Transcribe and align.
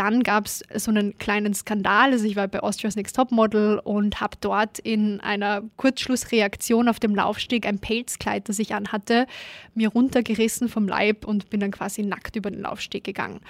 dann 0.00 0.22
gab 0.22 0.46
es 0.46 0.64
so 0.76 0.90
einen 0.90 1.18
kleinen 1.18 1.52
Skandal. 1.52 2.12
Also 2.12 2.24
ich 2.24 2.34
war 2.34 2.48
bei 2.48 2.60
Austria's 2.60 2.96
Next 2.96 3.14
Top 3.16 3.30
Model 3.32 3.78
und 3.84 4.18
habe 4.22 4.34
dort 4.40 4.78
in 4.78 5.20
einer 5.20 5.60
Kurzschlussreaktion 5.76 6.88
auf 6.88 6.98
dem 6.98 7.14
Laufsteg 7.14 7.66
ein 7.66 7.80
Pelzkleid, 7.80 8.48
das 8.48 8.58
ich 8.58 8.74
anhatte, 8.74 9.26
mir 9.74 9.90
runtergerissen 9.90 10.70
vom 10.70 10.88
Leib 10.88 11.26
und 11.26 11.50
bin 11.50 11.60
dann 11.60 11.70
quasi 11.70 12.02
nackt 12.02 12.34
über 12.34 12.50
den 12.50 12.62
Laufsteg 12.62 13.04
gegangen. 13.04 13.40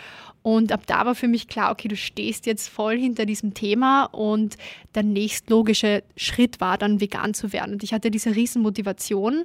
Und 0.43 0.73
ab 0.73 0.81
da 0.89 1.07
war 1.07 1.15
für 1.15 1.29
mich 1.29 1.47
klar, 1.47 1.71
okay, 1.71 1.87
du 1.87 1.95
stehst 1.95 2.47
jetzt 2.47 2.69
voll 2.69 2.99
hinter 2.99 3.27
diesem 3.27 3.55
Thema 3.55 4.07
und 4.07 4.57
der 4.97 5.05
nächstlogische 5.05 6.03
Schritt 6.17 6.61
war 6.61 6.79
dann 6.79 7.01
vegan 7.01 7.33
zu 7.33 7.53
werden. 7.53 7.75
Und 7.75 7.85
ich 7.85 7.93
hatte 7.93 8.11
diese 8.11 8.35
Riesenmotivation 8.35 9.45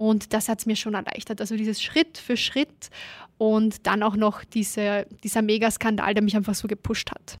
und 0.00 0.32
das 0.32 0.48
hat 0.48 0.60
es 0.60 0.66
mir 0.66 0.76
schon 0.76 0.94
erleichtert. 0.94 1.42
Also 1.42 1.56
dieses 1.56 1.82
Schritt 1.82 2.16
für 2.16 2.38
Schritt 2.38 2.88
und 3.36 3.86
dann 3.86 4.02
auch 4.02 4.16
noch 4.16 4.44
diese, 4.44 5.06
dieser 5.22 5.42
Megaskandal, 5.42 6.14
der 6.14 6.22
mich 6.22 6.34
einfach 6.34 6.54
so 6.54 6.68
gepusht 6.68 7.10
hat. 7.10 7.36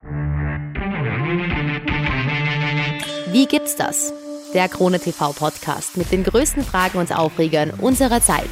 Wie 3.32 3.46
gibt's 3.46 3.76
das? 3.76 4.12
Der 4.52 4.68
Krone 4.68 5.00
TV 5.00 5.32
Podcast 5.32 5.96
mit 5.96 6.12
den 6.12 6.22
größten 6.22 6.62
Fragen 6.62 6.98
und 6.98 7.16
Aufregern 7.16 7.70
unserer 7.70 8.20
Zeit. 8.20 8.50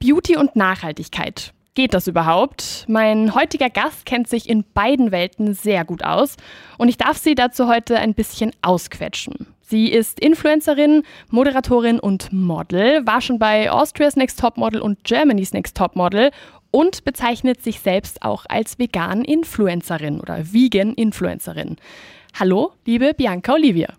Beauty 0.00 0.38
und 0.38 0.56
Nachhaltigkeit. 0.56 1.52
Geht 1.74 1.92
das 1.92 2.06
überhaupt? 2.06 2.86
Mein 2.88 3.34
heutiger 3.34 3.68
Gast 3.68 4.06
kennt 4.06 4.26
sich 4.26 4.48
in 4.48 4.64
beiden 4.72 5.12
Welten 5.12 5.52
sehr 5.52 5.84
gut 5.84 6.02
aus 6.02 6.36
und 6.78 6.88
ich 6.88 6.96
darf 6.96 7.18
sie 7.18 7.34
dazu 7.34 7.68
heute 7.68 7.98
ein 7.98 8.14
bisschen 8.14 8.52
ausquetschen. 8.62 9.48
Sie 9.70 9.92
ist 9.92 10.18
Influencerin, 10.18 11.02
Moderatorin 11.30 12.00
und 12.00 12.32
Model, 12.32 13.06
war 13.06 13.20
schon 13.20 13.38
bei 13.38 13.70
Austria's 13.70 14.16
Next 14.16 14.40
Top 14.40 14.56
Model 14.56 14.80
und 14.80 15.04
Germany's 15.04 15.52
Next 15.52 15.76
Top 15.76 15.94
Model 15.94 16.30
und 16.70 17.04
bezeichnet 17.04 17.62
sich 17.62 17.80
selbst 17.80 18.22
auch 18.22 18.46
als 18.48 18.78
vegan 18.78 19.26
Influencerin 19.26 20.20
oder 20.20 20.54
Vegan 20.54 20.94
Influencerin. 20.94 21.76
Hallo, 22.40 22.72
liebe 22.86 23.12
Bianca 23.12 23.52
Olivia. 23.52 23.92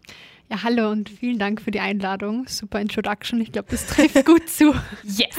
Ja, 0.50 0.64
hallo 0.64 0.90
und 0.90 1.08
vielen 1.08 1.38
Dank 1.38 1.62
für 1.62 1.70
die 1.70 1.80
Einladung. 1.80 2.48
Super 2.48 2.82
Introduction. 2.82 3.40
Ich 3.40 3.52
glaube, 3.52 3.68
das 3.70 3.86
trifft 3.86 4.26
gut 4.26 4.50
zu. 4.50 4.74
Yes! 5.04 5.38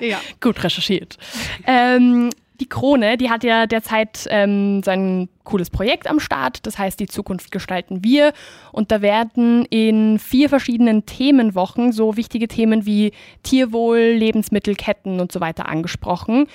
ja. 0.00 0.20
Gut 0.40 0.64
recherchiert. 0.64 1.18
Ähm, 1.68 2.30
die 2.62 2.68
Krone, 2.68 3.16
die 3.16 3.28
hat 3.28 3.42
ja 3.42 3.66
derzeit 3.66 4.28
ähm, 4.30 4.84
sein 4.84 5.28
cooles 5.42 5.68
Projekt 5.68 6.06
am 6.06 6.20
Start, 6.20 6.64
das 6.64 6.78
heißt 6.78 7.00
die 7.00 7.08
Zukunft 7.08 7.50
gestalten 7.50 8.04
wir. 8.04 8.32
Und 8.70 8.92
da 8.92 9.02
werden 9.02 9.64
in 9.64 10.20
vier 10.20 10.48
verschiedenen 10.48 11.04
Themenwochen 11.04 11.90
so 11.90 12.16
wichtige 12.16 12.46
Themen 12.46 12.86
wie 12.86 13.10
Tierwohl, 13.42 13.98
Lebensmittelketten 13.98 15.18
und 15.18 15.32
so 15.32 15.40
weiter 15.40 15.68
angesprochen. 15.68 16.46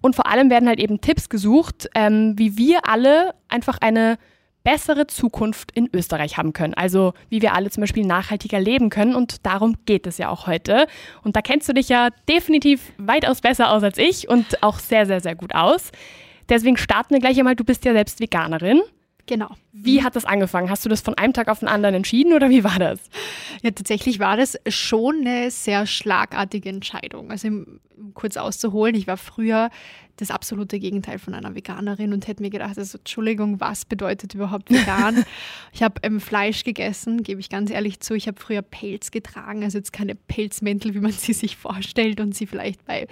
Und 0.00 0.16
vor 0.16 0.26
allem 0.26 0.48
werden 0.48 0.66
halt 0.66 0.80
eben 0.80 1.02
Tipps 1.02 1.28
gesucht, 1.28 1.90
ähm, 1.94 2.32
wie 2.38 2.56
wir 2.56 2.88
alle 2.88 3.34
einfach 3.48 3.76
eine 3.82 4.16
bessere 4.62 5.06
Zukunft 5.06 5.70
in 5.72 5.88
Österreich 5.92 6.36
haben 6.36 6.52
können. 6.52 6.74
Also 6.74 7.14
wie 7.28 7.42
wir 7.42 7.54
alle 7.54 7.70
zum 7.70 7.82
Beispiel 7.82 8.04
nachhaltiger 8.04 8.60
leben 8.60 8.90
können. 8.90 9.14
Und 9.14 9.46
darum 9.46 9.76
geht 9.86 10.06
es 10.06 10.18
ja 10.18 10.28
auch 10.28 10.46
heute. 10.46 10.86
Und 11.22 11.36
da 11.36 11.42
kennst 11.42 11.68
du 11.68 11.72
dich 11.72 11.88
ja 11.88 12.08
definitiv 12.28 12.92
weitaus 12.98 13.40
besser 13.40 13.70
aus 13.72 13.82
als 13.82 13.98
ich 13.98 14.28
und 14.28 14.62
auch 14.62 14.78
sehr, 14.78 15.06
sehr, 15.06 15.20
sehr 15.20 15.34
gut 15.34 15.54
aus. 15.54 15.90
Deswegen 16.48 16.76
starten 16.76 17.14
wir 17.14 17.20
gleich 17.20 17.38
einmal. 17.38 17.56
Du 17.56 17.64
bist 17.64 17.84
ja 17.84 17.92
selbst 17.92 18.20
Veganerin. 18.20 18.82
Genau. 19.26 19.50
Wie 19.72 20.02
hat 20.02 20.16
das 20.16 20.24
angefangen? 20.24 20.70
Hast 20.70 20.84
du 20.84 20.88
das 20.88 21.02
von 21.02 21.14
einem 21.14 21.32
Tag 21.32 21.46
auf 21.48 21.60
den 21.60 21.68
anderen 21.68 21.94
entschieden 21.94 22.32
oder 22.32 22.50
wie 22.50 22.64
war 22.64 22.80
das? 22.80 22.98
Ja, 23.62 23.70
tatsächlich 23.70 24.18
war 24.18 24.36
das 24.36 24.58
schon 24.66 25.20
eine 25.20 25.52
sehr 25.52 25.86
schlagartige 25.86 26.68
Entscheidung. 26.68 27.30
Also, 27.30 27.46
um 27.46 27.80
kurz 28.14 28.36
auszuholen, 28.36 28.96
ich 28.96 29.06
war 29.06 29.16
früher 29.16 29.70
das 30.20 30.30
absolute 30.30 30.78
Gegenteil 30.78 31.18
von 31.18 31.34
einer 31.34 31.54
Veganerin 31.54 32.12
und 32.12 32.28
hätte 32.28 32.42
mir 32.42 32.50
gedacht, 32.50 32.78
also 32.78 32.98
Entschuldigung, 32.98 33.60
was 33.60 33.84
bedeutet 33.84 34.34
überhaupt 34.34 34.70
vegan? 34.70 35.24
ich 35.72 35.82
habe 35.82 36.00
ähm, 36.02 36.20
Fleisch 36.20 36.64
gegessen, 36.64 37.22
gebe 37.22 37.40
ich 37.40 37.48
ganz 37.48 37.70
ehrlich 37.70 38.00
zu. 38.00 38.14
Ich 38.14 38.28
habe 38.28 38.40
früher 38.40 38.62
Pelz 38.62 39.10
getragen, 39.10 39.64
also 39.64 39.78
jetzt 39.78 39.92
keine 39.92 40.14
Pelzmäntel, 40.14 40.94
wie 40.94 41.00
man 41.00 41.12
sie 41.12 41.32
sich 41.32 41.56
vorstellt 41.56 42.20
und 42.20 42.34
sie 42.34 42.46
vielleicht 42.46 42.84
bei, 42.84 43.06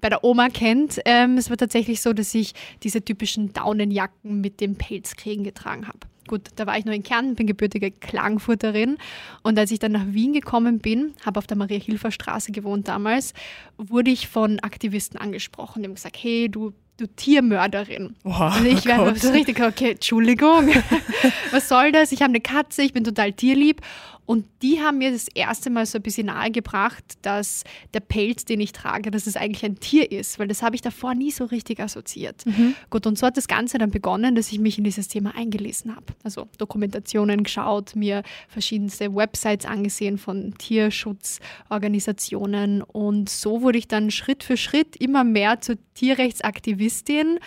bei 0.00 0.08
der 0.08 0.24
Oma 0.24 0.48
kennt. 0.48 1.00
Ähm, 1.04 1.38
es 1.38 1.50
war 1.50 1.56
tatsächlich 1.56 2.00
so, 2.00 2.12
dass 2.12 2.34
ich 2.34 2.54
diese 2.82 3.02
typischen 3.04 3.52
Daunenjacken 3.52 4.40
mit 4.40 4.60
dem 4.60 4.76
Pelzkriegen 4.76 5.44
getragen 5.44 5.88
habe. 5.88 6.00
Gut, 6.28 6.42
da 6.54 6.66
war 6.66 6.78
ich 6.78 6.84
noch 6.84 6.92
in 6.92 7.02
Kärnten, 7.02 7.34
bin 7.34 7.48
gebürtige 7.48 7.90
Klagenfurterin. 7.90 8.98
Und 9.42 9.58
als 9.58 9.72
ich 9.72 9.80
dann 9.80 9.92
nach 9.92 10.06
Wien 10.06 10.32
gekommen 10.32 10.78
bin, 10.78 11.14
habe 11.26 11.38
auf 11.38 11.46
der 11.48 11.56
Maria-Hilfer-Straße 11.56 12.52
gewohnt 12.52 12.86
damals, 12.86 13.34
wurde 13.76 14.12
ich 14.12 14.28
von 14.28 14.60
Aktivisten 14.60 15.18
angesprochen. 15.18 15.82
Die 15.82 15.88
haben 15.88 15.94
gesagt, 15.94 16.18
hey, 16.20 16.48
du 16.48 16.72
du 16.98 17.06
Tiermörderin. 17.06 18.16
Wow, 18.24 18.40
also 18.40 18.64
ich 18.64 18.80
oh 18.80 18.86
werde 18.86 19.18
so 19.18 19.30
richtig, 19.30 19.60
okay, 19.60 19.92
Entschuldigung, 19.92 20.68
was 21.52 21.68
soll 21.68 21.92
das? 21.92 22.12
Ich 22.12 22.22
habe 22.22 22.30
eine 22.30 22.40
Katze, 22.40 22.82
ich 22.82 22.92
bin 22.92 23.04
total 23.04 23.32
tierlieb. 23.32 23.80
Und 24.28 24.44
die 24.60 24.82
haben 24.82 24.98
mir 24.98 25.10
das 25.10 25.26
erste 25.28 25.70
Mal 25.70 25.86
so 25.86 25.96
ein 25.96 26.02
bisschen 26.02 26.26
nahegebracht, 26.26 27.02
dass 27.22 27.64
der 27.94 28.00
Pelz, 28.00 28.44
den 28.44 28.60
ich 28.60 28.72
trage, 28.72 29.10
dass 29.10 29.26
es 29.26 29.36
eigentlich 29.36 29.64
ein 29.64 29.80
Tier 29.80 30.12
ist, 30.12 30.38
weil 30.38 30.48
das 30.48 30.62
habe 30.62 30.76
ich 30.76 30.82
davor 30.82 31.14
nie 31.14 31.30
so 31.30 31.46
richtig 31.46 31.80
assoziiert. 31.80 32.44
Mhm. 32.44 32.74
Gut, 32.90 33.06
und 33.06 33.16
so 33.16 33.26
hat 33.26 33.38
das 33.38 33.48
Ganze 33.48 33.78
dann 33.78 33.90
begonnen, 33.90 34.34
dass 34.34 34.52
ich 34.52 34.58
mich 34.58 34.76
in 34.76 34.84
dieses 34.84 35.08
Thema 35.08 35.34
eingelesen 35.34 35.96
habe. 35.96 36.04
Also 36.24 36.46
Dokumentationen 36.58 37.42
geschaut, 37.42 37.96
mir 37.96 38.22
verschiedenste 38.48 39.14
Websites 39.14 39.64
angesehen 39.64 40.18
von 40.18 40.52
Tierschutzorganisationen 40.58 42.82
und 42.82 43.30
so 43.30 43.62
wurde 43.62 43.78
ich 43.78 43.88
dann 43.88 44.10
Schritt 44.10 44.44
für 44.44 44.58
Schritt 44.58 44.94
immer 44.96 45.24
mehr 45.24 45.62
zur 45.62 45.78
Tierrechtsaktivistin 45.94 47.38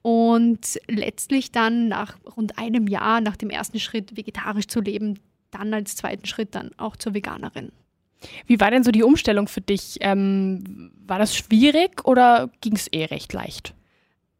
und 0.00 0.80
letztlich 0.88 1.52
dann 1.52 1.88
nach 1.88 2.16
rund 2.38 2.56
einem 2.56 2.86
Jahr 2.86 3.20
nach 3.20 3.36
dem 3.36 3.50
ersten 3.50 3.78
Schritt 3.78 4.16
vegetarisch 4.16 4.68
zu 4.68 4.80
leben, 4.80 5.18
dann 5.52 5.72
als 5.72 5.96
zweiten 5.96 6.26
Schritt 6.26 6.54
dann 6.54 6.70
auch 6.76 6.96
zur 6.96 7.14
Veganerin. 7.14 7.70
Wie 8.46 8.60
war 8.60 8.70
denn 8.70 8.84
so 8.84 8.90
die 8.90 9.02
Umstellung 9.02 9.48
für 9.48 9.60
dich? 9.60 9.98
Ähm, 10.00 10.92
war 11.06 11.18
das 11.18 11.36
schwierig 11.36 12.04
oder 12.04 12.50
ging 12.60 12.74
es 12.74 12.88
eh 12.88 13.04
recht 13.04 13.32
leicht? 13.32 13.74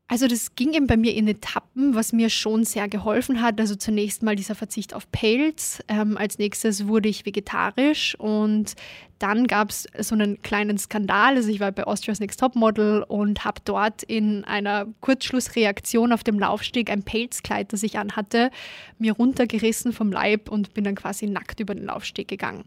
Also 0.08 0.26
das 0.28 0.54
ging 0.56 0.74
eben 0.74 0.86
bei 0.86 0.98
mir 0.98 1.14
in 1.14 1.26
Etappen, 1.26 1.94
was 1.94 2.12
mir 2.12 2.28
schon 2.28 2.64
sehr 2.64 2.86
geholfen 2.86 3.40
hat. 3.40 3.58
Also 3.58 3.76
zunächst 3.76 4.22
mal 4.22 4.36
dieser 4.36 4.54
Verzicht 4.54 4.92
auf 4.92 5.10
Pelz. 5.10 5.82
Ähm, 5.88 6.18
als 6.18 6.38
nächstes 6.38 6.86
wurde 6.86 7.08
ich 7.08 7.24
vegetarisch 7.24 8.14
und 8.18 8.74
dann 9.22 9.46
gab 9.46 9.70
es 9.70 9.86
so 10.00 10.14
einen 10.14 10.42
kleinen 10.42 10.78
Skandal. 10.78 11.36
Also 11.36 11.48
ich 11.48 11.60
war 11.60 11.70
bei 11.70 11.84
Austria's 11.84 12.18
Next 12.18 12.40
Top 12.40 12.56
Model 12.56 13.04
und 13.06 13.44
habe 13.44 13.60
dort 13.64 14.02
in 14.02 14.44
einer 14.44 14.86
Kurzschlussreaktion 15.00 16.12
auf 16.12 16.24
dem 16.24 16.40
Laufsteg 16.40 16.90
ein 16.90 17.04
Pelzkleid, 17.04 17.72
das 17.72 17.84
ich 17.84 17.98
anhatte, 17.98 18.50
mir 18.98 19.12
runtergerissen 19.12 19.92
vom 19.92 20.10
Leib 20.10 20.50
und 20.50 20.74
bin 20.74 20.82
dann 20.82 20.96
quasi 20.96 21.26
nackt 21.26 21.60
über 21.60 21.74
den 21.74 21.86
Laufsteg 21.86 22.26
gegangen. 22.26 22.64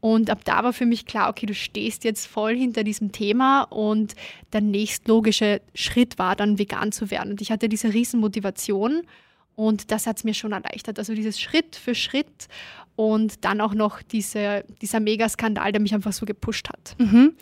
Und 0.00 0.30
ab 0.30 0.44
da 0.44 0.62
war 0.62 0.72
für 0.72 0.86
mich 0.86 1.06
klar, 1.06 1.28
okay, 1.28 1.46
du 1.46 1.54
stehst 1.54 2.04
jetzt 2.04 2.26
voll 2.26 2.54
hinter 2.54 2.84
diesem 2.84 3.10
Thema 3.10 3.62
und 3.62 4.14
der 4.52 4.60
nächstlogische 4.60 5.60
Schritt 5.74 6.18
war 6.18 6.36
dann 6.36 6.58
vegan 6.58 6.92
zu 6.92 7.10
werden. 7.10 7.32
Und 7.32 7.40
ich 7.40 7.50
hatte 7.50 7.68
diese 7.68 7.92
Riesenmotivation 7.92 9.02
und 9.56 9.90
das 9.90 10.06
hat 10.06 10.18
es 10.18 10.24
mir 10.24 10.34
schon 10.34 10.52
erleichtert. 10.52 10.98
Also 10.98 11.14
dieses 11.14 11.40
Schritt 11.40 11.76
für 11.76 11.94
Schritt 11.94 12.48
und 12.94 13.44
dann 13.44 13.60
auch 13.60 13.74
noch 13.74 14.02
diese, 14.02 14.64
dieser 14.80 15.00
Megaskandal, 15.00 15.72
der 15.72 15.80
mich 15.80 15.94
einfach 15.94 16.12
so 16.12 16.24
gepusht 16.26 16.68
hat. 16.68 16.94
Mhm. 16.98 17.34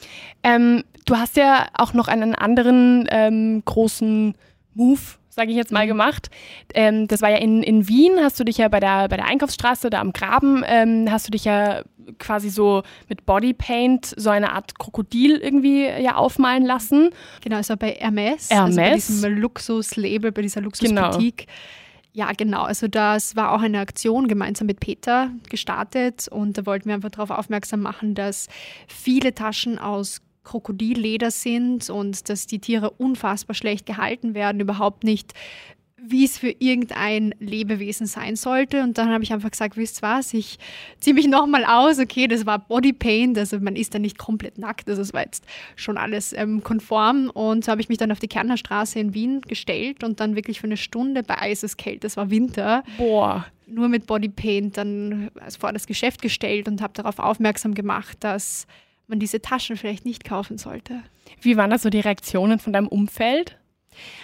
Ähm, 0.43 0.85
du 1.05 1.17
hast 1.17 1.37
ja 1.37 1.69
auch 1.75 1.93
noch 1.93 2.09
einen 2.09 2.35
anderen 2.35 3.07
ähm, 3.11 3.63
großen 3.65 4.35
Move 4.75 5.01
sage 5.35 5.51
ich 5.51 5.57
jetzt 5.57 5.73
mal, 5.73 5.85
mhm. 5.85 5.89
gemacht. 5.89 6.31
Ähm, 6.75 7.09
das 7.09 7.21
war 7.21 7.31
ja 7.31 7.39
in, 7.39 7.63
in 7.63 7.89
Wien, 7.89 8.13
hast 8.21 8.39
du 8.39 8.45
dich 8.45 8.59
ja 8.59 8.69
bei 8.69 8.81
der, 8.81 9.09
bei 9.09 9.17
der 9.17 9.27
Einkaufsstraße, 9.27 9.91
da 9.91 10.01
am 10.01 10.13
Graben, 10.13 10.63
ähm, 10.65 11.09
hast 11.11 11.27
du 11.27 11.33
dich 11.33 11.45
ja 11.45 11.83
quasi 12.19 12.51
so 12.51 12.83
mit 13.09 13.27
Bodypaint 13.27 14.15
so 14.17 14.31
eine 14.31 14.53
Art 14.53 14.79
Krokodil 14.79 15.37
irgendwie 15.37 15.87
ja 15.87 16.15
aufmalen 16.15 16.65
lassen. 16.65 17.11
Genau, 17.43 17.57
also 17.57 17.77
bei 17.77 17.97
Hermes, 17.99 18.51
Hermes. 18.51 18.79
Also 18.79 18.81
bei 18.81 18.95
diesem 18.95 19.39
Luxuslabel, 19.39 20.31
bei 20.33 20.43
dieser 20.43 20.61
Luxusboutique. 20.61 21.47
Genau. 21.47 21.59
Ja, 22.17 22.31
genau. 22.31 22.63
Also 22.63 22.87
das 22.87 23.35
war 23.35 23.51
auch 23.53 23.61
eine 23.61 23.81
Aktion 23.81 24.29
gemeinsam 24.29 24.69
mit 24.69 24.79
Peter 24.79 25.33
gestartet 25.51 26.29
und 26.29 26.57
da 26.57 26.65
wollten 26.65 26.87
wir 26.87 26.95
einfach 26.95 27.11
darauf 27.11 27.31
aufmerksam 27.31 27.81
machen, 27.81 28.15
dass 28.15 28.47
viele 28.87 29.35
Taschen 29.35 29.81
aus 29.81 30.23
Krokodilleder 30.45 31.33
sind 31.33 31.91
und 31.91 32.29
dass 32.29 32.47
die 32.47 32.61
Tiere 32.61 32.91
unfassbar 32.91 33.55
schlecht 33.55 33.85
gehalten 33.85 34.35
werden, 34.35 34.61
überhaupt 34.61 35.03
nicht 35.03 35.33
wie 36.07 36.25
es 36.25 36.39
für 36.39 36.55
irgendein 36.59 37.35
Lebewesen 37.39 38.07
sein 38.07 38.37
sollte. 38.37 38.83
Und 38.83 38.99
dann 38.99 39.11
habe 39.11 39.25
ich 39.25 39.33
einfach 39.33 39.51
gesagt, 39.51 39.77
wisst 39.77 40.03
was, 40.03 40.35
ich 40.35 40.59
ziehe 41.01 41.15
mich 41.15 41.27
nochmal 41.27 41.65
aus. 41.65 41.99
Okay, 41.99 42.29
das 42.29 42.47
war 42.47 42.59
Bodypaint, 42.59 43.39
also 43.39 43.59
man 43.61 43.77
ist 43.77 43.95
da 43.95 43.99
nicht 43.99 44.19
komplett 44.19 44.59
nackt, 44.59 44.89
also 44.89 45.03
es 45.03 45.13
war 45.13 45.23
jetzt 45.23 45.45
schon 45.77 45.97
alles 45.97 46.33
ähm, 46.33 46.63
konform. 46.63 47.31
Und 47.31 47.65
so 47.65 47.73
habe 47.73 47.81
ich 47.81 47.89
mich 47.89 47.99
dann 47.99 48.13
auf 48.13 48.19
die 48.19 48.29
Kärntner 48.29 48.57
Straße 48.57 48.99
in 48.99 49.15
Wien 49.15 49.41
gestellt 49.43 50.05
und 50.05 50.21
dann 50.21 50.37
wirklich 50.37 50.61
für 50.61 50.67
eine 50.67 50.77
Stunde 50.77 51.23
bei 51.23 51.41
Eiseskälte, 51.41 52.07
es 52.07 52.17
war 52.17 52.31
Winter, 52.31 52.85
Boah. 52.99 53.47
nur 53.67 53.89
mit 53.89 54.07
Bodypaint 54.07 54.77
dann 54.77 55.31
also 55.41 55.59
vor 55.61 55.73
das 55.73 55.87
Geschäft 55.87 56.21
gestellt 56.23 56.69
und 56.69 56.83
habe 56.83 56.93
darauf 56.95 57.19
aufmerksam 57.19 57.75
gemacht, 57.75 58.19
dass 58.21 58.67
man 59.07 59.19
diese 59.19 59.41
Taschen 59.41 59.77
vielleicht 59.77 60.05
nicht 60.05 60.25
kaufen 60.25 60.59
sollte. 60.59 61.03
Wie 61.41 61.57
waren 61.57 61.71
da 61.71 61.79
so 61.79 61.91
die 61.91 62.01
Reaktionen 62.01 62.59
von 62.59 62.73
deinem 62.73 62.89
Umfeld? 62.89 63.59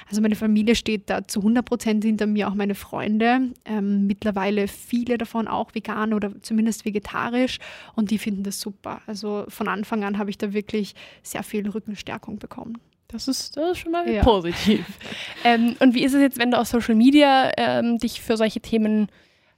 Also 0.09 0.21
meine 0.21 0.37
Familie 0.37 0.75
steht 0.75 1.11
da 1.11 1.27
zu 1.27 1.41
100 1.41 1.65
Prozent 1.65 2.05
hinter 2.05 2.27
mir, 2.27 2.49
auch 2.49 2.55
meine 2.55 2.75
Freunde. 2.75 3.51
Ähm, 3.65 4.07
mittlerweile 4.07 4.69
viele 4.69 5.19
davon 5.19 5.49
auch 5.49 5.75
vegan 5.75 6.15
oder 6.15 6.33
zumindest 6.43 6.85
vegetarisch 6.85 7.59
und 7.95 8.11
die 8.11 8.19
finden 8.19 8.43
das 8.43 8.61
super. 8.61 9.03
Also 9.07 9.45
von 9.49 9.69
Anfang 9.69 10.05
an 10.05 10.19
habe 10.19 10.31
ich 10.31 10.39
da 10.39 10.53
wirklich 10.53 10.95
sehr 11.23 11.43
viel 11.43 11.69
Rückenstärkung 11.69 12.39
bekommen. 12.39 12.79
Das 13.09 13.27
ist, 13.27 13.57
das 13.57 13.73
ist 13.73 13.79
schon 13.79 13.93
mal 13.93 14.09
ja. 14.09 14.23
positiv. 14.23 14.85
ähm, 15.45 15.77
und 15.81 15.95
wie 15.95 16.05
ist 16.05 16.15
es 16.15 16.21
jetzt, 16.21 16.39
wenn 16.39 16.53
du 16.53 16.59
auf 16.59 16.69
Social 16.69 16.95
Media 16.95 17.51
ähm, 17.57 17.99
dich 17.99 18.21
für 18.21 18.37
solche 18.37 18.61
Themen 18.61 19.09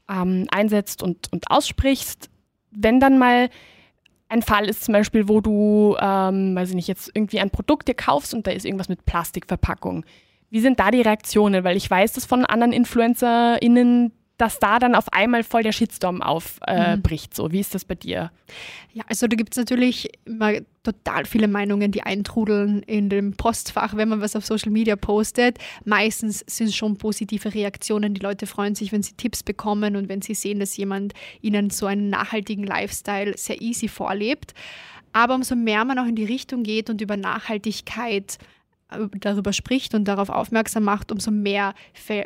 ähm, 0.08 0.46
einsetzt 0.50 1.02
und, 1.02 1.30
und 1.32 1.50
aussprichst? 1.50 2.30
Wenn 2.70 2.98
dann 2.98 3.18
mal 3.18 3.50
ein 4.32 4.42
Fall 4.42 4.66
ist 4.66 4.84
zum 4.84 4.92
Beispiel, 4.92 5.28
wo 5.28 5.42
du, 5.42 5.94
ähm, 6.00 6.56
weiß 6.56 6.70
ich 6.70 6.74
nicht, 6.74 6.88
jetzt 6.88 7.10
irgendwie 7.14 7.38
ein 7.38 7.50
Produkt 7.50 7.86
dir 7.86 7.94
kaufst 7.94 8.32
und 8.32 8.46
da 8.46 8.50
ist 8.50 8.64
irgendwas 8.64 8.88
mit 8.88 9.04
Plastikverpackung. 9.04 10.06
Wie 10.48 10.60
sind 10.60 10.80
da 10.80 10.90
die 10.90 11.02
Reaktionen? 11.02 11.64
Weil 11.64 11.76
ich 11.76 11.90
weiß 11.90 12.14
das 12.14 12.24
von 12.24 12.46
anderen 12.46 12.72
InfluencerInnen, 12.72 14.10
dass 14.42 14.58
da 14.58 14.80
dann 14.80 14.96
auf 14.96 15.12
einmal 15.12 15.44
voll 15.44 15.62
der 15.62 15.70
Shitstorm 15.70 16.20
aufbricht. 16.20 16.66
Äh, 16.66 16.96
mhm. 16.96 17.32
So, 17.32 17.52
wie 17.52 17.60
ist 17.60 17.76
das 17.76 17.84
bei 17.84 17.94
dir? 17.94 18.32
Ja, 18.92 19.04
also 19.06 19.28
da 19.28 19.36
gibt 19.36 19.52
es 19.52 19.56
natürlich 19.56 20.10
immer 20.24 20.54
total 20.82 21.26
viele 21.26 21.46
Meinungen, 21.46 21.92
die 21.92 22.02
eintrudeln 22.02 22.82
in 22.82 23.08
dem 23.08 23.34
Postfach, 23.34 23.96
wenn 23.96 24.08
man 24.08 24.20
was 24.20 24.34
auf 24.34 24.44
Social 24.44 24.72
Media 24.72 24.96
postet. 24.96 25.58
Meistens 25.84 26.44
sind 26.48 26.66
es 26.66 26.74
schon 26.74 26.96
positive 26.96 27.54
Reaktionen. 27.54 28.14
Die 28.14 28.20
Leute 28.20 28.48
freuen 28.48 28.74
sich, 28.74 28.90
wenn 28.90 29.04
sie 29.04 29.12
Tipps 29.12 29.44
bekommen 29.44 29.94
und 29.94 30.08
wenn 30.08 30.22
sie 30.22 30.34
sehen, 30.34 30.58
dass 30.58 30.76
jemand 30.76 31.14
ihnen 31.40 31.70
so 31.70 31.86
einen 31.86 32.10
nachhaltigen 32.10 32.64
Lifestyle 32.64 33.38
sehr 33.38 33.60
easy 33.62 33.86
vorlebt. 33.86 34.54
Aber 35.12 35.36
umso 35.36 35.54
mehr 35.54 35.84
man 35.84 36.00
auch 36.00 36.06
in 36.06 36.16
die 36.16 36.24
Richtung 36.24 36.64
geht 36.64 36.90
und 36.90 37.00
über 37.00 37.16
Nachhaltigkeit 37.16 38.38
darüber 39.18 39.52
spricht 39.52 39.94
und 39.94 40.06
darauf 40.06 40.28
aufmerksam 40.28 40.84
macht, 40.84 41.12
umso 41.12 41.30
mehr 41.30 41.74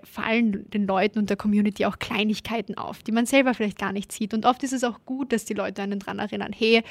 fallen 0.05 0.69
den 0.71 0.87
Leuten 0.87 1.19
und 1.19 1.31
der 1.31 1.37
Community 1.37 1.85
auch 1.85 1.99
Kleinigkeiten 1.99 2.77
auf, 2.77 3.03
die 3.03 3.13
man 3.13 3.27
selber 3.27 3.55
vielleicht 3.55 3.79
gar 3.79 3.93
nicht 3.93 4.13
sieht. 4.13 4.35
Und 4.35 4.47
oft 4.47 4.63
ist 4.63 4.73
es 4.73 4.85
auch 4.85 5.01
gut, 5.05 5.33
dass 5.33 5.45
die 5.45 5.55
Leute 5.55 5.83
einen 5.83 5.99
daran 5.99 6.19
erinnern, 6.19 6.53
hey, 6.57 6.83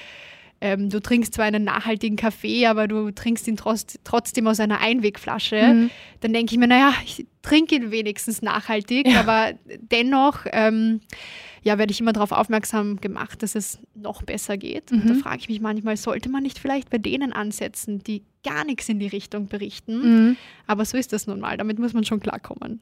ähm, 0.62 0.89
du 0.89 1.01
trinkst 1.01 1.33
zwar 1.33 1.45
einen 1.45 1.63
nachhaltigen 1.63 2.16
Kaffee, 2.16 2.66
aber 2.66 2.88
du 2.88 3.12
trinkst 3.12 3.48
ihn 3.48 3.57
trotz, 3.57 4.00
trotzdem 4.04 4.48
aus 4.48 4.60
einer 4.60 4.80
Einwegflasche. 4.80 5.62
Mhm. 5.62 5.89
Dann 6.22 6.33
denke 6.33 6.54
ich 6.54 6.60
mir, 6.60 6.68
naja, 6.68 6.94
ich 7.04 7.25
trinke 7.42 7.75
ihn 7.75 7.92
wenigstens 7.92 8.42
nachhaltig, 8.42 9.07
ja. 9.07 9.19
aber 9.19 9.54
dennoch 9.80 10.45
ähm, 10.51 11.01
ja, 11.66 11.80
werde 11.80 11.92
ich 11.92 12.00
immer 12.00 12.14
darauf 12.14 12.32
aufmerksam 12.32 13.02
gemacht, 13.02 13.42
dass 13.42 13.56
es 13.56 13.80
noch 13.96 14.22
besser 14.22 14.56
geht. 14.56 14.92
Mhm. 14.92 15.02
Und 15.02 15.10
da 15.10 15.14
mhm. 15.16 15.20
frage 15.20 15.40
ich 15.40 15.50
mich 15.50 15.60
manchmal, 15.60 15.98
sollte 15.98 16.30
man 16.30 16.44
nicht 16.44 16.60
vielleicht 16.60 16.92
bei 16.92 17.00
denen 17.00 17.34
ansetzen, 17.34 18.04
die 18.04 18.22
gar 18.44 18.64
nichts 18.66 18.88
in 18.88 19.00
die 19.00 19.08
Richtung 19.08 19.48
berichten? 19.48 20.28
Mhm. 20.28 20.38
Aber 20.68 20.86
so 20.86 20.96
ist 20.96 21.12
das 21.12 21.26
nun 21.26 21.40
mal, 21.40 21.58
damit 21.58 21.80
muss 21.80 21.94
man 21.94 22.04
schon 22.04 22.20
klarkommen. 22.20 22.82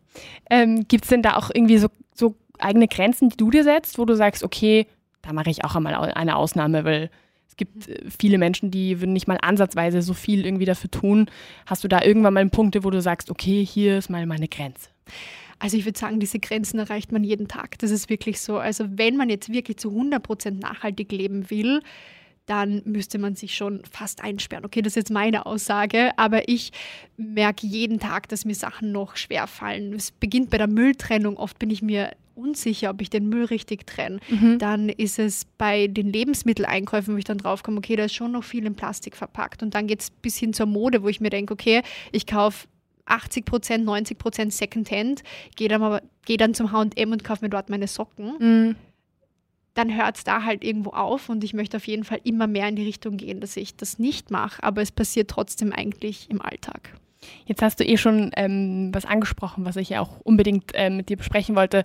Ähm, 0.49 0.85
Gibt 0.89 1.05
es 1.05 1.09
denn 1.09 1.21
da 1.21 1.37
auch 1.37 1.49
irgendwie 1.53 1.77
so, 1.77 1.87
so 2.13 2.35
eigene 2.59 2.89
Grenzen, 2.89 3.29
die 3.29 3.37
du 3.37 3.51
dir 3.51 3.63
setzt, 3.63 3.97
wo 3.97 4.03
du 4.03 4.17
sagst, 4.17 4.43
okay, 4.43 4.85
da 5.21 5.31
mache 5.31 5.49
ich 5.49 5.63
auch 5.63 5.75
einmal 5.75 5.95
eine 5.95 6.35
Ausnahme, 6.35 6.83
weil 6.83 7.09
es 7.47 7.55
gibt 7.55 7.87
äh, 7.87 8.01
viele 8.19 8.37
Menschen, 8.37 8.69
die 8.69 8.99
würden 8.99 9.13
nicht 9.13 9.29
mal 9.29 9.37
ansatzweise 9.41 10.01
so 10.01 10.13
viel 10.13 10.45
irgendwie 10.45 10.65
dafür 10.65 10.91
tun. 10.91 11.29
Hast 11.65 11.85
du 11.85 11.87
da 11.87 12.01
irgendwann 12.03 12.33
mal 12.33 12.49
Punkte, 12.49 12.83
wo 12.83 12.89
du 12.89 13.01
sagst, 13.01 13.31
okay, 13.31 13.65
hier 13.65 13.97
ist 13.99 14.09
mal 14.09 14.25
meine 14.25 14.49
Grenze? 14.49 14.89
Also 15.63 15.77
ich 15.77 15.85
würde 15.85 15.97
sagen, 15.97 16.19
diese 16.19 16.39
Grenzen 16.39 16.77
erreicht 16.77 17.13
man 17.13 17.23
jeden 17.23 17.47
Tag. 17.47 17.79
Das 17.79 17.89
ist 17.89 18.09
wirklich 18.09 18.41
so. 18.41 18.57
Also 18.57 18.83
wenn 18.97 19.15
man 19.15 19.29
jetzt 19.29 19.49
wirklich 19.49 19.77
zu 19.77 19.91
100 19.91 20.21
Prozent 20.21 20.59
nachhaltig 20.59 21.09
leben 21.13 21.49
will, 21.49 21.79
dann 22.47 22.81
müsste 22.83 23.17
man 23.17 23.35
sich 23.35 23.55
schon 23.55 23.81
fast 23.89 24.21
einsperren. 24.21 24.65
Okay, 24.65 24.81
das 24.81 24.91
ist 24.91 24.95
jetzt 24.97 25.11
meine 25.11 25.45
Aussage, 25.45 26.11
aber 26.17 26.49
ich 26.49 26.73
merke 27.15 27.65
jeden 27.65 28.01
Tag, 28.01 28.27
dass 28.27 28.43
mir 28.43 28.55
Sachen 28.55 28.91
noch 28.91 29.15
schwer 29.15 29.47
fallen. 29.47 29.93
Es 29.93 30.11
beginnt 30.11 30.49
bei 30.49 30.57
der 30.57 30.67
Mülltrennung. 30.67 31.37
Oft 31.37 31.57
bin 31.59 31.69
ich 31.69 31.81
mir 31.81 32.11
unsicher, 32.35 32.89
ob 32.89 33.01
ich 33.01 33.09
den 33.09 33.29
Müll 33.29 33.45
richtig 33.45 33.87
trenne. 33.87 34.19
Mhm. 34.27 34.59
Dann 34.59 34.89
ist 34.89 35.17
es 35.17 35.45
bei 35.57 35.87
den 35.87 36.11
Lebensmitteleinkäufen, 36.11 37.13
wo 37.13 37.17
ich 37.17 37.23
dann 37.23 37.37
draufkomme, 37.37 37.77
okay, 37.77 37.95
da 37.95 38.03
ist 38.03 38.15
schon 38.15 38.33
noch 38.33 38.43
viel 38.43 38.65
in 38.65 38.75
Plastik 38.75 39.15
verpackt. 39.15 39.63
Und 39.63 39.75
dann 39.75 39.87
geht 39.87 40.01
es 40.01 40.09
bis 40.09 40.37
hin 40.37 40.51
zur 40.51 40.65
Mode, 40.65 41.03
wo 41.03 41.07
ich 41.07 41.21
mir 41.21 41.29
denke, 41.29 41.53
okay, 41.53 41.83
ich 42.11 42.27
kaufe 42.27 42.67
80 43.05 43.45
Prozent, 43.45 43.85
90 43.85 44.17
Prozent 44.17 44.53
Secondhand, 44.53 45.23
gehe 45.55 45.67
dann, 45.67 46.01
geh 46.25 46.37
dann 46.37 46.53
zum 46.53 46.71
HM 46.71 47.11
und 47.11 47.23
kaufe 47.23 47.43
mir 47.43 47.49
dort 47.49 47.69
meine 47.69 47.87
Socken. 47.87 48.35
Mhm. 48.39 48.75
Dann 49.73 49.95
hört 49.95 50.17
es 50.17 50.23
da 50.23 50.43
halt 50.43 50.63
irgendwo 50.63 50.91
auf 50.91 51.29
und 51.29 51.43
ich 51.43 51.53
möchte 51.53 51.77
auf 51.77 51.87
jeden 51.87 52.03
Fall 52.03 52.21
immer 52.23 52.45
mehr 52.45 52.67
in 52.67 52.75
die 52.75 52.85
Richtung 52.85 53.17
gehen, 53.17 53.39
dass 53.41 53.57
ich 53.57 53.75
das 53.75 53.97
nicht 53.97 54.29
mache, 54.29 54.61
aber 54.63 54.81
es 54.81 54.91
passiert 54.91 55.31
trotzdem 55.31 55.73
eigentlich 55.73 56.29
im 56.29 56.41
Alltag. 56.41 56.93
Jetzt 57.45 57.61
hast 57.61 57.79
du 57.79 57.85
eh 57.85 57.97
schon 57.97 58.31
ähm, 58.35 58.89
was 58.93 59.05
angesprochen, 59.05 59.65
was 59.65 59.77
ich 59.77 59.89
ja 59.89 60.01
auch 60.01 60.19
unbedingt 60.23 60.71
ähm, 60.73 60.97
mit 60.97 61.09
dir 61.09 61.17
besprechen 61.17 61.55
wollte. 61.55 61.83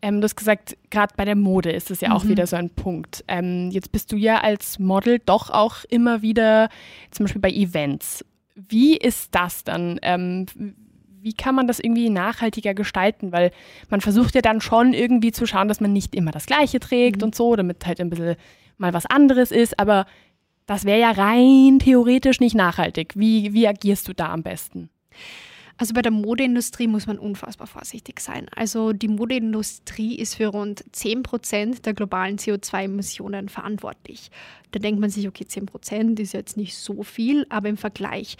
Ähm, 0.00 0.20
du 0.20 0.24
hast 0.24 0.36
gesagt, 0.36 0.76
gerade 0.90 1.14
bei 1.16 1.24
der 1.24 1.36
Mode 1.36 1.72
ist 1.72 1.90
das 1.90 2.00
ja 2.00 2.12
auch 2.12 2.24
mhm. 2.24 2.30
wieder 2.30 2.46
so 2.46 2.56
ein 2.56 2.70
Punkt. 2.70 3.24
Ähm, 3.28 3.70
jetzt 3.70 3.92
bist 3.92 4.12
du 4.12 4.16
ja 4.16 4.40
als 4.40 4.78
Model 4.78 5.20
doch 5.24 5.50
auch 5.50 5.84
immer 5.88 6.22
wieder 6.22 6.68
zum 7.10 7.24
Beispiel 7.24 7.42
bei 7.42 7.50
Events 7.50 8.24
wie 8.56 8.96
ist 8.96 9.34
das 9.34 9.64
dann? 9.64 9.98
Ähm, 10.02 10.46
wie 11.20 11.34
kann 11.34 11.54
man 11.54 11.66
das 11.66 11.80
irgendwie 11.80 12.08
nachhaltiger 12.08 12.74
gestalten? 12.74 13.32
Weil 13.32 13.50
man 13.90 14.00
versucht 14.00 14.34
ja 14.34 14.40
dann 14.40 14.60
schon 14.60 14.92
irgendwie 14.92 15.32
zu 15.32 15.46
schauen, 15.46 15.68
dass 15.68 15.80
man 15.80 15.92
nicht 15.92 16.14
immer 16.14 16.30
das 16.30 16.46
Gleiche 16.46 16.80
trägt 16.80 17.18
mhm. 17.18 17.24
und 17.24 17.34
so, 17.34 17.54
damit 17.56 17.84
halt 17.86 18.00
ein 18.00 18.10
bisschen 18.10 18.36
mal 18.78 18.92
was 18.92 19.06
anderes 19.06 19.50
ist. 19.50 19.78
Aber 19.78 20.06
das 20.66 20.84
wäre 20.84 21.00
ja 21.00 21.10
rein 21.10 21.78
theoretisch 21.78 22.40
nicht 22.40 22.54
nachhaltig. 22.54 23.12
Wie, 23.16 23.52
wie 23.52 23.68
agierst 23.68 24.08
du 24.08 24.12
da 24.12 24.32
am 24.32 24.42
besten? 24.42 24.88
Also 25.78 25.92
bei 25.92 26.00
der 26.00 26.12
Modeindustrie 26.12 26.86
muss 26.86 27.06
man 27.06 27.18
unfassbar 27.18 27.66
vorsichtig 27.66 28.20
sein. 28.20 28.46
Also 28.54 28.92
die 28.92 29.08
Modeindustrie 29.08 30.16
ist 30.16 30.36
für 30.36 30.46
rund 30.46 30.84
10 30.92 31.22
Prozent 31.22 31.84
der 31.84 31.92
globalen 31.92 32.38
CO2-Emissionen 32.38 33.50
verantwortlich. 33.50 34.30
Da 34.70 34.78
denkt 34.78 35.00
man 35.00 35.10
sich, 35.10 35.28
okay, 35.28 35.46
10 35.46 35.66
Prozent 35.66 36.20
ist 36.20 36.32
jetzt 36.32 36.56
nicht 36.56 36.76
so 36.76 37.02
viel, 37.02 37.46
aber 37.50 37.68
im 37.68 37.76
Vergleich, 37.76 38.36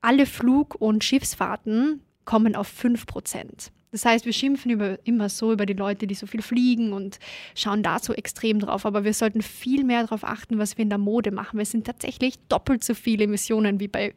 alle 0.00 0.24
Flug- 0.24 0.76
und 0.80 1.04
Schiffsfahrten 1.04 2.00
kommen 2.24 2.56
auf 2.56 2.68
5 2.68 3.06
Prozent. 3.06 3.70
Das 3.92 4.04
heißt, 4.04 4.26
wir 4.26 4.32
schimpfen 4.32 4.70
über, 4.70 4.98
immer 5.04 5.28
so 5.28 5.52
über 5.52 5.64
die 5.64 5.72
Leute, 5.72 6.06
die 6.06 6.14
so 6.14 6.26
viel 6.26 6.42
fliegen 6.42 6.92
und 6.92 7.18
schauen 7.54 7.82
da 7.82 7.98
so 7.98 8.12
extrem 8.12 8.58
drauf. 8.58 8.84
Aber 8.84 9.04
wir 9.04 9.14
sollten 9.14 9.42
viel 9.42 9.84
mehr 9.84 10.02
darauf 10.02 10.24
achten, 10.24 10.58
was 10.58 10.76
wir 10.76 10.82
in 10.82 10.90
der 10.90 10.98
Mode 10.98 11.30
machen. 11.30 11.60
Es 11.60 11.70
sind 11.70 11.86
tatsächlich 11.86 12.38
doppelt 12.48 12.84
so 12.84 12.94
viele 12.94 13.24
Emissionen 13.24 13.80
wie 13.80 13.88
bei 13.88 14.14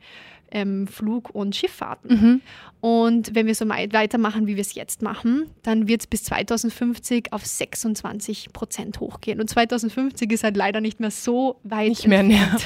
ähm, 0.52 0.88
Flug- 0.88 1.34
und 1.34 1.56
Schifffahrten. 1.56 2.12
Mhm. 2.12 2.42
Und 2.82 3.36
wenn 3.36 3.46
wir 3.46 3.56
so 3.56 3.68
weitermachen, 3.68 4.48
wie 4.48 4.56
wir 4.56 4.62
es 4.62 4.74
jetzt 4.74 5.02
machen, 5.02 5.48
dann 5.64 5.88
wird 5.88 6.02
es 6.02 6.08
bis 6.08 6.24
2050 6.24 7.34
auf 7.34 7.46
26 7.46 8.54
Prozent 8.54 9.00
hochgehen. 9.00 9.42
Und 9.42 9.50
2050 9.50 10.32
ist 10.32 10.44
halt 10.44 10.56
leider 10.56 10.80
nicht 10.80 11.00
mehr 11.00 11.12
so 11.12 11.60
weit 11.64 11.90
nicht 11.90 12.08
mehr 12.08 12.24
näher. 12.24 12.58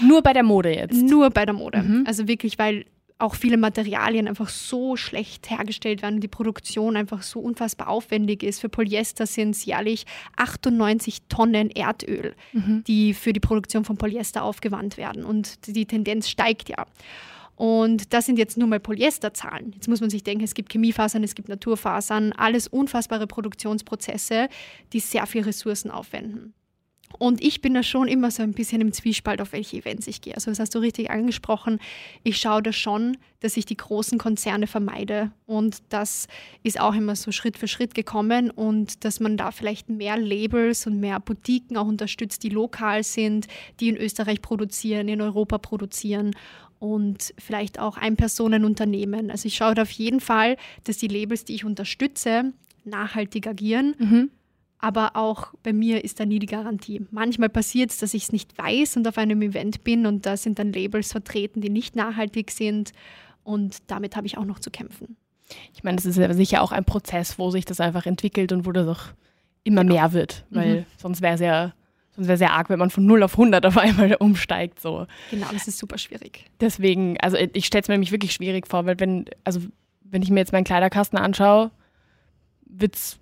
Nur 0.00 0.22
bei 0.22 0.34
der 0.34 0.42
Mode 0.42 0.74
jetzt. 0.74 1.00
Nur 1.00 1.30
bei 1.30 1.46
der 1.46 1.54
Mode. 1.54 1.82
Mhm. 1.82 2.04
Also 2.06 2.28
wirklich, 2.28 2.58
weil 2.58 2.84
auch 3.24 3.34
viele 3.34 3.56
Materialien 3.56 4.28
einfach 4.28 4.48
so 4.48 4.96
schlecht 4.96 5.50
hergestellt 5.50 6.02
werden 6.02 6.16
und 6.16 6.20
die 6.20 6.28
Produktion 6.28 6.96
einfach 6.96 7.22
so 7.22 7.40
unfassbar 7.40 7.88
aufwendig 7.88 8.42
ist. 8.42 8.60
Für 8.60 8.68
Polyester 8.68 9.26
sind 9.26 9.50
es 9.50 9.64
jährlich 9.64 10.04
98 10.36 11.22
Tonnen 11.28 11.70
Erdöl, 11.70 12.34
mhm. 12.52 12.84
die 12.86 13.14
für 13.14 13.32
die 13.32 13.40
Produktion 13.40 13.84
von 13.84 13.96
Polyester 13.96 14.44
aufgewandt 14.44 14.96
werden. 14.96 15.24
Und 15.24 15.66
die 15.66 15.86
Tendenz 15.86 16.28
steigt 16.28 16.68
ja. 16.68 16.86
Und 17.56 18.12
das 18.12 18.26
sind 18.26 18.38
jetzt 18.38 18.58
nur 18.58 18.68
mal 18.68 18.80
Polyesterzahlen. 18.80 19.72
Jetzt 19.72 19.88
muss 19.88 20.00
man 20.00 20.10
sich 20.10 20.22
denken, 20.22 20.44
es 20.44 20.54
gibt 20.54 20.72
Chemiefasern, 20.72 21.22
es 21.24 21.34
gibt 21.34 21.48
Naturfasern, 21.48 22.32
alles 22.32 22.66
unfassbare 22.66 23.26
Produktionsprozesse, 23.26 24.48
die 24.92 25.00
sehr 25.00 25.26
viel 25.26 25.42
Ressourcen 25.42 25.90
aufwenden. 25.90 26.52
Und 27.18 27.42
ich 27.42 27.60
bin 27.60 27.74
da 27.74 27.82
schon 27.82 28.08
immer 28.08 28.30
so 28.30 28.42
ein 28.42 28.52
bisschen 28.52 28.80
im 28.80 28.92
Zwiespalt, 28.92 29.40
auf 29.40 29.52
welche 29.52 29.76
Events 29.76 30.06
ich 30.06 30.20
gehe. 30.20 30.34
Also 30.34 30.50
das 30.50 30.58
hast 30.58 30.74
du 30.74 30.78
richtig 30.78 31.10
angesprochen. 31.10 31.78
Ich 32.22 32.38
schaue 32.38 32.62
da 32.62 32.72
schon, 32.72 33.16
dass 33.40 33.56
ich 33.56 33.66
die 33.66 33.76
großen 33.76 34.18
Konzerne 34.18 34.66
vermeide. 34.66 35.30
Und 35.46 35.82
das 35.90 36.28
ist 36.62 36.80
auch 36.80 36.94
immer 36.94 37.16
so 37.16 37.32
Schritt 37.32 37.58
für 37.58 37.68
Schritt 37.68 37.94
gekommen. 37.94 38.50
Und 38.50 39.04
dass 39.04 39.20
man 39.20 39.36
da 39.36 39.50
vielleicht 39.50 39.88
mehr 39.88 40.16
Labels 40.16 40.86
und 40.86 41.00
mehr 41.00 41.20
Boutiquen 41.20 41.76
auch 41.76 41.86
unterstützt, 41.86 42.42
die 42.42 42.48
lokal 42.48 43.02
sind, 43.04 43.46
die 43.80 43.88
in 43.88 43.96
Österreich 43.96 44.42
produzieren, 44.42 45.08
in 45.08 45.20
Europa 45.20 45.58
produzieren 45.58 46.34
und 46.78 47.32
vielleicht 47.38 47.78
auch 47.78 47.96
Ein-Personen-Unternehmen. 47.96 49.30
Also 49.30 49.46
ich 49.46 49.56
schaue 49.56 49.74
da 49.74 49.82
auf 49.82 49.90
jeden 49.90 50.20
Fall, 50.20 50.56
dass 50.84 50.98
die 50.98 51.08
Labels, 51.08 51.44
die 51.44 51.54
ich 51.54 51.64
unterstütze, 51.64 52.52
nachhaltig 52.84 53.46
agieren. 53.46 53.94
Mhm 53.98 54.30
aber 54.84 55.16
auch 55.16 55.54
bei 55.62 55.72
mir 55.72 56.04
ist 56.04 56.20
da 56.20 56.26
nie 56.26 56.38
die 56.38 56.46
Garantie. 56.46 57.06
Manchmal 57.10 57.48
passiert 57.48 57.90
es, 57.90 57.96
dass 57.96 58.12
ich 58.12 58.24
es 58.24 58.32
nicht 58.32 58.58
weiß 58.58 58.98
und 58.98 59.08
auf 59.08 59.16
einem 59.16 59.40
Event 59.40 59.82
bin 59.82 60.04
und 60.04 60.26
da 60.26 60.36
sind 60.36 60.58
dann 60.58 60.74
Labels 60.74 61.10
vertreten, 61.10 61.62
die 61.62 61.70
nicht 61.70 61.96
nachhaltig 61.96 62.50
sind 62.50 62.92
und 63.44 63.78
damit 63.86 64.14
habe 64.14 64.26
ich 64.26 64.36
auch 64.36 64.44
noch 64.44 64.58
zu 64.58 64.70
kämpfen. 64.70 65.16
Ich 65.72 65.84
meine, 65.84 65.96
das 65.96 66.04
ist 66.04 66.18
ja 66.18 66.30
sicher 66.34 66.60
auch 66.60 66.70
ein 66.70 66.84
Prozess, 66.84 67.38
wo 67.38 67.50
sich 67.50 67.64
das 67.64 67.80
einfach 67.80 68.04
entwickelt 68.04 68.52
und 68.52 68.66
wo 68.66 68.72
das 68.72 68.86
auch 68.86 69.04
immer 69.62 69.84
genau. 69.84 69.94
mehr 69.94 70.12
wird, 70.12 70.44
weil 70.50 70.80
mhm. 70.80 70.86
sonst 70.98 71.22
wäre 71.22 71.34
es 71.34 71.40
ja 71.40 71.72
Sonst 72.16 72.28
wäre 72.28 72.38
sehr 72.38 72.52
arg, 72.52 72.70
wenn 72.70 72.78
man 72.78 72.90
von 72.90 73.04
0 73.06 73.24
auf 73.24 73.32
100 73.32 73.66
auf 73.66 73.76
einmal 73.76 74.14
umsteigt. 74.20 74.78
So. 74.78 75.08
Genau, 75.32 75.48
das 75.50 75.66
ist 75.66 75.78
super 75.78 75.98
schwierig. 75.98 76.44
Deswegen, 76.60 77.18
also 77.18 77.36
ich 77.36 77.66
stelle 77.66 77.82
es 77.82 77.88
mir 77.88 77.94
nämlich 77.94 78.12
wirklich 78.12 78.32
schwierig 78.32 78.68
vor, 78.68 78.86
weil 78.86 79.00
wenn, 79.00 79.24
also 79.42 79.60
wenn 80.04 80.22
ich 80.22 80.30
mir 80.30 80.38
jetzt 80.38 80.52
meinen 80.52 80.62
Kleiderkasten 80.62 81.18
anschaue, 81.18 81.72
wird 82.66 82.94
es 82.94 83.18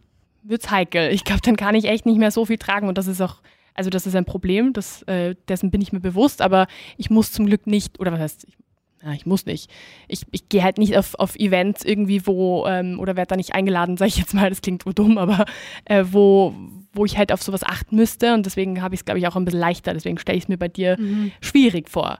heikel. 0.71 1.11
Ich 1.13 1.25
glaube, 1.25 1.43
dann 1.43 1.57
kann 1.57 1.75
ich 1.75 1.87
echt 1.87 2.07
nicht 2.07 2.19
mehr 2.19 2.31
so 2.31 2.45
viel 2.47 2.59
tragen 2.59 2.89
und 2.89 2.99
das 2.99 3.07
ist 3.07 3.21
auch, 3.21 3.43
also 3.75 3.91
das 3.91 4.07
ist 4.07 4.17
ein 4.17 4.25
Problem, 4.25 4.73
das, 4.73 5.03
äh, 5.03 5.35
dessen 5.49 5.71
bin 5.71 5.81
ich 5.81 5.93
mir 5.93 6.01
bewusst, 6.01 6.43
aber 6.43 6.67
ich 6.97 7.11
muss 7.11 7.33
zum 7.33 7.47
Glück 7.47 7.67
nicht, 7.67 8.01
oder 8.01 8.13
was 8.13 8.21
heißt, 8.21 8.45
ich, 8.49 8.57
ja, 9.03 9.13
ich 9.13 9.27
muss 9.27 9.47
nicht. 9.47 9.71
Ich, 10.07 10.23
ich 10.31 10.49
gehe 10.49 10.63
halt 10.63 10.79
nicht 10.79 10.97
auf, 10.97 11.15
auf 11.17 11.35
Events 11.37 11.85
irgendwie, 11.85 12.25
wo, 12.27 12.67
ähm, 12.67 13.01
oder 13.01 13.17
werde 13.17 13.31
da 13.31 13.37
nicht 13.37 13.55
eingeladen, 13.55 13.97
sage 13.99 14.11
ich 14.11 14.19
jetzt 14.19 14.35
mal, 14.35 14.49
das 14.49 14.63
klingt 14.63 14.87
wohl 14.87 14.95
dumm, 14.95 15.19
aber 15.19 15.45
äh, 15.85 16.05
wo, 16.11 16.55
wo 16.93 17.05
ich 17.05 17.17
halt 17.19 17.33
auf 17.33 17.43
sowas 17.43 17.65
achten 17.65 17.97
müsste 17.97 18.35
und 18.35 18.47
deswegen 18.47 18.83
habe 18.83 18.95
ich 18.95 19.01
es, 19.01 19.05
glaube 19.05 19.19
ich, 19.19 19.27
auch 19.27 19.37
ein 19.37 19.45
bisschen 19.45 19.61
leichter. 19.61 19.95
Deswegen 19.95 20.19
stelle 20.19 20.39
ich 20.39 20.45
es 20.45 20.49
mir 20.49 20.59
bei 20.59 20.69
dir 20.69 20.99
mhm. 21.01 21.33
schwierig 21.41 21.89
vor. 21.89 22.19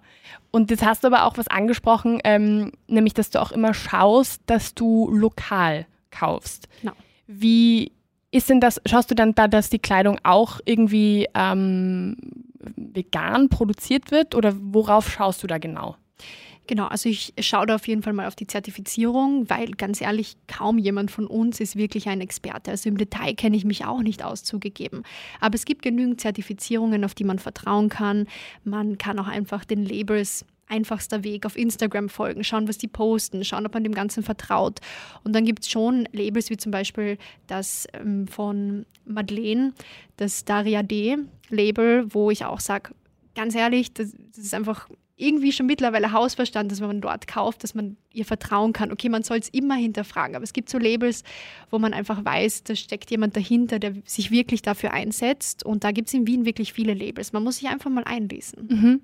Und 0.51 0.71
jetzt 0.71 0.85
hast 0.85 1.05
du 1.05 1.09
aber 1.09 1.25
auch 1.25 1.37
was 1.37 1.49
angesprochen, 1.49 2.21
ähm, 2.25 2.73
nämlich, 2.87 3.15
dass 3.15 3.31
du 3.31 3.41
auch 3.41 3.53
immer 3.53 3.75
schaust, 3.75 4.43
dass 4.47 4.75
du 4.75 5.11
lokal 5.11 5.87
kaufst. 6.11 6.69
Genau. 6.81 6.93
Wie 7.27 7.93
ist 8.33 8.51
denn 8.51 8.61
das, 8.61 8.81
schaust 8.87 9.11
du 9.11 9.15
dann 9.15 9.35
da, 9.35 9.47
dass 9.47 9.71
die 9.71 9.79
Kleidung 9.79 10.19
auch 10.25 10.59
irgendwie 10.65 11.29
ähm, 11.35 12.17
vegan 12.77 13.49
produziert 13.49 14.11
wird 14.11 14.35
oder 14.35 14.55
worauf 14.59 15.11
schaust 15.11 15.43
du 15.43 15.47
da 15.47 15.59
genau? 15.59 15.97
Genau, 16.69 16.87
also 16.87 17.09
ich 17.09 17.35
schaue 17.41 17.67
da 17.67 17.75
auf 17.75 17.89
jeden 17.89 18.03
Fall 18.03 18.13
mal 18.13 18.27
auf 18.27 18.37
die 18.37 18.47
Zertifizierung, 18.47 19.51
weil 19.51 19.73
ganz 19.73 20.01
ehrlich, 20.01 20.37
kaum 20.47 20.79
jemand 20.79 21.11
von 21.11 21.27
uns 21.27 21.59
ist 21.61 21.77
wirklich 21.77 22.09
ein 22.09 22.21
Experte. 22.21 22.71
Also 22.71 22.89
im 22.89 22.97
Detail 22.97 23.35
kenne 23.35 23.57
ich 23.57 23.65
mich 23.65 23.85
auch 23.85 24.01
nicht 24.01 24.25
aus 24.25 24.45
zugegeben. 24.45 25.03
Aber 25.41 25.57
es 25.57 25.65
gibt 25.65 25.83
genügend 25.83 26.21
Zertifizierungen, 26.21 27.05
auf 27.05 27.15
die 27.15 27.25
man 27.25 27.41
vertrauen 27.41 27.89
kann. 27.89 28.29
Man 28.65 28.97
kann 28.97 29.19
auch 29.19 29.27
einfach 29.27 29.65
den 29.65 29.85
Labels 29.85 30.47
einfachster 30.73 31.23
Weg 31.23 31.45
auf 31.47 31.57
Instagram 31.57 32.09
folgen, 32.09 32.43
schauen, 32.43 32.67
was 32.67 32.79
die 32.79 32.89
posten, 32.89 33.45
schauen, 33.45 33.67
ob 33.67 33.75
man 33.75 33.85
dem 33.85 33.95
Ganzen 33.95 34.23
vertraut. 34.23 34.81
Und 35.23 35.35
dann 35.35 35.45
gibt 35.45 35.63
es 35.63 35.71
schon 35.71 36.09
Labels 36.13 36.51
wie 36.51 36.57
zum 36.57 36.73
Beispiel 36.73 37.19
das 37.47 37.87
ähm, 37.93 38.27
von 38.27 38.87
Madeleine, 39.05 39.75
das 40.17 40.45
Daria 40.45 40.83
D 40.83 41.19
Label, 41.51 42.07
wo 42.15 42.31
ich 42.31 42.45
auch 42.45 42.61
sage, 42.61 42.95
ganz 43.35 43.55
ehrlich, 43.55 43.93
das, 43.93 44.13
das 44.35 44.45
ist 44.45 44.55
einfach 44.55 44.89
irgendwie 45.17 45.53
schon 45.53 45.67
mittlerweile 45.67 46.13
Hausverstand, 46.13 46.73
dass 46.73 46.81
wenn 46.81 46.89
man 46.89 47.01
dort 47.01 47.27
kauft, 47.27 47.63
dass 47.63 47.75
man 47.75 47.97
ihr 48.13 48.25
vertrauen 48.25 48.73
kann. 48.73 48.91
Okay, 48.91 49.09
man 49.09 49.23
soll 49.23 49.39
es 49.39 49.49
immer 49.51 49.77
hinterfragen, 49.77 50.35
aber 50.35 50.43
es 50.43 50.53
gibt 50.53 50.69
so 50.69 50.79
Labels, 50.79 51.23
wo 51.71 51.79
man 51.79 51.93
einfach 51.93 52.25
weiß, 52.25 52.65
da 52.65 52.75
steckt 52.75 53.11
jemand 53.11 53.37
dahinter, 53.37 53.79
der 53.79 53.95
sich 54.05 54.31
wirklich 54.31 54.63
dafür 54.63 54.93
einsetzt. 54.93 55.65
Und 55.65 55.85
da 55.85 55.93
gibt 55.93 56.09
es 56.09 56.15
in 56.15 56.27
Wien 56.27 56.45
wirklich 56.45 56.73
viele 56.73 56.95
Labels. 56.95 57.33
Man 57.33 57.45
muss 57.45 57.59
sich 57.59 57.69
einfach 57.69 57.91
mal 57.91 58.05
einlesen. 58.05 58.67
Mhm. 58.69 59.01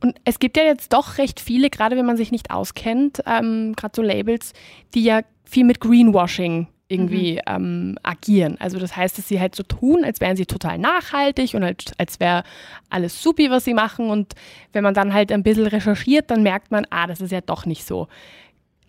Und 0.00 0.16
es 0.24 0.38
gibt 0.38 0.56
ja 0.56 0.64
jetzt 0.64 0.92
doch 0.92 1.18
recht 1.18 1.40
viele, 1.40 1.70
gerade 1.70 1.96
wenn 1.96 2.06
man 2.06 2.16
sich 2.16 2.32
nicht 2.32 2.50
auskennt, 2.50 3.22
ähm, 3.26 3.74
gerade 3.76 3.92
so 3.96 4.02
Labels, 4.02 4.52
die 4.94 5.04
ja 5.04 5.22
viel 5.44 5.64
mit 5.64 5.80
Greenwashing 5.80 6.68
irgendwie 6.88 7.34
mhm. 7.34 7.40
ähm, 7.46 7.98
agieren. 8.02 8.56
Also 8.60 8.78
das 8.78 8.96
heißt, 8.96 9.16
dass 9.16 9.28
sie 9.28 9.40
halt 9.40 9.54
so 9.54 9.62
tun, 9.62 10.04
als 10.04 10.20
wären 10.20 10.36
sie 10.36 10.46
total 10.46 10.78
nachhaltig 10.78 11.54
und 11.54 11.62
als, 11.62 11.84
als 11.98 12.20
wäre 12.20 12.44
alles 12.90 13.22
supi, 13.22 13.50
was 13.50 13.64
sie 13.64 13.74
machen. 13.74 14.10
Und 14.10 14.34
wenn 14.72 14.84
man 14.84 14.94
dann 14.94 15.14
halt 15.14 15.32
ein 15.32 15.42
bisschen 15.42 15.66
recherchiert, 15.66 16.30
dann 16.30 16.42
merkt 16.42 16.70
man, 16.70 16.86
ah, 16.90 17.06
das 17.06 17.20
ist 17.20 17.32
ja 17.32 17.40
doch 17.40 17.64
nicht 17.64 17.86
so. 17.86 18.08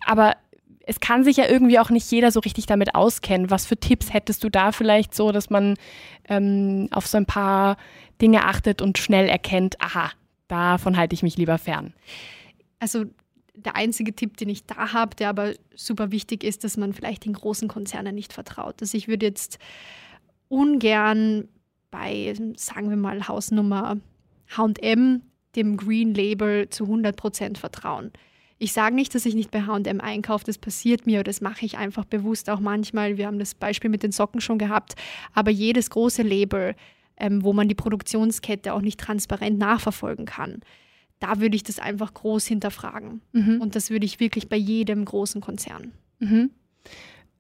Aber 0.06 0.34
es 0.88 1.00
kann 1.00 1.24
sich 1.24 1.38
ja 1.38 1.48
irgendwie 1.48 1.80
auch 1.80 1.90
nicht 1.90 2.12
jeder 2.12 2.32
so 2.32 2.42
richtig 2.42 2.66
damit 2.66 2.96
auskennen. 2.96 3.50
Was 3.50 3.66
für 3.66 3.78
Tipps 3.78 4.14
hättest 4.14 4.44
du 4.44 4.50
da 4.50 4.72
vielleicht 4.72 5.16
so, 5.16 5.32
dass 5.32 5.50
man 5.50 5.76
ähm, 6.30 6.90
auf 6.92 7.08
so 7.08 7.18
ein 7.18 7.26
paar 7.26 7.78
Dinge 8.22 8.44
achtet 8.44 8.82
und 8.82 8.98
schnell 8.98 9.28
erkennt, 9.28 9.82
aha, 9.82 10.12
davon 10.48 10.98
halte 10.98 11.14
ich 11.14 11.24
mich 11.24 11.38
lieber 11.38 11.58
fern? 11.58 11.94
Also 12.80 13.06
der 13.56 13.76
einzige 13.76 14.14
Tipp, 14.16 14.38
den 14.38 14.50
ich 14.50 14.66
da 14.66 14.94
habe, 14.94 15.16
der 15.16 15.30
aber 15.30 15.54
super 15.76 16.12
wichtig 16.12 16.44
ist, 16.44 16.64
dass 16.64 16.78
man 16.78 16.94
vielleicht 16.94 17.26
den 17.26 17.34
großen 17.34 17.68
Konzernen 17.68 18.16
nicht 18.16 18.34
vertraut. 18.34 18.82
Also 18.82 18.98
ich 18.98 19.08
würde 19.08 19.26
jetzt 19.26 19.60
ungern 20.50 21.48
bei, 21.92 22.34
sagen 22.56 22.90
wir 22.90 22.98
mal, 22.98 23.28
Hausnummer 23.28 23.98
HM 24.56 25.22
dem 25.56 25.78
Green 25.78 26.14
Label 26.14 26.70
zu 26.70 26.84
100 26.84 27.16
Prozent 27.16 27.58
vertrauen. 27.58 28.12
Ich 28.58 28.74
sage 28.74 28.96
nicht, 28.96 29.14
dass 29.16 29.26
ich 29.26 29.36
nicht 29.36 29.52
bei 29.52 29.64
HM 29.64 30.00
einkaufe, 30.00 30.46
das 30.46 30.58
passiert 30.58 31.06
mir 31.06 31.24
das 31.24 31.42
mache 31.42 31.66
ich 31.66 31.78
einfach 31.78 32.06
bewusst 32.06 32.50
auch 32.50 32.60
manchmal. 32.60 33.18
Wir 33.18 33.28
haben 33.28 33.40
das 33.40 33.56
Beispiel 33.56 33.90
mit 33.90 34.04
den 34.04 34.12
Socken 34.12 34.40
schon 34.42 34.58
gehabt, 34.58 34.96
aber 35.34 35.52
jedes 35.52 35.90
große 35.90 36.22
Label, 36.22 36.76
ähm, 37.18 37.44
wo 37.44 37.54
man 37.54 37.68
die 37.68 37.76
Produktionskette 37.76 38.74
auch 38.74 38.82
nicht 38.82 39.00
transparent 39.00 39.58
nachverfolgen 39.58 40.26
kann, 40.26 40.62
da 41.20 41.40
würde 41.40 41.56
ich 41.56 41.64
das 41.64 41.80
einfach 41.80 42.14
groß 42.14 42.46
hinterfragen. 42.46 43.22
Mhm. 43.32 43.62
Und 43.62 43.76
das 43.76 43.90
würde 43.90 44.06
ich 44.06 44.20
wirklich 44.20 44.50
bei 44.50 44.58
jedem 44.58 45.06
großen 45.06 45.42
Konzern. 45.42 45.94
Mhm. 46.20 46.52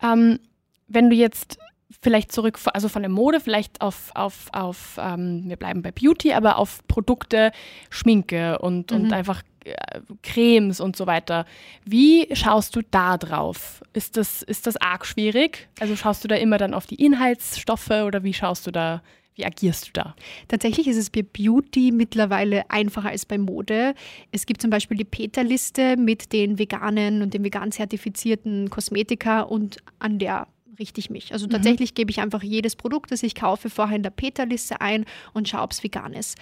Ähm, 0.01 0.39
wenn 0.87 1.09
du 1.09 1.15
jetzt 1.15 1.57
vielleicht 2.01 2.31
zurück, 2.31 2.59
also 2.73 2.89
von 2.89 3.01
der 3.01 3.09
Mode, 3.09 3.39
vielleicht 3.39 3.81
auf, 3.81 4.11
auf, 4.15 4.47
auf 4.53 4.97
ähm, 4.99 5.43
wir 5.45 5.55
bleiben 5.55 5.81
bei 5.81 5.91
Beauty, 5.91 6.33
aber 6.33 6.57
auf 6.57 6.85
Produkte, 6.87 7.51
Schminke 7.89 8.59
und, 8.59 8.91
mhm. 8.91 8.97
und 8.97 9.13
einfach 9.13 9.43
äh, 9.63 10.01
Cremes 10.21 10.79
und 10.79 10.95
so 10.95 11.07
weiter. 11.07 11.45
Wie 11.85 12.27
schaust 12.35 12.75
du 12.75 12.81
da 12.81 13.17
drauf? 13.17 13.83
Ist 13.93 14.17
das, 14.17 14.41
ist 14.43 14.67
das 14.67 14.77
arg 14.77 15.05
schwierig? 15.05 15.67
Also 15.79 15.95
schaust 15.95 16.23
du 16.23 16.27
da 16.27 16.35
immer 16.35 16.57
dann 16.57 16.73
auf 16.73 16.85
die 16.85 17.03
Inhaltsstoffe 17.03 17.89
oder 17.89 18.23
wie 18.23 18.33
schaust 18.33 18.67
du 18.67 18.71
da 18.71 19.01
wie 19.35 19.45
agierst 19.45 19.87
du 19.87 19.91
da? 19.93 20.15
Tatsächlich 20.47 20.87
ist 20.87 20.97
es 20.97 21.09
bei 21.09 21.21
Beauty 21.21 21.91
mittlerweile 21.91 22.69
einfacher 22.69 23.09
als 23.09 23.25
bei 23.25 23.37
Mode. 23.37 23.93
Es 24.31 24.45
gibt 24.45 24.61
zum 24.61 24.69
Beispiel 24.69 24.97
die 24.97 25.03
Peter-Liste 25.03 25.97
mit 25.97 26.31
den 26.31 26.57
veganen 26.57 27.21
und 27.21 27.33
den 27.33 27.43
vegan 27.43 27.71
zertifizierten 27.71 28.69
Kosmetika 28.69 29.41
und 29.41 29.77
an 29.99 30.19
der 30.19 30.47
richte 30.79 30.99
ich 30.99 31.09
mich. 31.09 31.33
Also 31.33 31.47
mhm. 31.47 31.51
tatsächlich 31.51 31.91
mhm. 31.91 31.95
gebe 31.95 32.11
ich 32.11 32.19
einfach 32.21 32.43
jedes 32.43 32.75
Produkt, 32.75 33.11
das 33.11 33.23
ich 33.23 33.35
kaufe, 33.35 33.69
vorher 33.69 33.97
in 33.97 34.03
der 34.03 34.09
Peter-Liste 34.09 34.81
ein 34.81 35.05
und 35.33 35.49
schaue, 35.49 35.61
ob 35.61 35.71
es 35.71 35.83
vegan 35.83 36.13
ist. 36.13 36.37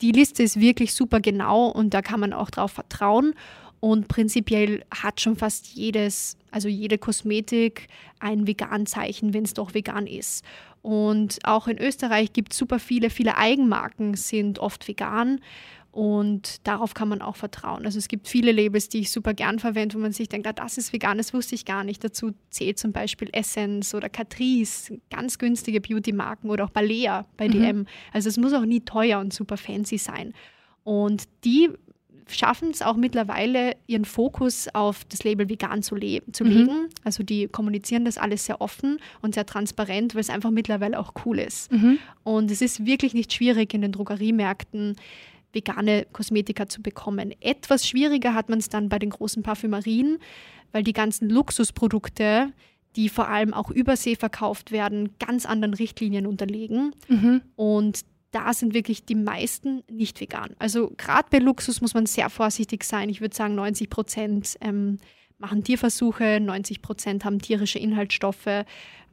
Die 0.00 0.12
Liste 0.12 0.42
ist 0.42 0.60
wirklich 0.60 0.92
super 0.92 1.20
genau 1.20 1.68
und 1.68 1.94
da 1.94 2.02
kann 2.02 2.20
man 2.20 2.32
auch 2.32 2.50
drauf 2.50 2.72
vertrauen. 2.72 3.34
Und 3.80 4.08
prinzipiell 4.08 4.84
hat 4.90 5.20
schon 5.20 5.36
fast 5.36 5.68
jedes, 5.68 6.38
also 6.50 6.68
jede 6.68 6.98
Kosmetik 6.98 7.88
ein 8.18 8.46
Vegan-Zeichen, 8.46 9.34
wenn 9.34 9.44
es 9.44 9.54
doch 9.54 9.74
vegan 9.74 10.06
ist. 10.06 10.44
Und 10.86 11.40
auch 11.42 11.66
in 11.66 11.78
Österreich 11.78 12.32
gibt 12.32 12.52
es 12.52 12.58
super 12.58 12.78
viele, 12.78 13.10
viele 13.10 13.36
Eigenmarken 13.36 14.14
sind 14.14 14.60
oft 14.60 14.86
vegan. 14.86 15.40
Und 15.90 16.64
darauf 16.64 16.94
kann 16.94 17.08
man 17.08 17.22
auch 17.22 17.34
vertrauen. 17.34 17.84
Also 17.86 17.98
es 17.98 18.06
gibt 18.06 18.28
viele 18.28 18.52
Labels, 18.52 18.88
die 18.88 19.00
ich 19.00 19.10
super 19.10 19.34
gern 19.34 19.58
verwende, 19.58 19.96
wo 19.96 19.98
man 19.98 20.12
sich 20.12 20.28
denkt, 20.28 20.46
ah, 20.46 20.52
das 20.52 20.78
ist 20.78 20.92
vegan, 20.92 21.18
das 21.18 21.34
wusste 21.34 21.56
ich 21.56 21.64
gar 21.64 21.82
nicht. 21.82 22.04
Dazu 22.04 22.34
zählt 22.50 22.78
zum 22.78 22.92
Beispiel 22.92 23.30
Essence 23.32 23.96
oder 23.96 24.08
Catrice, 24.08 25.00
ganz 25.10 25.38
günstige 25.38 25.80
Beauty-Marken 25.80 26.50
oder 26.50 26.66
auch 26.66 26.70
Balea 26.70 27.26
bei 27.36 27.48
DM. 27.48 27.78
Mhm. 27.78 27.86
Also 28.12 28.28
es 28.28 28.36
muss 28.36 28.52
auch 28.52 28.64
nie 28.64 28.82
teuer 28.82 29.18
und 29.18 29.32
super 29.32 29.56
fancy 29.56 29.98
sein. 29.98 30.34
Und 30.84 31.24
die 31.44 31.70
schaffen 32.28 32.70
es 32.70 32.82
auch 32.82 32.96
mittlerweile, 32.96 33.76
ihren 33.86 34.04
Fokus 34.04 34.68
auf 34.74 35.04
das 35.04 35.22
Label 35.24 35.48
vegan 35.48 35.82
zu, 35.82 35.94
le 35.94 36.22
zu 36.32 36.44
mhm. 36.44 36.50
legen. 36.50 36.88
Also 37.04 37.22
die 37.22 37.46
kommunizieren 37.48 38.04
das 38.04 38.18
alles 38.18 38.46
sehr 38.46 38.60
offen 38.60 38.98
und 39.22 39.34
sehr 39.34 39.46
transparent, 39.46 40.14
weil 40.14 40.22
es 40.22 40.30
einfach 40.30 40.50
mittlerweile 40.50 40.98
auch 40.98 41.12
cool 41.24 41.38
ist. 41.38 41.70
Mhm. 41.70 41.98
Und 42.24 42.50
es 42.50 42.60
ist 42.60 42.84
wirklich 42.84 43.14
nicht 43.14 43.32
schwierig 43.32 43.72
in 43.74 43.82
den 43.82 43.92
Drogeriemärkten 43.92 44.96
vegane 45.52 46.06
Kosmetika 46.12 46.68
zu 46.68 46.82
bekommen. 46.82 47.32
Etwas 47.40 47.88
schwieriger 47.88 48.34
hat 48.34 48.48
man 48.48 48.58
es 48.58 48.68
dann 48.68 48.88
bei 48.88 48.98
den 48.98 49.10
großen 49.10 49.42
Parfümerien, 49.42 50.18
weil 50.72 50.82
die 50.82 50.92
ganzen 50.92 51.30
Luxusprodukte, 51.30 52.52
die 52.96 53.08
vor 53.08 53.28
allem 53.28 53.54
auch 53.54 53.70
übersee 53.70 54.16
verkauft 54.16 54.72
werden, 54.72 55.10
ganz 55.18 55.46
anderen 55.46 55.74
Richtlinien 55.74 56.26
unterliegen. 56.26 56.92
Mhm. 57.08 57.42
Und 57.54 58.04
da 58.30 58.52
sind 58.52 58.74
wirklich 58.74 59.04
die 59.04 59.14
meisten 59.14 59.82
nicht 59.90 60.20
vegan. 60.20 60.54
Also 60.58 60.92
gerade 60.96 61.28
bei 61.30 61.38
Luxus 61.38 61.80
muss 61.80 61.94
man 61.94 62.06
sehr 62.06 62.30
vorsichtig 62.30 62.84
sein. 62.84 63.08
Ich 63.08 63.20
würde 63.20 63.34
sagen, 63.34 63.54
90 63.54 63.88
Prozent 63.88 64.56
ähm, 64.60 64.98
machen 65.38 65.64
Tierversuche, 65.64 66.40
90 66.40 66.82
Prozent 66.82 67.24
haben 67.24 67.38
tierische 67.38 67.78
Inhaltsstoffe. 67.78 68.64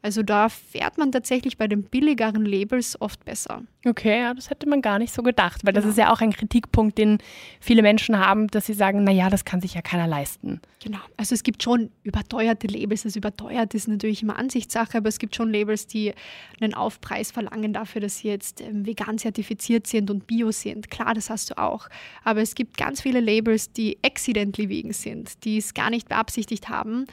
Also 0.03 0.21
da 0.21 0.49
fährt 0.49 0.97
man 0.97 1.13
tatsächlich 1.13 1.57
bei 1.57 1.67
den 1.67 1.83
billigeren 1.83 2.45
Labels 2.45 2.99
oft 2.99 3.23
besser. 3.23 3.63
Okay, 3.85 4.19
ja, 4.19 4.33
das 4.33 4.49
hätte 4.49 4.67
man 4.67 4.81
gar 4.81 4.99
nicht 4.99 5.13
so 5.13 5.23
gedacht, 5.23 5.63
weil 5.63 5.71
genau. 5.71 5.85
das 5.85 5.91
ist 5.91 5.97
ja 5.97 6.11
auch 6.11 6.19
ein 6.19 6.33
Kritikpunkt, 6.33 6.97
den 6.97 7.19
viele 7.61 7.81
Menschen 7.81 8.19
haben, 8.19 8.47
dass 8.47 8.65
sie 8.65 8.73
sagen, 8.73 9.05
naja, 9.05 9.29
das 9.29 9.45
kann 9.45 9.61
sich 9.61 9.75
ja 9.75 9.81
keiner 9.81 10.05
leisten. 10.05 10.61
Genau, 10.83 10.99
also 11.15 11.33
es 11.33 11.43
gibt 11.43 11.63
schon 11.63 11.89
überteuerte 12.03 12.67
Labels. 12.67 13.03
Das 13.03 13.15
überteuert 13.15 13.73
ist 13.73 13.87
natürlich 13.87 14.21
immer 14.21 14.37
Ansichtssache, 14.37 14.97
aber 14.97 15.07
es 15.07 15.19
gibt 15.19 15.35
schon 15.35 15.51
Labels, 15.51 15.87
die 15.87 16.13
einen 16.59 16.73
Aufpreis 16.73 17.31
verlangen 17.31 17.71
dafür, 17.71 18.01
dass 18.01 18.17
sie 18.17 18.27
jetzt 18.27 18.59
ähm, 18.59 18.85
vegan 18.85 19.17
zertifiziert 19.17 19.87
sind 19.87 20.11
und 20.11 20.27
bio 20.27 20.51
sind. 20.51 20.91
Klar, 20.91 21.13
das 21.13 21.29
hast 21.29 21.51
du 21.51 21.57
auch. 21.57 21.87
Aber 22.25 22.41
es 22.41 22.55
gibt 22.55 22.75
ganz 22.75 23.01
viele 23.01 23.21
Labels, 23.21 23.71
die 23.71 23.97
accidentally 24.03 24.67
vegan 24.67 24.91
sind, 24.91 25.45
die 25.45 25.57
es 25.57 25.73
gar 25.73 25.89
nicht 25.89 26.09
beabsichtigt 26.09 26.67
haben 26.67 27.05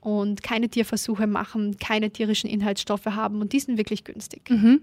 und 0.00 0.42
keine 0.42 0.68
Tierversuche 0.68 1.26
machen, 1.26 1.76
keine 1.78 2.10
tierischen 2.10 2.48
Inhaltsstoffe 2.48 3.06
haben 3.06 3.40
und 3.40 3.52
die 3.52 3.60
sind 3.60 3.78
wirklich 3.78 4.04
günstig. 4.04 4.50
Mhm. 4.50 4.82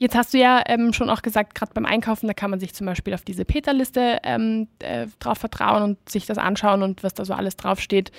Jetzt 0.00 0.14
hast 0.14 0.32
du 0.32 0.38
ja 0.38 0.62
ähm, 0.66 0.92
schon 0.92 1.10
auch 1.10 1.22
gesagt, 1.22 1.56
gerade 1.56 1.72
beim 1.74 1.84
Einkaufen, 1.84 2.28
da 2.28 2.32
kann 2.32 2.50
man 2.50 2.60
sich 2.60 2.72
zum 2.72 2.86
Beispiel 2.86 3.14
auf 3.14 3.22
diese 3.22 3.44
Peter-Liste 3.44 4.20
ähm, 4.22 4.68
äh, 4.78 5.08
drauf 5.18 5.38
vertrauen 5.38 5.82
und 5.82 6.08
sich 6.08 6.24
das 6.24 6.38
anschauen 6.38 6.84
und 6.84 7.02
was 7.02 7.14
da 7.14 7.24
so 7.24 7.34
alles 7.34 7.56
draufsteht. 7.56 8.12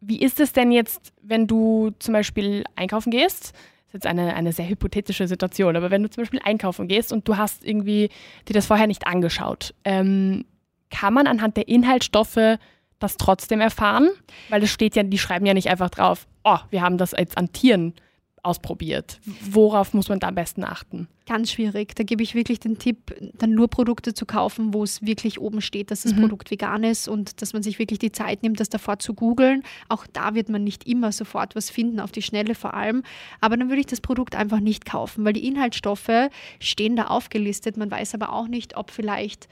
Wie 0.00 0.20
ist 0.20 0.40
es 0.40 0.54
denn 0.54 0.72
jetzt, 0.72 1.12
wenn 1.20 1.46
du 1.46 1.90
zum 1.98 2.14
Beispiel 2.14 2.64
einkaufen 2.76 3.10
gehst? 3.10 3.52
Das 3.52 3.88
ist 3.88 3.92
jetzt 3.92 4.06
eine, 4.06 4.34
eine 4.34 4.52
sehr 4.52 4.68
hypothetische 4.68 5.28
Situation, 5.28 5.76
aber 5.76 5.90
wenn 5.90 6.02
du 6.02 6.08
zum 6.08 6.22
Beispiel 6.22 6.40
einkaufen 6.42 6.88
gehst 6.88 7.12
und 7.12 7.28
du 7.28 7.36
hast 7.36 7.62
irgendwie 7.62 8.08
dir 8.48 8.54
das 8.54 8.64
vorher 8.64 8.86
nicht 8.86 9.06
angeschaut, 9.06 9.74
ähm, 9.84 10.46
kann 10.90 11.12
man 11.12 11.26
anhand 11.26 11.58
der 11.58 11.68
Inhaltsstoffe 11.68 12.58
das 13.00 13.16
trotzdem 13.16 13.60
erfahren? 13.60 14.08
Weil 14.48 14.62
es 14.62 14.70
steht 14.70 14.94
ja, 14.94 15.02
die 15.02 15.18
schreiben 15.18 15.46
ja 15.46 15.54
nicht 15.54 15.68
einfach 15.68 15.90
drauf, 15.90 16.26
oh, 16.44 16.58
wir 16.70 16.82
haben 16.82 16.98
das 16.98 17.12
jetzt 17.16 17.36
an 17.36 17.52
Tieren 17.52 17.94
ausprobiert. 18.42 19.20
Worauf 19.50 19.92
muss 19.92 20.08
man 20.08 20.18
da 20.18 20.28
am 20.28 20.34
besten 20.34 20.64
achten? 20.64 21.08
Ganz 21.26 21.52
schwierig. 21.52 21.94
Da 21.94 22.04
gebe 22.04 22.22
ich 22.22 22.34
wirklich 22.34 22.58
den 22.58 22.78
Tipp, 22.78 23.14
dann 23.34 23.52
nur 23.52 23.68
Produkte 23.68 24.14
zu 24.14 24.26
kaufen, 24.26 24.72
wo 24.72 24.82
es 24.82 25.02
wirklich 25.02 25.40
oben 25.40 25.60
steht, 25.60 25.90
dass 25.90 26.02
das 26.02 26.14
mhm. 26.14 26.20
Produkt 26.22 26.50
vegan 26.50 26.82
ist 26.82 27.08
und 27.08 27.42
dass 27.42 27.52
man 27.52 27.62
sich 27.62 27.78
wirklich 27.78 27.98
die 27.98 28.12
Zeit 28.12 28.42
nimmt, 28.42 28.58
das 28.58 28.68
davor 28.68 28.98
zu 28.98 29.14
googeln. 29.14 29.62
Auch 29.88 30.06
da 30.06 30.34
wird 30.34 30.48
man 30.48 30.64
nicht 30.64 30.86
immer 30.86 31.12
sofort 31.12 31.54
was 31.54 31.70
finden, 31.70 32.00
auf 32.00 32.12
die 32.12 32.22
Schnelle 32.22 32.54
vor 32.54 32.74
allem. 32.74 33.02
Aber 33.40 33.56
dann 33.56 33.68
würde 33.68 33.80
ich 33.80 33.86
das 33.86 34.00
Produkt 34.00 34.34
einfach 34.34 34.60
nicht 34.60 34.86
kaufen, 34.86 35.24
weil 35.24 35.34
die 35.34 35.46
Inhaltsstoffe 35.46 36.30
stehen 36.58 36.96
da 36.96 37.06
aufgelistet. 37.06 37.76
Man 37.76 37.90
weiß 37.90 38.14
aber 38.14 38.32
auch 38.32 38.48
nicht, 38.48 38.76
ob 38.76 38.90
vielleicht 38.90 39.48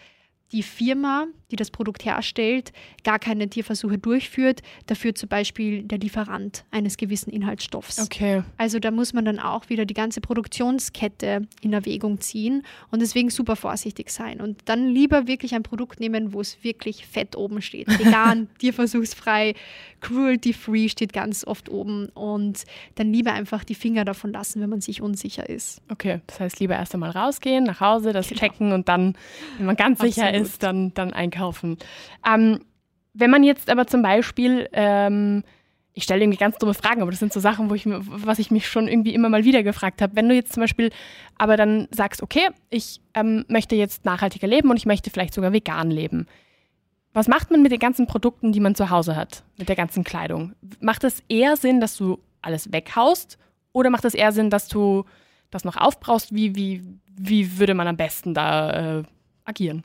die 0.53 0.63
Firma, 0.63 1.27
die 1.51 1.57
das 1.57 1.71
Produkt 1.71 2.05
herstellt, 2.05 2.73
gar 3.05 3.19
keine 3.19 3.49
Tierversuche 3.49 3.99
durchführt, 3.99 4.61
dafür 4.87 5.15
zum 5.15 5.29
Beispiel 5.29 5.83
der 5.83 5.99
Lieferant 5.99 6.65
eines 6.71 6.97
gewissen 6.97 7.31
Inhaltsstoffs. 7.31 7.99
Okay. 7.99 8.43
Also 8.59 8.79
da 8.79 8.91
muss 8.91 9.13
man 9.13 9.25
dann 9.25 9.39
auch 9.39 9.69
wieder 9.71 9.87
die 9.87 9.95
ganze 9.95 10.21
Produktionskette 10.21 11.43
in 11.63 11.73
Erwägung 11.73 12.21
ziehen 12.21 12.65
und 12.91 13.01
deswegen 13.01 13.31
super 13.31 13.57
vorsichtig 13.57 14.11
sein 14.11 14.41
und 14.41 14.61
dann 14.67 14.89
lieber 14.89 15.27
wirklich 15.27 15.55
ein 15.55 15.63
Produkt 15.63 16.01
nehmen, 16.01 16.33
wo 16.33 16.41
es 16.41 16.63
wirklich 16.63 17.07
fett 17.07 17.37
oben 17.37 17.63
steht. 17.63 17.89
Vegan, 17.99 18.49
tierversuchsfrei, 18.59 19.55
cruelty-free 20.01 20.89
steht 20.89 21.13
ganz 21.13 21.47
oft 21.47 21.71
oben 21.71 22.11
und 22.11 22.65
dann 22.97 23.13
lieber 23.13 23.33
einfach 23.33 23.65
die 23.65 23.75
Finger 23.75 24.05
davon 24.05 24.33
lassen, 24.33 24.61
wenn 24.61 24.71
man 24.71 24.81
sich 24.83 25.01
unsicher 25.01 25.49
ist. 25.49 25.81
Okay, 25.91 26.21
das 26.27 26.41
heißt 26.41 26.61
lieber 26.61 26.75
erst 26.75 26.93
einmal 26.95 27.11
rausgehen, 27.11 27.65
nach 27.65 27.81
Hause, 27.81 28.13
das 28.13 28.29
genau. 28.29 28.41
checken 28.41 28.73
und 28.73 28.89
dann, 28.89 29.17
wenn 29.57 29.67
man 29.67 29.77
ganz 29.77 30.01
Absolut. 30.01 30.15
sicher 30.15 30.35
ist, 30.35 30.63
dann, 30.63 30.93
dann 30.93 31.13
einkaufen. 31.13 31.38
Ähm, 32.27 32.61
wenn 33.15 33.31
man 33.31 33.43
jetzt 33.43 33.71
aber 33.71 33.87
zum 33.87 34.03
Beispiel, 34.03 34.69
ähm, 34.73 35.43
ich 35.93 36.05
stelle 36.05 36.23
irgendwie 36.23 36.39
ganz 36.39 36.57
dumme 36.59 36.75
Fragen, 36.75 37.03
aber 37.03 37.11
das 37.11 37.19
sind 37.19 37.33
so 37.33 37.41
Sachen, 37.41 37.71
wo 37.71 37.75
ich, 37.75 37.85
was 37.87 38.39
ich 38.39 38.51
mich 38.51 38.69
schon 38.69 38.87
irgendwie 38.87 39.15
immer 39.15 39.29
mal 39.29 39.45
wieder 39.45 39.65
gefragt 39.65 40.01
habe. 40.01 40.15
Wenn 40.15 40.29
du 40.29 40.35
jetzt 40.35 40.53
zum 40.53 40.61
Beispiel 40.61 40.91
aber 41.37 41.57
dann 41.57 41.89
sagst, 41.91 42.23
okay, 42.23 42.51
ich 42.71 43.01
ähm, 43.15 43.45
möchte 43.49 43.75
jetzt 43.75 44.05
nachhaltiger 44.05 44.47
leben 44.47 44.71
und 44.71 44.77
ich 44.77 44.87
möchte 44.87 45.11
vielleicht 45.11 45.35
sogar 45.35 45.53
vegan 45.53 45.91
leben. 45.91 46.27
Was 47.13 47.27
macht 47.27 47.51
man 47.51 47.63
mit 47.63 47.73
den 47.73 47.81
ganzen 47.81 48.07
Produkten, 48.07 48.53
die 48.53 48.61
man 48.61 48.77
zu 48.77 48.91
Hause 48.91 49.17
hat, 49.17 49.43
mit 49.57 49.69
der 49.69 49.75
ganzen 49.75 50.05
Kleidung? 50.05 50.53
Macht 50.81 51.03
es 51.03 51.23
eher 51.29 51.57
Sinn, 51.57 51.81
dass 51.81 51.97
du 51.97 52.21
alles 52.43 52.73
weghaust 52.73 53.39
oder 53.73 53.91
macht 53.91 54.05
es 54.05 54.15
eher 54.15 54.31
Sinn, 54.31 54.51
dass 54.51 54.69
du 54.69 55.05
das 55.51 55.65
noch 55.65 55.77
aufbrauchst? 55.77 56.33
Wie, 56.33 56.55
wie, 56.55 56.85
wie 57.17 57.59
würde 57.59 57.75
man 57.75 57.89
am 57.89 57.97
besten 57.97 58.35
da 58.35 58.99
äh, 58.99 59.03
agieren? 59.45 59.83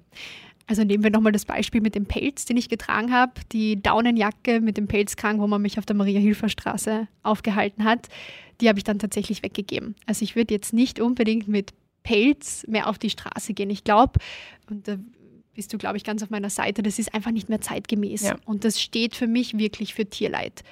Also 0.66 0.84
nehmen 0.84 1.04
wir 1.04 1.12
nochmal 1.12 1.32
das 1.32 1.46
Beispiel 1.46 1.82
mit 1.82 1.96
dem 1.96 2.06
Pelz, 2.06 2.46
den 2.46 2.58
ich 2.58 2.70
getragen 2.70 3.12
habe, 3.12 3.34
die 3.52 3.82
Daunenjacke 3.82 4.62
mit 4.62 4.78
dem 4.78 4.88
Pelzkrang, 4.88 5.40
wo 5.40 5.48
man 5.48 5.62
mich 5.62 5.78
auf 5.78 5.86
der 5.86 5.96
Maria-Hilfer-Straße 5.96 7.08
aufgehalten 7.22 7.84
hat, 7.84 8.08
die 8.62 8.70
habe 8.70 8.80
ich 8.80 8.84
dann 8.84 9.00
tatsächlich 9.00 9.44
weggegeben. 9.44 9.96
Also 10.06 10.24
ich 10.24 10.36
würde 10.36 10.54
jetzt 10.54 10.74
nicht 10.74 11.02
unbedingt 11.02 11.48
mit 11.48 11.74
Pelz 12.04 12.66
mehr 12.68 12.88
auf 12.88 12.98
die 12.98 13.10
Straße 13.10 13.54
gehen. 13.54 13.70
Ich 13.70 13.84
glaube, 13.84 14.20
und 14.70 14.88
da 14.88 14.98
bist 15.54 15.72
du, 15.74 15.78
glaube 15.78 15.98
ich, 15.98 16.04
ganz 16.04 16.24
auf 16.24 16.30
meiner 16.30 16.50
Seite, 16.50 16.84
das 16.84 17.00
ist 17.00 17.14
einfach 17.14 17.32
nicht 17.32 17.50
mehr 17.50 17.62
zeitgemäß. 17.62 18.24
Ja. 18.24 18.36
Und 18.46 18.66
das 18.66 18.82
steht 18.82 19.16
für 19.16 19.28
mich 19.28 19.58
wirklich 19.58 19.94
für 19.94 20.06
Tierleid. 20.06 20.64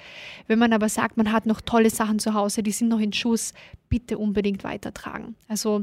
Wenn 0.46 0.58
man 0.58 0.72
aber 0.72 0.88
sagt, 0.88 1.16
man 1.16 1.32
hat 1.32 1.46
noch 1.46 1.60
tolle 1.60 1.90
Sachen 1.90 2.18
zu 2.18 2.34
Hause, 2.34 2.62
die 2.62 2.72
sind 2.72 2.88
noch 2.88 3.00
in 3.00 3.12
Schuss, 3.12 3.52
bitte 3.88 4.18
unbedingt 4.18 4.64
weitertragen. 4.64 5.36
Also 5.48 5.82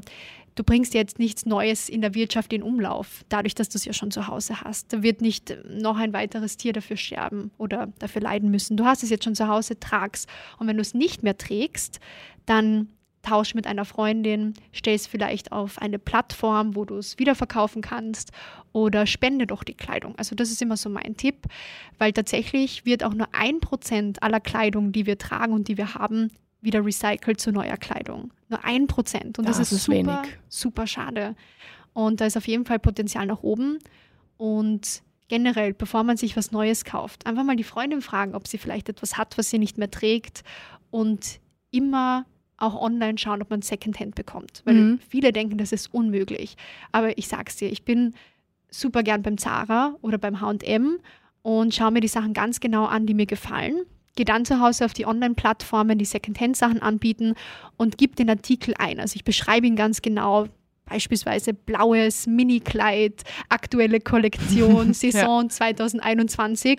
du 0.55 0.63
bringst 0.63 0.93
jetzt 0.93 1.19
nichts 1.19 1.45
Neues 1.45 1.87
in 1.87 2.01
der 2.01 2.13
Wirtschaft 2.13 2.51
in 2.51 2.63
Umlauf, 2.63 3.23
dadurch, 3.29 3.55
dass 3.55 3.69
du 3.69 3.77
es 3.77 3.85
ja 3.85 3.93
schon 3.93 4.11
zu 4.11 4.27
Hause 4.27 4.61
hast. 4.61 4.91
Da 4.91 5.01
wird 5.01 5.21
nicht 5.21 5.57
noch 5.69 5.97
ein 5.97 6.11
weiteres 6.11 6.57
Tier 6.57 6.73
dafür 6.73 6.97
sterben 6.97 7.51
oder 7.57 7.87
dafür 7.99 8.21
leiden 8.21 8.51
müssen. 8.51 8.75
Du 8.75 8.85
hast 8.85 9.03
es 9.03 9.09
jetzt 9.09 9.23
schon 9.23 9.35
zu 9.35 9.47
Hause, 9.47 9.79
tragst. 9.79 10.27
Und 10.57 10.67
wenn 10.67 10.75
du 10.75 10.81
es 10.81 10.93
nicht 10.93 11.23
mehr 11.23 11.37
trägst, 11.37 11.99
dann 12.45 12.89
tausch 13.21 13.53
mit 13.53 13.67
einer 13.67 13.85
Freundin, 13.85 14.53
stell 14.71 14.95
es 14.95 15.07
vielleicht 15.07 15.51
auf 15.51 15.79
eine 15.79 15.99
Plattform, 15.99 16.75
wo 16.75 16.85
du 16.85 16.95
es 16.97 17.19
wiederverkaufen 17.19 17.81
kannst 17.81 18.31
oder 18.71 19.05
spende 19.05 19.47
doch 19.47 19.63
die 19.63 19.73
Kleidung. 19.73 20.15
Also 20.17 20.35
das 20.35 20.51
ist 20.51 20.61
immer 20.61 20.77
so 20.77 20.89
mein 20.89 21.17
Tipp, 21.17 21.47
weil 21.97 22.13
tatsächlich 22.13 22.85
wird 22.85 23.03
auch 23.03 23.13
nur 23.13 23.27
ein 23.33 23.59
Prozent 23.59 24.23
aller 24.23 24.39
Kleidung, 24.39 24.91
die 24.91 25.05
wir 25.05 25.17
tragen 25.17 25.53
und 25.53 25.67
die 25.67 25.77
wir 25.77 25.95
haben, 25.95 26.31
wieder 26.61 26.85
recycelt 26.85 27.39
zu 27.39 27.51
neuer 27.51 27.77
Kleidung. 27.77 28.33
Nur 28.49 28.63
ein 28.63 28.87
Prozent. 28.87 29.39
Und 29.39 29.47
das, 29.47 29.57
das 29.57 29.71
ist, 29.71 29.79
ist 29.79 29.83
super, 29.85 29.97
wenig. 30.23 30.37
super 30.49 30.87
schade. 30.87 31.35
Und 31.93 32.21
da 32.21 32.25
ist 32.25 32.37
auf 32.37 32.47
jeden 32.47 32.65
Fall 32.65 32.79
Potenzial 32.79 33.25
nach 33.25 33.43
oben. 33.43 33.79
Und 34.37 35.01
generell, 35.27 35.73
bevor 35.73 36.03
man 36.03 36.17
sich 36.17 36.35
was 36.35 36.51
Neues 36.51 36.83
kauft, 36.83 37.25
einfach 37.25 37.43
mal 37.43 37.55
die 37.55 37.63
Freundin 37.63 38.01
fragen, 38.01 38.35
ob 38.35 38.47
sie 38.47 38.57
vielleicht 38.57 38.89
etwas 38.89 39.17
hat, 39.17 39.37
was 39.37 39.49
sie 39.49 39.59
nicht 39.59 39.77
mehr 39.77 39.91
trägt. 39.91 40.43
Und 40.91 41.39
immer 41.71 42.25
auch 42.59 42.79
online 42.79 43.17
schauen, 43.17 43.41
ob 43.41 43.49
man 43.49 43.61
Secondhand 43.61 44.15
bekommt. 44.15 44.61
Weil 44.65 44.75
mhm. 44.75 44.99
viele 45.07 45.31
denken, 45.31 45.57
das 45.57 45.71
ist 45.71 45.93
unmöglich. 45.93 46.55
Aber 46.91 47.17
ich 47.17 47.27
sag's 47.27 47.57
dir, 47.57 47.71
ich 47.71 47.83
bin 47.83 48.13
super 48.69 49.03
gern 49.03 49.21
beim 49.21 49.37
Zara 49.37 49.95
oder 50.01 50.17
beim 50.17 50.41
HM 50.41 50.99
und 51.41 51.73
schaue 51.73 51.91
mir 51.91 52.01
die 52.01 52.07
Sachen 52.07 52.33
ganz 52.33 52.59
genau 52.59 52.85
an, 52.85 53.05
die 53.05 53.13
mir 53.13 53.25
gefallen 53.25 53.85
gehe 54.19 54.25
dann 54.25 54.43
zu 54.43 54.59
Hause 54.59 54.83
auf 54.83 54.91
die 54.91 55.05
Online-Plattformen, 55.05 55.97
die 55.97 56.03
Secondhand-Sachen 56.03 56.81
anbieten 56.81 57.35
und 57.77 57.97
gebe 57.97 58.15
den 58.15 58.29
Artikel 58.29 58.73
ein. 58.77 58.99
Also 58.99 59.15
ich 59.15 59.23
beschreibe 59.23 59.65
ihn 59.65 59.77
ganz 59.77 60.01
genau, 60.01 60.47
beispielsweise 60.83 61.53
blaues 61.53 62.27
Mini-Kleid, 62.27 63.23
aktuelle 63.47 64.01
Kollektion, 64.01 64.93
Saison 64.93 65.43
ja. 65.43 65.49
2021 65.49 66.77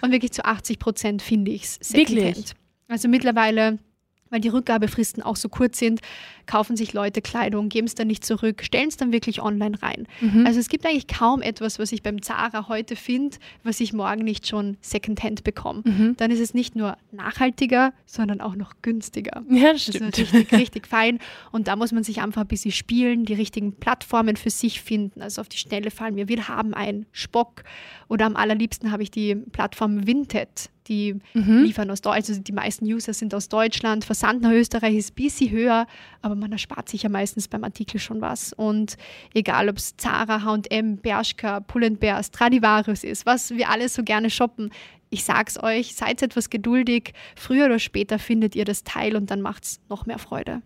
und 0.00 0.10
wirklich 0.10 0.32
zu 0.32 0.44
80 0.44 0.80
Prozent 0.80 1.22
finde 1.22 1.52
ich 1.52 1.62
es 1.62 1.74
Secondhand. 1.80 2.54
Also 2.88 3.06
mittlerweile 3.06 3.78
weil 4.30 4.40
die 4.40 4.48
Rückgabefristen 4.48 5.22
auch 5.22 5.36
so 5.36 5.48
kurz 5.48 5.78
sind, 5.78 6.00
kaufen 6.46 6.76
sich 6.76 6.92
Leute 6.92 7.20
Kleidung, 7.20 7.68
geben 7.68 7.86
es 7.86 7.94
dann 7.94 8.06
nicht 8.06 8.24
zurück, 8.24 8.62
stellen 8.64 8.88
es 8.88 8.96
dann 8.96 9.12
wirklich 9.12 9.42
online 9.42 9.80
rein. 9.82 10.06
Mhm. 10.20 10.46
Also 10.46 10.58
es 10.58 10.68
gibt 10.68 10.86
eigentlich 10.86 11.06
kaum 11.06 11.42
etwas, 11.42 11.78
was 11.78 11.92
ich 11.92 12.02
beim 12.02 12.22
Zara 12.22 12.68
heute 12.68 12.96
finde, 12.96 13.36
was 13.62 13.80
ich 13.80 13.92
morgen 13.92 14.24
nicht 14.24 14.46
schon 14.46 14.76
Secondhand 14.80 15.44
bekomme. 15.44 15.82
Mhm. 15.84 16.16
Dann 16.16 16.30
ist 16.30 16.40
es 16.40 16.54
nicht 16.54 16.74
nur 16.76 16.96
nachhaltiger, 17.12 17.92
sondern 18.06 18.40
auch 18.40 18.56
noch 18.56 18.74
günstiger. 18.82 19.42
Ja, 19.48 19.72
das 19.72 19.82
stimmt. 19.82 20.12
Das 20.12 20.18
ist 20.18 20.32
richtig, 20.32 20.52
richtig 20.52 20.86
fein. 20.86 21.18
Und 21.52 21.68
da 21.68 21.76
muss 21.76 21.92
man 21.92 22.04
sich 22.04 22.20
einfach 22.20 22.42
ein 22.42 22.48
bisschen 22.48 22.72
spielen, 22.72 23.24
die 23.24 23.34
richtigen 23.34 23.74
Plattformen 23.74 24.36
für 24.36 24.50
sich 24.50 24.80
finden. 24.80 25.22
Also 25.22 25.40
auf 25.40 25.48
die 25.48 25.58
Schnelle 25.58 25.90
fallen 25.90 26.14
mir, 26.14 26.28
wir 26.28 26.48
haben 26.48 26.74
einen 26.74 27.06
Spock 27.12 27.64
oder 28.08 28.26
am 28.26 28.36
allerliebsten 28.36 28.90
habe 28.90 29.02
ich 29.02 29.10
die 29.10 29.34
Plattform 29.34 30.06
Vinted 30.06 30.70
die 30.90 31.14
mhm. 31.32 31.62
liefern 31.62 31.90
aus 31.90 32.02
Deutschland, 32.02 32.28
also 32.28 32.42
die 32.42 32.52
meisten 32.52 32.84
User 32.84 33.14
sind 33.14 33.32
aus 33.34 33.48
Deutschland. 33.48 34.04
Versand 34.04 34.42
nach 34.42 34.50
Österreich 34.50 34.96
ist 34.96 35.12
ein 35.12 35.14
bisschen 35.14 35.50
höher, 35.50 35.86
aber 36.20 36.34
man 36.34 36.52
erspart 36.52 36.88
sich 36.88 37.04
ja 37.04 37.08
meistens 37.08 37.48
beim 37.48 37.64
Artikel 37.64 38.00
schon 38.00 38.20
was. 38.20 38.52
Und 38.52 38.96
egal, 39.32 39.68
ob 39.68 39.76
es 39.76 39.96
Zara, 39.96 40.42
H&M, 40.42 40.96
Bershka, 40.98 41.60
Pull&Bear, 41.60 42.22
Stradivarius 42.22 43.04
ist, 43.04 43.24
was 43.24 43.50
wir 43.50 43.70
alle 43.70 43.88
so 43.88 44.02
gerne 44.02 44.28
shoppen, 44.28 44.70
ich 45.10 45.24
sag's 45.24 45.60
euch, 45.62 45.94
seid 45.94 46.22
etwas 46.22 46.50
geduldig. 46.50 47.12
Früher 47.36 47.66
oder 47.66 47.78
später 47.78 48.18
findet 48.18 48.54
ihr 48.54 48.64
das 48.64 48.84
Teil 48.84 49.16
und 49.16 49.30
dann 49.30 49.40
macht's 49.40 49.80
noch 49.88 50.06
mehr 50.06 50.18
Freude. 50.18 50.62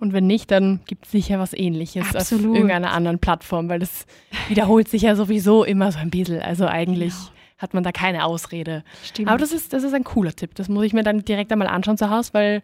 Und 0.00 0.12
wenn 0.12 0.26
nicht, 0.26 0.50
dann 0.50 0.80
gibt 0.86 1.06
es 1.06 1.12
sicher 1.12 1.38
was 1.38 1.52
ähnliches 1.52 2.14
Absolut. 2.14 2.50
auf 2.50 2.54
irgendeiner 2.54 2.92
anderen 2.92 3.18
Plattform, 3.18 3.68
weil 3.68 3.78
das 3.78 4.06
wiederholt 4.48 4.88
sich 4.88 5.02
ja 5.02 5.14
sowieso 5.16 5.64
immer 5.64 5.92
so 5.92 5.98
ein 5.98 6.10
bisschen. 6.10 6.40
Also 6.40 6.66
eigentlich 6.66 7.12
genau 7.12 7.35
hat 7.58 7.74
man 7.74 7.82
da 7.82 7.92
keine 7.92 8.24
Ausrede. 8.24 8.84
Stimmt. 9.04 9.28
Aber 9.28 9.38
das 9.38 9.52
ist, 9.52 9.72
das 9.72 9.82
ist 9.82 9.94
ein 9.94 10.04
cooler 10.04 10.34
Tipp. 10.34 10.54
Das 10.54 10.68
muss 10.68 10.84
ich 10.84 10.92
mir 10.92 11.02
dann 11.02 11.24
direkt 11.24 11.52
einmal 11.52 11.68
anschauen 11.68 11.96
zu 11.96 12.10
Hause, 12.10 12.30
weil 12.32 12.62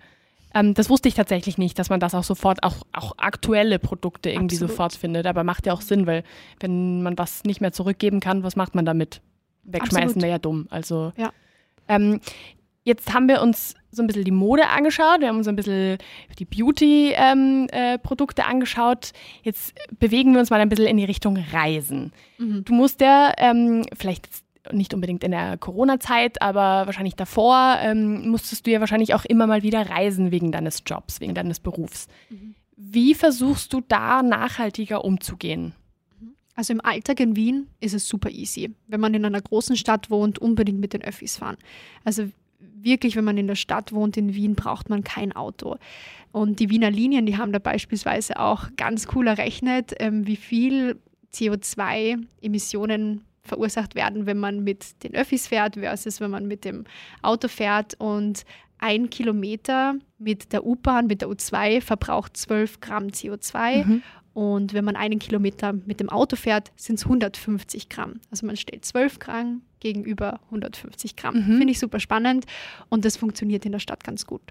ähm, 0.54 0.74
das 0.74 0.90
wusste 0.90 1.08
ich 1.08 1.14
tatsächlich 1.14 1.58
nicht, 1.58 1.78
dass 1.78 1.90
man 1.90 2.00
das 2.00 2.14
auch 2.14 2.24
sofort, 2.24 2.62
auch, 2.62 2.76
auch 2.92 3.14
aktuelle 3.16 3.78
Produkte 3.78 4.30
irgendwie 4.30 4.56
Absolut. 4.56 4.70
sofort 4.70 4.94
findet. 4.94 5.26
Aber 5.26 5.44
macht 5.44 5.66
ja 5.66 5.72
auch 5.72 5.80
Sinn, 5.80 6.06
weil 6.06 6.24
wenn 6.60 7.02
man 7.02 7.16
was 7.16 7.44
nicht 7.44 7.60
mehr 7.60 7.72
zurückgeben 7.72 8.20
kann, 8.20 8.42
was 8.42 8.56
macht 8.56 8.74
man 8.74 8.84
damit? 8.84 9.20
Wegschmeißen 9.64 10.20
wäre 10.20 10.32
ja 10.32 10.38
dumm. 10.38 10.66
Also 10.70 11.12
ja. 11.16 11.32
Ähm, 11.88 12.20
jetzt 12.84 13.14
haben 13.14 13.28
wir 13.28 13.40
uns 13.42 13.74
so 13.90 14.02
ein 14.02 14.06
bisschen 14.06 14.24
die 14.24 14.30
Mode 14.30 14.68
angeschaut, 14.68 15.20
wir 15.20 15.28
haben 15.28 15.36
uns 15.36 15.48
ein 15.48 15.56
bisschen 15.56 15.98
die 16.38 16.44
Beauty-Produkte 16.44 18.42
ähm, 18.42 18.48
äh, 18.48 18.50
angeschaut. 18.50 19.12
Jetzt 19.42 19.74
bewegen 19.98 20.32
wir 20.32 20.40
uns 20.40 20.50
mal 20.50 20.60
ein 20.60 20.68
bisschen 20.68 20.86
in 20.86 20.96
die 20.96 21.04
Richtung 21.04 21.36
Reisen. 21.52 22.12
Mhm. 22.38 22.64
Du 22.64 22.74
musst 22.74 23.00
ja 23.00 23.32
ähm, 23.36 23.84
vielleicht 23.96 24.28
nicht 24.70 24.94
unbedingt 24.94 25.24
in 25.24 25.32
der 25.32 25.56
Corona-Zeit, 25.58 26.40
aber 26.40 26.86
wahrscheinlich 26.86 27.16
davor, 27.16 27.78
ähm, 27.80 28.28
musstest 28.28 28.66
du 28.66 28.70
ja 28.70 28.80
wahrscheinlich 28.80 29.14
auch 29.14 29.24
immer 29.24 29.46
mal 29.46 29.62
wieder 29.62 29.88
reisen 29.88 30.30
wegen 30.30 30.52
deines 30.52 30.82
Jobs, 30.86 31.20
wegen 31.20 31.34
deines 31.34 31.58
Berufs. 31.58 32.06
Mhm. 32.30 32.54
Wie 32.76 33.14
versuchst 33.14 33.72
du 33.72 33.80
da 33.80 34.22
nachhaltiger 34.22 35.04
umzugehen? 35.04 35.74
Also 36.54 36.72
im 36.72 36.80
Alltag 36.82 37.20
in 37.20 37.34
Wien 37.34 37.68
ist 37.80 37.94
es 37.94 38.06
super 38.06 38.30
easy. 38.30 38.74
Wenn 38.86 39.00
man 39.00 39.14
in 39.14 39.24
einer 39.24 39.40
großen 39.40 39.76
Stadt 39.76 40.10
wohnt, 40.10 40.38
unbedingt 40.38 40.80
mit 40.80 40.92
den 40.92 41.02
Öffis 41.02 41.38
fahren. 41.38 41.56
Also 42.04 42.28
wirklich, 42.60 43.16
wenn 43.16 43.24
man 43.24 43.38
in 43.38 43.46
der 43.46 43.54
Stadt 43.54 43.92
wohnt 43.92 44.16
in 44.16 44.34
Wien, 44.34 44.54
braucht 44.54 44.90
man 44.90 45.02
kein 45.02 45.32
Auto. 45.32 45.76
Und 46.30 46.60
die 46.60 46.70
Wiener 46.70 46.90
Linien, 46.90 47.26
die 47.26 47.36
haben 47.38 47.52
da 47.52 47.58
beispielsweise 47.58 48.38
auch 48.38 48.68
ganz 48.76 49.08
cool 49.14 49.26
errechnet, 49.26 49.94
ähm, 49.98 50.26
wie 50.26 50.36
viel 50.36 51.00
CO2-Emissionen 51.32 53.24
verursacht 53.44 53.94
werden, 53.94 54.26
wenn 54.26 54.38
man 54.38 54.62
mit 54.62 55.02
den 55.02 55.14
Öffis 55.14 55.48
fährt 55.48 55.76
versus 55.76 56.20
wenn 56.20 56.30
man 56.30 56.46
mit 56.46 56.64
dem 56.64 56.84
Auto 57.22 57.48
fährt. 57.48 57.94
Und 57.98 58.44
ein 58.78 59.10
Kilometer 59.10 59.94
mit 60.18 60.52
der 60.52 60.64
U-Bahn, 60.64 61.06
mit 61.06 61.22
der 61.22 61.28
U2 61.28 61.80
verbraucht 61.80 62.36
12 62.36 62.80
Gramm 62.80 63.08
CO2 63.08 63.84
mhm. 63.84 64.02
Und 64.34 64.72
wenn 64.72 64.84
man 64.84 64.96
einen 64.96 65.18
Kilometer 65.18 65.72
mit 65.72 66.00
dem 66.00 66.08
Auto 66.08 66.36
fährt, 66.36 66.72
sind 66.76 66.98
es 66.98 67.04
150 67.04 67.88
Gramm. 67.88 68.20
Also 68.30 68.46
man 68.46 68.56
stellt 68.56 68.84
12 68.84 69.18
Gramm 69.18 69.62
gegenüber 69.80 70.40
150 70.46 71.16
Gramm. 71.16 71.34
Mhm. 71.34 71.58
Finde 71.58 71.70
ich 71.70 71.78
super 71.78 72.00
spannend 72.00 72.46
und 72.88 73.04
das 73.04 73.16
funktioniert 73.16 73.66
in 73.66 73.72
der 73.72 73.78
Stadt 73.78 74.04
ganz 74.04 74.26
gut. 74.26 74.42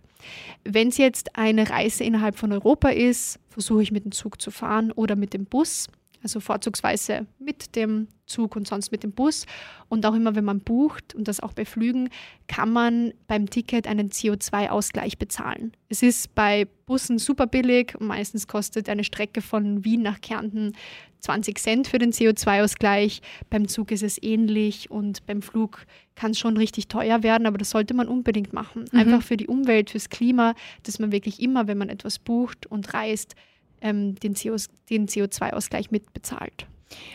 Wenn 0.63 0.89
es 0.89 0.97
jetzt 0.97 1.35
eine 1.35 1.69
Reise 1.69 2.03
innerhalb 2.03 2.37
von 2.37 2.51
Europa 2.51 2.89
ist, 2.89 3.39
versuche 3.49 3.81
ich 3.81 3.91
mit 3.91 4.05
dem 4.05 4.11
Zug 4.11 4.41
zu 4.41 4.51
fahren 4.51 4.91
oder 4.91 5.15
mit 5.15 5.33
dem 5.33 5.45
Bus 5.45 5.87
also 6.23 6.39
vorzugsweise 6.39 7.25
mit 7.39 7.75
dem 7.75 8.07
Zug 8.25 8.55
und 8.55 8.67
sonst 8.67 8.91
mit 8.91 9.03
dem 9.03 9.11
Bus. 9.11 9.45
Und 9.89 10.05
auch 10.05 10.13
immer, 10.13 10.35
wenn 10.35 10.45
man 10.45 10.59
bucht 10.59 11.15
und 11.15 11.27
das 11.27 11.39
auch 11.39 11.53
bei 11.53 11.65
Flügen, 11.65 12.09
kann 12.47 12.71
man 12.71 13.13
beim 13.27 13.49
Ticket 13.49 13.87
einen 13.87 14.09
CO2-Ausgleich 14.09 15.17
bezahlen. 15.17 15.73
Es 15.89 16.01
ist 16.01 16.33
bei 16.35 16.67
Bussen 16.85 17.19
super 17.19 17.47
billig. 17.47 17.95
Meistens 17.99 18.47
kostet 18.47 18.87
eine 18.89 19.03
Strecke 19.03 19.41
von 19.41 19.83
Wien 19.83 20.01
nach 20.01 20.21
Kärnten 20.21 20.73
20 21.19 21.59
Cent 21.59 21.87
für 21.87 21.99
den 21.99 22.11
CO2-Ausgleich. 22.11 23.21
Beim 23.49 23.67
Zug 23.67 23.91
ist 23.91 24.03
es 24.03 24.21
ähnlich 24.21 24.89
und 24.89 25.25
beim 25.25 25.41
Flug 25.41 25.85
kann 26.15 26.31
es 26.31 26.39
schon 26.39 26.57
richtig 26.57 26.87
teuer 26.87 27.23
werden, 27.23 27.47
aber 27.47 27.57
das 27.57 27.69
sollte 27.69 27.93
man 27.93 28.07
unbedingt 28.07 28.53
machen. 28.53 28.85
Mhm. 28.91 28.99
Einfach 28.99 29.21
für 29.21 29.37
die 29.37 29.47
Umwelt, 29.47 29.91
fürs 29.91 30.09
Klima, 30.09 30.55
dass 30.83 30.99
man 30.99 31.11
wirklich 31.11 31.41
immer, 31.41 31.67
wenn 31.67 31.77
man 31.77 31.89
etwas 31.89 32.19
bucht 32.19 32.65
und 32.65 32.93
reist, 32.93 33.35
ähm, 33.81 34.15
den, 34.15 34.33
CO, 34.35 34.55
den 34.89 35.07
CO2-Ausgleich 35.07 35.91
mitbezahlt. 35.91 36.67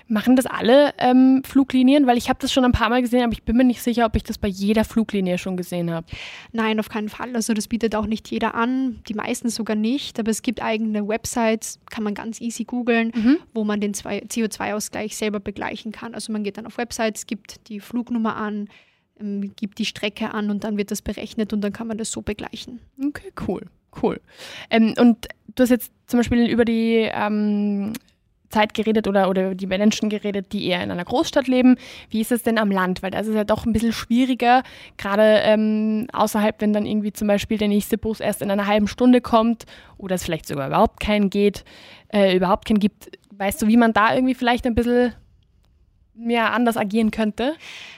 Machen 0.09 0.37
das 0.37 0.46
alle 0.46 0.94
ähm, 0.98 1.42
Fluglinien? 1.44 2.07
Weil 2.07 2.16
ich 2.16 2.29
habe 2.29 2.38
das 2.40 2.52
schon 2.52 2.64
ein 2.64 2.72
paar 2.72 2.88
Mal 2.88 3.02
gesehen, 3.02 3.22
aber 3.22 3.33
ich 3.33 3.42
bin 3.42 3.57
mir 3.57 3.64
nicht 3.64 3.83
sicher, 3.83 4.07
ob 4.07 4.16
ich 4.16 4.22
das 4.22 4.38
bei 4.38 4.48
jeder 4.48 4.85
Fluglinie 4.85 5.38
schon 5.38 5.57
gesehen 5.57 5.90
habe. 5.90 6.07
Nein, 6.52 6.81
auf 6.81 6.88
keinen 6.88 7.09
Fall. 7.09 7.35
Also 7.35 7.55
das 7.55 7.68
bietet 7.68 7.94
auch 7.94 8.07
nicht 8.07 8.31
jeder 8.31 8.55
an, 8.55 9.00
die 9.09 9.14
meisten 9.14 9.48
sogar 9.48 9.76
nicht. 9.76 10.18
Aber 10.18 10.31
es 10.31 10.42
gibt 10.42 10.62
eigene 10.62 11.07
Websites, 11.07 11.81
kann 11.90 12.05
man 12.05 12.14
ganz 12.14 12.40
easy 12.40 12.64
googeln, 12.64 13.12
mhm. 13.14 13.38
wo 13.55 13.64
man 13.64 13.81
den 13.81 13.92
CO2-Ausgleich 13.92 15.16
selber 15.16 15.40
begleichen 15.40 15.92
kann. 15.92 16.14
Also 16.14 16.33
man 16.33 16.44
geht 16.44 16.57
dann 16.57 16.66
auf 16.66 16.79
Websites, 16.79 17.26
gibt 17.26 17.68
die 17.68 17.81
Flugnummer 17.81 18.37
an, 18.37 18.68
ähm, 19.20 19.52
gibt 19.57 19.79
die 19.79 19.85
Strecke 19.87 20.33
an 20.33 20.50
und 20.50 20.64
dann 20.64 20.76
wird 20.76 20.90
das 20.90 21.02
berechnet 21.02 21.52
und 21.52 21.61
dann 21.62 21.72
kann 21.72 21.87
man 21.87 21.98
das 21.98 22.11
so 22.11 22.22
begleichen. 22.22 22.81
Okay, 23.02 23.33
cool. 23.46 23.62
Cool. 24.02 24.20
Ähm, 24.70 24.94
und 24.98 25.28
du 25.54 25.62
hast 25.62 25.70
jetzt 25.70 25.92
zum 26.06 26.20
Beispiel 26.20 26.48
über 26.48 26.64
die 26.64 27.09
ähm, 27.12 27.92
Zeit 28.50 28.74
geredet 28.74 29.09
oder, 29.09 29.28
oder 29.28 29.46
über 29.46 29.54
die 29.54 29.66
Menschen 29.66 30.09
geredet, 30.09 30.52
die 30.52 30.66
eher 30.66 30.82
in 30.82 30.90
einer 30.90 31.04
Großstadt 31.04 31.48
leben. 31.48 31.76
Wie 32.11 32.20
ist 32.20 32.32
es 32.32 32.42
denn 32.42 32.59
am 32.59 32.70
Land? 32.70 33.02
Weil 33.02 33.11
das 33.11 33.26
ist 33.26 33.35
ja 33.35 33.44
doch 33.44 33.66
ein 33.66 33.72
bisschen 33.72 33.92
schwieriger, 33.92 34.62
gerade 34.96 35.40
ähm, 35.42 36.06
außerhalb, 36.12 36.61
wenn 36.61 36.72
dann 36.72 36.87
irgendwie 36.87 37.12
zum 37.12 37.28
Beispiel 37.28 37.59
der 37.59 37.68
nächste 37.68 37.98
Bus 37.98 38.20
erst 38.20 38.42
in 38.42 38.50
einer 38.50 38.66
halben 38.66 38.88
Stunde 38.88 39.20
kommt 39.20 39.64
oder 39.98 40.14
es 40.14 40.24
vielleicht 40.24 40.46
sogar 40.46 40.68
überhaupt 40.68 41.00
keinen 41.00 41.30
geht, 41.30 41.64
äh, 42.09 42.37
überhaupt 42.37 42.66
keinen 42.66 42.78
gibt. 42.78 43.11
Weißt 43.30 43.61
du, 43.61 43.66
wie 43.66 43.76
man 43.76 43.92
da 43.92 44.14
irgendwie 44.14 44.35
vielleicht 44.35 44.66
ein 44.66 44.74
bisschen 44.74 45.12
mehr 46.14 46.52
anders 46.52 46.76
agieren 46.76 47.11
könnte? 47.11 47.54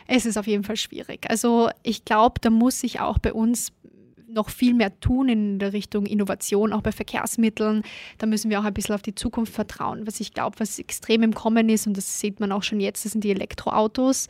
Es 0.06 0.26
ist 0.26 0.37
auf 0.37 0.46
jeden 0.46 0.64
Fall 0.64 0.76
schwierig. 0.76 1.30
Also 1.30 1.70
ich 1.82 2.04
glaube, 2.04 2.40
da 2.40 2.50
muss 2.50 2.80
sich 2.80 3.00
auch 3.00 3.18
bei 3.18 3.32
uns 3.32 3.72
noch 4.28 4.50
viel 4.50 4.74
mehr 4.74 4.98
tun 5.00 5.28
in 5.28 5.58
der 5.58 5.72
Richtung 5.72 6.06
Innovation, 6.06 6.72
auch 6.72 6.82
bei 6.82 6.92
Verkehrsmitteln. 6.92 7.82
Da 8.18 8.26
müssen 8.26 8.50
wir 8.50 8.60
auch 8.60 8.64
ein 8.64 8.74
bisschen 8.74 8.94
auf 8.94 9.02
die 9.02 9.14
Zukunft 9.14 9.52
vertrauen. 9.52 10.06
Was 10.06 10.20
ich 10.20 10.32
glaube, 10.34 10.60
was 10.60 10.78
extrem 10.78 11.22
im 11.22 11.34
Kommen 11.34 11.68
ist, 11.68 11.86
und 11.86 11.96
das 11.96 12.20
sieht 12.20 12.40
man 12.40 12.52
auch 12.52 12.62
schon 12.62 12.80
jetzt, 12.80 13.04
das 13.04 13.12
sind 13.12 13.24
die 13.24 13.30
Elektroautos. 13.30 14.28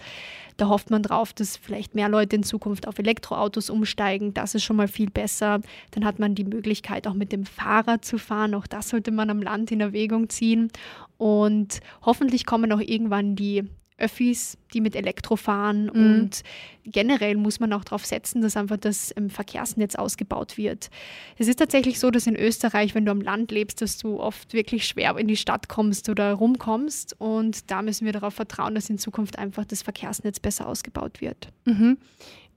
Da 0.56 0.68
hofft 0.68 0.90
man 0.90 1.02
drauf, 1.02 1.32
dass 1.32 1.56
vielleicht 1.56 1.94
mehr 1.94 2.08
Leute 2.08 2.37
in 2.37 2.42
Zukunft 2.42 2.88
auf 2.88 2.98
Elektroautos 2.98 3.70
umsteigen. 3.70 4.34
Das 4.34 4.54
ist 4.54 4.64
schon 4.64 4.76
mal 4.76 4.88
viel 4.88 5.11
besser. 5.11 5.61
Dann 5.92 6.04
hat 6.04 6.18
man 6.18 6.34
die 6.34 6.44
Möglichkeit, 6.44 7.06
auch 7.06 7.14
mit 7.14 7.32
dem 7.32 7.44
Fahrrad 7.44 8.04
zu 8.04 8.18
fahren. 8.18 8.54
Auch 8.54 8.66
das 8.66 8.88
sollte 8.88 9.12
man 9.12 9.30
am 9.30 9.40
Land 9.40 9.70
in 9.70 9.80
Erwägung 9.80 10.28
ziehen. 10.28 10.70
Und 11.16 11.80
hoffentlich 12.02 12.44
kommen 12.44 12.72
auch 12.72 12.80
irgendwann 12.80 13.37
die 13.37 13.64
Öffis, 13.98 14.56
die 14.72 14.80
mit 14.80 14.96
Elektro 14.96 15.37
fahren. 15.37 15.84
Mhm. 15.84 15.90
Und 15.90 16.42
generell 16.84 17.37
muss 17.37 17.61
man 17.61 17.72
auch 17.72 17.84
darauf 17.84 18.06
setzen, 18.06 18.40
dass 18.40 18.56
einfach 18.56 18.76
das 18.76 19.12
ähm, 19.16 19.28
Verkehrsnetz 19.28 19.96
ausgebaut 19.96 20.56
wird. 20.56 20.90
Es 21.37 21.48
ist 21.48 21.58
tatsächlich 21.58 21.98
so, 21.98 22.11
dass 22.11 22.26
in 22.26 22.37
Österreich, 22.37 22.94
wenn 22.94 23.04
du 23.04 23.11
am 23.11 23.20
Land 23.20 23.50
lebst, 23.50 23.82
dass 23.82 23.98
du 23.98 24.20
oft 24.20 24.52
wirklich 24.52 24.87
schwer 24.87 25.16
in 25.18 25.28
die 25.28 25.37
Stadt 25.37 25.68
kommst 25.68 26.08
oder 26.08 26.32
rumkommst. 26.32 27.20
Und 27.20 27.70
da 27.70 27.82
müssen 27.82 28.06
wir 28.06 28.12
darauf 28.12 28.34
vertrauen, 28.34 28.74
dass 28.74 28.88
in 28.88 28.98
Zukunft 28.98 29.38
einfach 29.38 29.64
das 29.64 29.82
Verkehrsnetz 29.82 30.40
besser 30.40 30.66
ausgebaut 30.66 31.20
wird. 31.20 31.48
Mhm. 31.64 31.98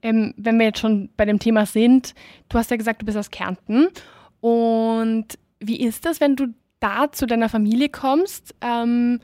Ähm, 0.02 0.34
wenn 0.36 0.58
wir 0.58 0.66
jetzt 0.66 0.80
schon 0.80 1.10
bei 1.16 1.24
dem 1.24 1.38
Thema 1.38 1.66
sind, 1.66 2.14
du 2.48 2.58
hast 2.58 2.70
ja 2.70 2.76
gesagt, 2.76 3.02
du 3.02 3.06
bist 3.06 3.18
aus 3.18 3.30
Kärnten. 3.30 3.88
Und 4.40 5.38
wie 5.60 5.80
ist 5.80 6.04
das, 6.04 6.20
wenn 6.20 6.36
du 6.36 6.48
da 6.80 7.12
zu 7.12 7.26
deiner 7.26 7.48
Familie 7.48 7.88
kommst? 7.88 8.54
Ähm, 8.60 9.20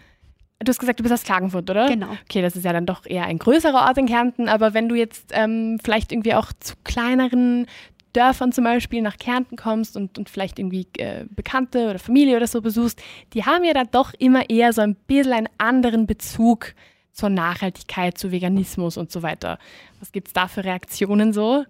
Du 0.60 0.70
hast 0.70 0.78
gesagt, 0.78 0.98
du 0.98 1.04
bist 1.04 1.12
aus 1.12 1.22
Klagenfurt, 1.22 1.70
oder? 1.70 1.88
Genau. 1.88 2.08
Okay, 2.24 2.42
das 2.42 2.56
ist 2.56 2.64
ja 2.64 2.72
dann 2.72 2.84
doch 2.84 3.06
eher 3.06 3.24
ein 3.24 3.38
größerer 3.38 3.86
Ort 3.86 3.98
in 3.98 4.06
Kärnten, 4.06 4.48
aber 4.48 4.74
wenn 4.74 4.88
du 4.88 4.96
jetzt 4.96 5.30
ähm, 5.32 5.78
vielleicht 5.82 6.10
irgendwie 6.10 6.34
auch 6.34 6.52
zu 6.58 6.74
kleineren 6.82 7.66
Dörfern 8.12 8.50
zum 8.50 8.64
Beispiel 8.64 9.00
nach 9.00 9.18
Kärnten 9.18 9.56
kommst 9.56 9.96
und, 9.96 10.18
und 10.18 10.28
vielleicht 10.28 10.58
irgendwie 10.58 10.88
äh, 10.98 11.26
Bekannte 11.30 11.88
oder 11.88 12.00
Familie 12.00 12.36
oder 12.36 12.48
so 12.48 12.60
besuchst, 12.60 13.00
die 13.34 13.44
haben 13.44 13.62
ja 13.62 13.72
dann 13.72 13.88
doch 13.92 14.14
immer 14.18 14.50
eher 14.50 14.72
so 14.72 14.80
ein 14.80 14.96
bisschen 14.96 15.32
einen 15.32 15.48
anderen 15.58 16.06
Bezug 16.06 16.74
zur 17.12 17.30
Nachhaltigkeit, 17.30 18.16
zu 18.16 18.30
Veganismus 18.30 18.96
und 18.96 19.10
so 19.10 19.22
weiter. 19.22 19.58
Was 19.98 20.12
gibt 20.12 20.28
es 20.28 20.32
da 20.32 20.46
für 20.46 20.64
Reaktionen 20.64 21.32
so? 21.32 21.64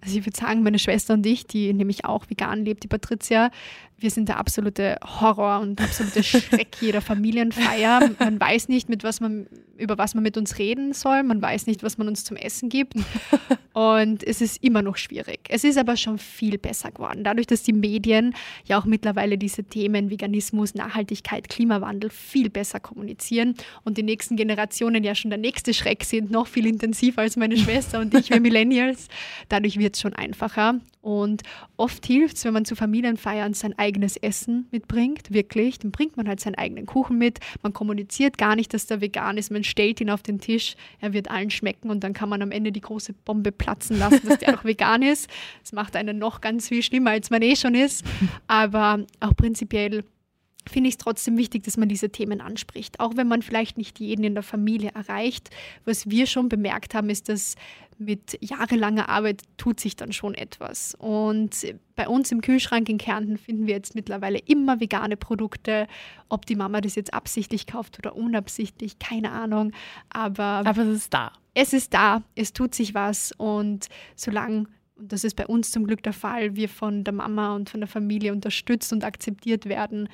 Also 0.00 0.18
ich 0.18 0.26
würde 0.26 0.36
sagen, 0.36 0.62
meine 0.62 0.80
Schwester 0.80 1.14
und 1.14 1.24
ich, 1.24 1.46
die 1.46 1.72
nämlich 1.72 2.04
auch 2.04 2.28
vegan 2.28 2.64
lebt, 2.64 2.82
die 2.82 2.88
Patricia, 2.88 3.50
wir 4.00 4.10
sind 4.10 4.28
der 4.28 4.38
absolute 4.38 4.96
Horror 5.04 5.60
und 5.60 5.80
absolute 5.80 6.22
Schreck 6.22 6.68
jeder 6.80 7.00
Familienfeier. 7.00 8.10
Man 8.18 8.40
weiß 8.40 8.68
nicht, 8.68 8.88
mit 8.88 9.02
was 9.02 9.20
man, 9.20 9.46
über 9.76 9.98
was 9.98 10.14
man 10.14 10.22
mit 10.22 10.36
uns 10.36 10.58
reden 10.58 10.92
soll. 10.92 11.22
Man 11.24 11.42
weiß 11.42 11.66
nicht, 11.66 11.82
was 11.82 11.98
man 11.98 12.06
uns 12.08 12.24
zum 12.24 12.36
Essen 12.36 12.68
gibt. 12.68 12.94
Und 13.72 14.24
es 14.24 14.40
ist 14.40 14.62
immer 14.62 14.82
noch 14.82 14.96
schwierig. 14.96 15.40
Es 15.48 15.64
ist 15.64 15.78
aber 15.78 15.96
schon 15.96 16.18
viel 16.18 16.58
besser 16.58 16.90
geworden. 16.90 17.22
Dadurch, 17.24 17.46
dass 17.46 17.62
die 17.62 17.72
Medien 17.72 18.34
ja 18.64 18.78
auch 18.78 18.84
mittlerweile 18.84 19.38
diese 19.38 19.64
Themen 19.64 20.10
Veganismus, 20.10 20.74
Nachhaltigkeit, 20.74 21.48
Klimawandel 21.48 22.10
viel 22.10 22.50
besser 22.50 22.80
kommunizieren 22.80 23.54
und 23.84 23.98
die 23.98 24.02
nächsten 24.02 24.36
Generationen 24.36 25.04
ja 25.04 25.14
schon 25.14 25.30
der 25.30 25.38
nächste 25.38 25.74
Schreck 25.74 26.04
sind, 26.04 26.30
noch 26.30 26.46
viel 26.46 26.66
intensiver 26.66 27.22
als 27.22 27.36
meine 27.36 27.56
Schwester 27.56 28.00
und 28.00 28.14
ich, 28.14 28.30
wir 28.30 28.40
Millennials. 28.40 29.08
Dadurch 29.48 29.78
wird 29.78 29.94
es 29.94 30.00
schon 30.00 30.14
einfacher. 30.14 30.80
Und 31.00 31.42
oft 31.76 32.04
hilft 32.04 32.36
es, 32.36 32.44
wenn 32.44 32.52
man 32.52 32.64
zu 32.64 32.76
Familienfeiern 32.76 33.54
sein 33.54 33.78
eigenes 33.78 33.87
Essen 33.96 34.66
mitbringt, 34.70 35.32
wirklich. 35.32 35.78
Dann 35.78 35.90
bringt 35.90 36.16
man 36.16 36.28
halt 36.28 36.40
seinen 36.40 36.56
eigenen 36.56 36.86
Kuchen 36.86 37.18
mit. 37.18 37.38
Man 37.62 37.72
kommuniziert 37.72 38.38
gar 38.38 38.56
nicht, 38.56 38.74
dass 38.74 38.86
der 38.86 39.00
vegan 39.00 39.36
ist. 39.36 39.50
Man 39.50 39.64
stellt 39.64 40.00
ihn 40.00 40.10
auf 40.10 40.22
den 40.22 40.40
Tisch. 40.40 40.76
Er 41.00 41.12
wird 41.12 41.30
allen 41.30 41.50
schmecken 41.50 41.90
und 41.90 42.04
dann 42.04 42.12
kann 42.12 42.28
man 42.28 42.42
am 42.42 42.50
Ende 42.50 42.72
die 42.72 42.80
große 42.80 43.12
Bombe 43.12 43.52
platzen 43.52 43.98
lassen, 43.98 44.26
dass 44.26 44.38
der 44.38 44.54
auch 44.58 44.64
vegan 44.64 45.02
ist. 45.02 45.28
Das 45.62 45.72
macht 45.72 45.96
einen 45.96 46.18
noch 46.18 46.40
ganz 46.40 46.68
viel 46.68 46.82
schlimmer, 46.82 47.10
als 47.10 47.30
man 47.30 47.42
eh 47.42 47.56
schon 47.56 47.74
ist. 47.74 48.04
Aber 48.46 49.04
auch 49.20 49.36
prinzipiell 49.36 50.04
finde 50.68 50.88
ich 50.88 50.94
es 50.94 50.98
trotzdem 50.98 51.36
wichtig, 51.36 51.64
dass 51.64 51.76
man 51.76 51.88
diese 51.88 52.10
Themen 52.10 52.40
anspricht. 52.40 53.00
Auch 53.00 53.16
wenn 53.16 53.28
man 53.28 53.42
vielleicht 53.42 53.78
nicht 53.78 53.98
jeden 54.00 54.24
in 54.24 54.34
der 54.34 54.42
Familie 54.42 54.90
erreicht. 54.94 55.50
Was 55.84 56.08
wir 56.10 56.26
schon 56.26 56.48
bemerkt 56.48 56.94
haben, 56.94 57.10
ist, 57.10 57.28
dass 57.28 57.54
mit 57.98 58.38
jahrelanger 58.40 59.08
Arbeit 59.08 59.42
tut 59.56 59.80
sich 59.80 59.96
dann 59.96 60.12
schon 60.12 60.34
etwas. 60.34 60.94
Und 60.98 61.74
bei 61.96 62.08
uns 62.08 62.30
im 62.30 62.40
Kühlschrank 62.40 62.88
in 62.88 62.98
Kärnten 62.98 63.36
finden 63.36 63.66
wir 63.66 63.74
jetzt 63.74 63.94
mittlerweile 63.94 64.38
immer 64.38 64.80
vegane 64.80 65.16
Produkte. 65.16 65.88
Ob 66.28 66.46
die 66.46 66.54
Mama 66.54 66.80
das 66.80 66.94
jetzt 66.94 67.12
absichtlich 67.12 67.66
kauft 67.66 67.98
oder 67.98 68.14
unabsichtlich, 68.14 68.98
keine 68.98 69.32
Ahnung. 69.32 69.72
Aber, 70.10 70.62
Aber 70.64 70.82
es 70.82 70.96
ist 70.96 71.14
da. 71.14 71.32
Es 71.54 71.72
ist 71.72 71.92
da, 71.92 72.22
es 72.36 72.52
tut 72.52 72.74
sich 72.74 72.94
was. 72.94 73.32
Und 73.32 73.88
solange 74.14 74.66
und 74.98 75.12
das 75.12 75.22
ist 75.22 75.36
bei 75.36 75.46
uns 75.46 75.70
zum 75.70 75.86
Glück 75.86 76.02
der 76.02 76.12
Fall, 76.12 76.56
wir 76.56 76.68
von 76.68 77.04
der 77.04 77.14
Mama 77.14 77.54
und 77.54 77.70
von 77.70 77.80
der 77.80 77.88
Familie 77.88 78.32
unterstützt 78.32 78.92
und 78.92 79.04
akzeptiert 79.04 79.66
werden, 79.66 80.08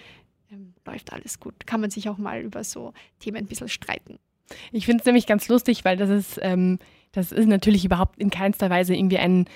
läuft 0.87 1.13
alles 1.13 1.41
gut. 1.41 1.67
Kann 1.67 1.81
man 1.81 1.91
sich 1.91 2.09
auch 2.09 2.19
mal 2.19 2.41
über 2.41 2.65
so 2.65 2.93
Themen 3.21 3.39
ein 3.39 3.47
bisschen 3.47 3.69
streiten. 3.69 4.19
Ich 4.73 4.87
finde 4.87 5.01
es 5.01 5.07
nämlich 5.07 5.27
ganz 5.27 5.49
lustig, 5.49 5.85
weil 5.85 5.97
das 5.97 6.11
ist, 6.11 6.39
ähm, 6.43 6.79
das 7.13 7.33
ist 7.33 7.49
natürlich 7.49 7.85
überhaupt 7.85 8.19
in 8.19 8.31
keinster 8.31 8.71
Weise 8.71 8.95
irgendwie 8.95 9.19
ein 9.19 9.47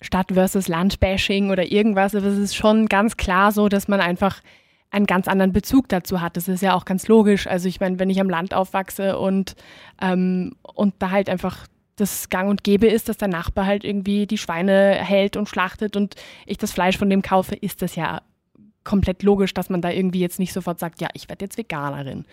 Stadt 0.00 0.32
versus 0.32 0.68
Land-Bashing 0.68 1.50
oder 1.50 1.70
irgendwas, 1.70 2.14
aber 2.14 2.26
es 2.26 2.38
ist 2.38 2.56
schon 2.56 2.86
ganz 2.86 3.16
klar 3.16 3.52
so, 3.52 3.68
dass 3.68 3.86
man 3.86 4.00
einfach 4.00 4.40
einen 4.90 5.06
ganz 5.06 5.28
anderen 5.28 5.52
Bezug 5.52 5.88
dazu 5.88 6.20
hat. 6.20 6.36
Das 6.36 6.48
ist 6.48 6.60
ja 6.60 6.74
auch 6.74 6.84
ganz 6.84 7.08
logisch. 7.08 7.46
Also 7.46 7.68
ich 7.68 7.80
meine, 7.80 7.98
wenn 7.98 8.10
ich 8.10 8.20
am 8.20 8.28
Land 8.28 8.52
aufwachse 8.52 9.18
und, 9.18 9.54
ähm, 10.00 10.56
und 10.62 10.94
da 10.98 11.10
halt 11.10 11.30
einfach 11.30 11.66
das 11.96 12.28
Gang 12.30 12.50
und 12.50 12.64
Gäbe 12.64 12.88
ist, 12.88 13.08
dass 13.08 13.16
der 13.16 13.28
Nachbar 13.28 13.66
halt 13.66 13.84
irgendwie 13.84 14.26
die 14.26 14.38
Schweine 14.38 14.94
hält 14.94 15.36
und 15.36 15.48
schlachtet 15.48 15.96
und 15.96 16.16
ich 16.46 16.58
das 16.58 16.72
Fleisch 16.72 16.98
von 16.98 17.08
dem 17.08 17.22
kaufe, 17.22 17.54
ist 17.54 17.80
das 17.80 17.96
ja 17.96 18.22
komplett 18.84 19.22
logisch, 19.22 19.54
dass 19.54 19.70
man 19.70 19.80
da 19.80 19.90
irgendwie 19.90 20.20
jetzt 20.20 20.38
nicht 20.38 20.52
sofort 20.52 20.78
sagt, 20.78 21.00
ja, 21.00 21.08
ich 21.14 21.28
werde 21.28 21.44
jetzt 21.44 21.58
Veganerin. 21.58 22.24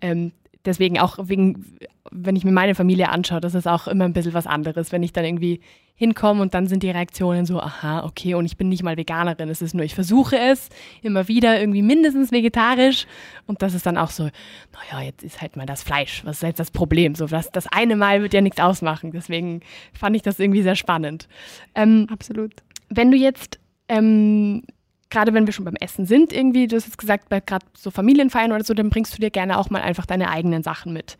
Ähm, 0.00 0.32
deswegen 0.66 0.98
auch 0.98 1.18
wegen, 1.22 1.78
wenn 2.10 2.36
ich 2.36 2.44
mir 2.44 2.52
meine 2.52 2.74
Familie 2.74 3.08
anschaue, 3.08 3.40
das 3.40 3.54
ist 3.54 3.66
auch 3.66 3.86
immer 3.86 4.04
ein 4.04 4.12
bisschen 4.12 4.34
was 4.34 4.46
anderes, 4.46 4.92
wenn 4.92 5.02
ich 5.02 5.12
dann 5.12 5.24
irgendwie 5.24 5.60
hinkomme 5.98 6.42
und 6.42 6.52
dann 6.52 6.66
sind 6.66 6.82
die 6.82 6.90
Reaktionen 6.90 7.46
so, 7.46 7.58
aha, 7.58 8.04
okay, 8.04 8.34
und 8.34 8.44
ich 8.44 8.58
bin 8.58 8.68
nicht 8.68 8.82
mal 8.82 8.98
Veganerin, 8.98 9.48
es 9.48 9.62
ist 9.62 9.74
nur, 9.74 9.84
ich 9.84 9.94
versuche 9.94 10.38
es 10.38 10.68
immer 11.00 11.26
wieder 11.26 11.58
irgendwie 11.58 11.80
mindestens 11.80 12.32
vegetarisch 12.32 13.06
und 13.46 13.62
das 13.62 13.72
ist 13.72 13.86
dann 13.86 13.96
auch 13.96 14.10
so, 14.10 14.24
naja, 14.24 15.06
jetzt 15.06 15.24
ist 15.24 15.40
halt 15.40 15.56
mal 15.56 15.64
das 15.64 15.82
Fleisch, 15.82 16.22
was 16.24 16.36
ist 16.36 16.42
jetzt 16.42 16.60
das 16.60 16.70
Problem? 16.70 17.14
So, 17.14 17.26
das, 17.26 17.50
das 17.50 17.66
eine 17.68 17.96
Mal 17.96 18.20
wird 18.20 18.34
ja 18.34 18.42
nichts 18.42 18.60
ausmachen, 18.60 19.10
deswegen 19.10 19.60
fand 19.94 20.16
ich 20.16 20.22
das 20.22 20.38
irgendwie 20.38 20.62
sehr 20.62 20.76
spannend. 20.76 21.28
Ähm, 21.74 22.06
Absolut. 22.10 22.52
Wenn 22.90 23.10
du 23.10 23.16
jetzt 23.16 23.58
ähm, 23.88 24.62
gerade 25.10 25.34
wenn 25.34 25.46
wir 25.46 25.52
schon 25.52 25.64
beim 25.64 25.76
Essen 25.76 26.06
sind, 26.06 26.32
irgendwie, 26.32 26.66
du 26.66 26.76
hast 26.76 26.86
jetzt 26.86 26.98
gesagt, 26.98 27.28
bei 27.28 27.40
gerade 27.40 27.66
so 27.76 27.90
Familienfeiern 27.90 28.52
oder 28.52 28.64
so, 28.64 28.74
dann 28.74 28.90
bringst 28.90 29.16
du 29.16 29.20
dir 29.20 29.30
gerne 29.30 29.58
auch 29.58 29.70
mal 29.70 29.82
einfach 29.82 30.06
deine 30.06 30.30
eigenen 30.30 30.62
Sachen 30.62 30.92
mit. 30.92 31.16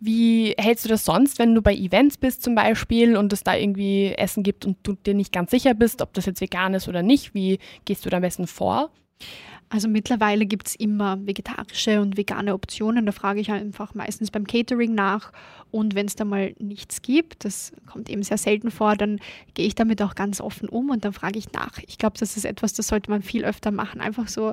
Wie 0.00 0.54
hältst 0.58 0.84
du 0.84 0.88
das 0.88 1.04
sonst, 1.04 1.38
wenn 1.38 1.54
du 1.54 1.62
bei 1.62 1.74
Events 1.74 2.16
bist 2.16 2.42
zum 2.42 2.54
Beispiel 2.54 3.16
und 3.16 3.32
es 3.32 3.42
da 3.42 3.54
irgendwie 3.54 4.12
Essen 4.16 4.42
gibt 4.42 4.64
und 4.64 4.78
du 4.82 4.94
dir 4.94 5.14
nicht 5.14 5.32
ganz 5.32 5.50
sicher 5.50 5.74
bist, 5.74 6.02
ob 6.02 6.14
das 6.14 6.26
jetzt 6.26 6.40
vegan 6.40 6.74
ist 6.74 6.88
oder 6.88 7.02
nicht? 7.02 7.34
Wie 7.34 7.58
gehst 7.84 8.04
du 8.04 8.10
da 8.10 8.16
am 8.16 8.22
besten 8.22 8.46
vor? 8.46 8.90
Also 9.68 9.88
mittlerweile 9.88 10.46
gibt 10.46 10.68
es 10.68 10.74
immer 10.76 11.26
vegetarische 11.26 12.00
und 12.00 12.16
vegane 12.16 12.54
Optionen. 12.54 13.04
Da 13.04 13.12
frage 13.12 13.40
ich 13.40 13.50
einfach 13.50 13.94
meistens 13.94 14.30
beim 14.30 14.46
Catering 14.46 14.94
nach. 14.94 15.32
Und 15.72 15.96
wenn 15.96 16.06
es 16.06 16.14
da 16.14 16.24
mal 16.24 16.54
nichts 16.60 17.02
gibt, 17.02 17.44
das 17.44 17.72
kommt 17.86 18.08
eben 18.08 18.22
sehr 18.22 18.38
selten 18.38 18.70
vor, 18.70 18.94
dann 18.94 19.18
gehe 19.54 19.66
ich 19.66 19.74
damit 19.74 20.00
auch 20.02 20.14
ganz 20.14 20.40
offen 20.40 20.68
um 20.68 20.90
und 20.90 21.04
dann 21.04 21.12
frage 21.12 21.38
ich 21.38 21.52
nach. 21.52 21.78
Ich 21.86 21.98
glaube, 21.98 22.16
das 22.18 22.36
ist 22.36 22.44
etwas, 22.44 22.74
das 22.74 22.86
sollte 22.86 23.10
man 23.10 23.22
viel 23.22 23.44
öfter 23.44 23.72
machen. 23.72 24.00
Einfach 24.00 24.28
so 24.28 24.52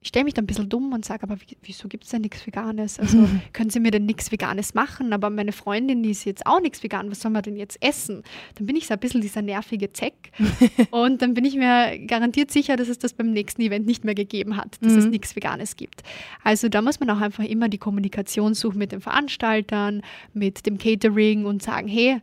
ich 0.00 0.08
stelle 0.08 0.24
mich 0.24 0.34
dann 0.34 0.44
ein 0.44 0.46
bisschen 0.46 0.68
dumm 0.68 0.92
und 0.92 1.04
sage, 1.04 1.24
aber 1.24 1.36
wieso 1.62 1.88
gibt 1.88 2.04
es 2.04 2.10
denn 2.10 2.22
nichts 2.22 2.46
Veganes? 2.46 3.00
Also 3.00 3.28
können 3.52 3.68
Sie 3.68 3.80
mir 3.80 3.90
denn 3.90 4.06
nichts 4.06 4.30
Veganes 4.30 4.72
machen? 4.74 5.12
Aber 5.12 5.28
meine 5.28 5.50
Freundin, 5.50 6.04
die 6.04 6.10
ist 6.10 6.24
jetzt 6.24 6.46
auch 6.46 6.60
nichts 6.60 6.84
vegan, 6.84 7.10
was 7.10 7.20
soll 7.20 7.32
man 7.32 7.42
denn 7.42 7.56
jetzt 7.56 7.82
essen? 7.82 8.22
Dann 8.54 8.66
bin 8.66 8.76
ich 8.76 8.86
so 8.86 8.94
ein 8.94 9.00
bisschen 9.00 9.20
dieser 9.20 9.42
nervige 9.42 9.92
Zeck. 9.92 10.30
und 10.92 11.20
dann 11.20 11.34
bin 11.34 11.44
ich 11.44 11.56
mir 11.56 11.98
garantiert 12.06 12.52
sicher, 12.52 12.76
dass 12.76 12.88
es 12.88 12.98
das 12.98 13.12
beim 13.12 13.32
nächsten 13.32 13.60
Event 13.60 13.86
nicht 13.86 14.04
mehr 14.04 14.14
gegeben 14.14 14.56
hat, 14.56 14.76
dass 14.80 14.92
mhm. 14.92 14.98
es 14.98 15.06
nichts 15.06 15.34
Veganes 15.34 15.74
gibt. 15.74 16.04
Also 16.44 16.68
da 16.68 16.80
muss 16.80 17.00
man 17.00 17.10
auch 17.10 17.20
einfach 17.20 17.44
immer 17.44 17.68
die 17.68 17.78
Kommunikation 17.78 18.54
suchen 18.54 18.78
mit 18.78 18.92
den 18.92 19.00
Veranstaltern, 19.00 20.02
mit 20.32 20.64
dem 20.64 20.78
Catering 20.78 21.44
und 21.44 21.60
sagen, 21.60 21.88
hey, 21.88 22.20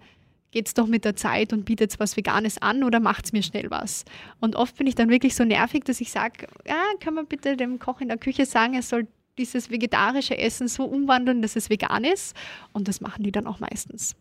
geht's 0.56 0.74
doch 0.74 0.88
mit 0.88 1.04
der 1.04 1.18
Zeit 1.18 1.52
und 1.52 1.66
bietet 1.66 2.00
was 2.00 2.16
Veganes 2.16 2.62
an 2.62 2.84
oder 2.84 3.02
macht's 3.02 3.34
mir 3.34 3.44
schnell 3.44 3.70
was? 3.70 4.06
Und 4.40 4.56
oft 4.56 4.78
bin 4.78 4.88
ich 4.88 4.96
dann 4.96 5.10
wirklich 5.10 5.36
so 5.36 5.44
nervig, 5.44 5.84
dass 5.84 6.00
ich 6.00 6.12
sage, 6.12 6.48
ja, 6.66 6.82
kann 7.02 7.14
man 7.14 7.28
bitte 7.28 7.58
dem 7.58 7.78
Koch 7.78 8.00
in 8.00 8.08
der 8.08 8.18
Küche 8.18 8.46
sagen, 8.46 8.74
er 8.74 8.82
soll 8.82 9.06
dieses 9.38 9.70
vegetarische 9.70 10.38
Essen 10.38 10.70
so 10.70 10.86
umwandeln, 10.86 11.42
dass 11.42 11.58
es 11.58 11.70
vegan 11.70 12.06
ist. 12.06 12.38
Und 12.72 12.88
das 12.88 13.02
machen 13.02 13.24
die 13.24 13.34
dann 13.34 13.48
auch 13.48 13.60
meistens. 13.60 14.16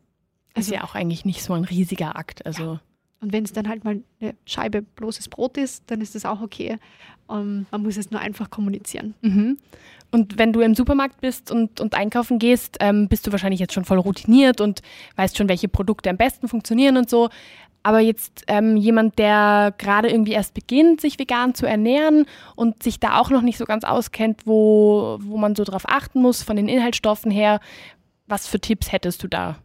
Also, 0.55 0.73
ist 0.73 0.81
ja 0.81 0.85
auch 0.85 0.97
eigentlich 0.97 1.25
nicht 1.25 1.41
so 1.41 1.53
ein 1.53 1.63
riesiger 1.63 2.17
Akt. 2.17 2.45
Also. 2.45 2.65
Ja. 2.65 2.81
Und 3.25 3.33
wenn 3.33 3.45
es 3.45 3.55
dann 3.55 3.71
halt 3.71 3.85
mal 3.85 4.03
eine 4.21 4.35
Scheibe 4.45 4.83
bloßes 4.83 5.31
Brot 5.31 5.57
ist, 5.57 5.85
dann 5.87 6.03
ist 6.03 6.15
das 6.15 6.27
auch 6.27 6.43
okay. 6.43 6.77
Um, 7.27 7.39
ähm, 7.39 7.67
man 7.71 7.83
muss 7.83 7.97
es 7.97 8.11
nur 8.11 8.21
einfach 8.21 8.51
kommunizieren. 8.51 9.15
Mhm. 9.23 9.57
Und 10.11 10.37
wenn 10.39 10.53
du 10.53 10.61
im 10.61 10.75
Supermarkt 10.75 11.23
bist 11.23 11.51
und, 11.51 11.81
und 11.81 11.95
einkaufen 11.95 12.39
gehst, 12.39 12.77
ähm, 12.81 13.09
bist 13.09 13.27
du 13.27 13.33
wahrscheinlich 13.33 13.61
jetzt 13.61 13.73
schon 13.73 13.87
voll 13.87 13.99
routiniert 13.99 14.61
und 14.61 14.83
weißt 15.17 15.39
schon, 15.39 15.49
welche 15.49 15.69
Produkte 15.69 16.11
am 16.11 16.19
besten 16.19 16.49
funktionieren 16.49 16.99
und 16.99 17.09
so. 17.09 17.31
Aber 17.83 18.01
jetzt 18.01 18.45
ähm, 18.47 18.77
jemand, 18.77 19.19
der 19.19 19.73
gerade 19.79 20.11
irgendwie 20.11 20.33
erst 20.33 20.53
beginnt, 20.53 21.01
sich 21.01 21.19
vegan 21.19 21.55
zu 21.55 21.65
ernähren 21.65 22.27
und 22.57 22.83
sich 22.83 23.01
da 23.01 23.19
auch 23.19 23.31
noch 23.31 23.41
nicht 23.41 23.57
so 23.57 23.65
ganz 23.65 23.85
auskennt, 23.85 24.43
wo, 24.47 25.17
wo 25.23 25.39
man 25.39 25.57
so 25.57 25.65
drauf 25.65 25.85
achten 25.87 26.21
muss 26.21 26.43
von 26.43 26.57
den 26.57 26.69
Inhaltsstoffen 26.69 27.31
her, 27.31 27.59
was 28.27 28.47
für 28.47 28.61
Tipps 28.61 28.93
hättest 28.93 29.23
du 29.23 29.29
da? 29.29 29.57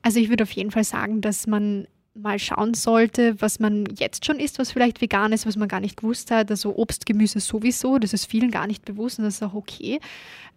Also 0.00 0.18
ich 0.18 0.30
würde 0.30 0.44
auf 0.44 0.52
jeden 0.52 0.70
Fall 0.70 0.84
sagen, 0.84 1.20
dass 1.20 1.46
man 1.46 1.86
mal 2.18 2.38
schauen 2.38 2.74
sollte, 2.74 3.40
was 3.40 3.60
man 3.60 3.86
jetzt 3.98 4.24
schon 4.24 4.40
isst, 4.40 4.58
was 4.58 4.72
vielleicht 4.72 5.00
vegan 5.00 5.32
ist, 5.32 5.46
was 5.46 5.56
man 5.56 5.68
gar 5.68 5.80
nicht 5.80 5.96
gewusst 5.96 6.30
hat. 6.30 6.50
Also 6.50 6.76
Obst, 6.76 7.06
Gemüse 7.06 7.40
sowieso, 7.40 7.98
das 7.98 8.12
ist 8.12 8.26
vielen 8.26 8.50
gar 8.50 8.66
nicht 8.66 8.84
bewusst 8.84 9.18
und 9.18 9.24
das 9.24 9.36
ist 9.36 9.42
auch 9.42 9.54
okay. 9.54 10.00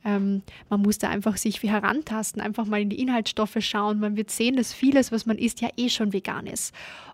Ähm, 0.04 0.42
man 0.70 0.82
muss 0.82 0.98
da 0.98 1.10
einfach 1.10 1.38
sich 1.38 1.62
wie 1.62 1.70
herantasten, 1.70 2.42
einfach 2.42 2.66
mal 2.66 2.82
in 2.82 2.90
die 2.90 3.00
Inhaltsstoffe 3.00 3.58
schauen. 3.60 4.00
Man 4.00 4.18
wird 4.18 4.32
sehen, 4.32 4.56
dass 4.56 4.74
vieles, 4.74 5.12
was 5.12 5.26
man 5.26 5.38
isst, 5.38 5.62
ja 5.62 5.70
eh 5.78 5.90
schon 5.90 6.14
vegan 6.14 6.48
ist. 6.48 6.74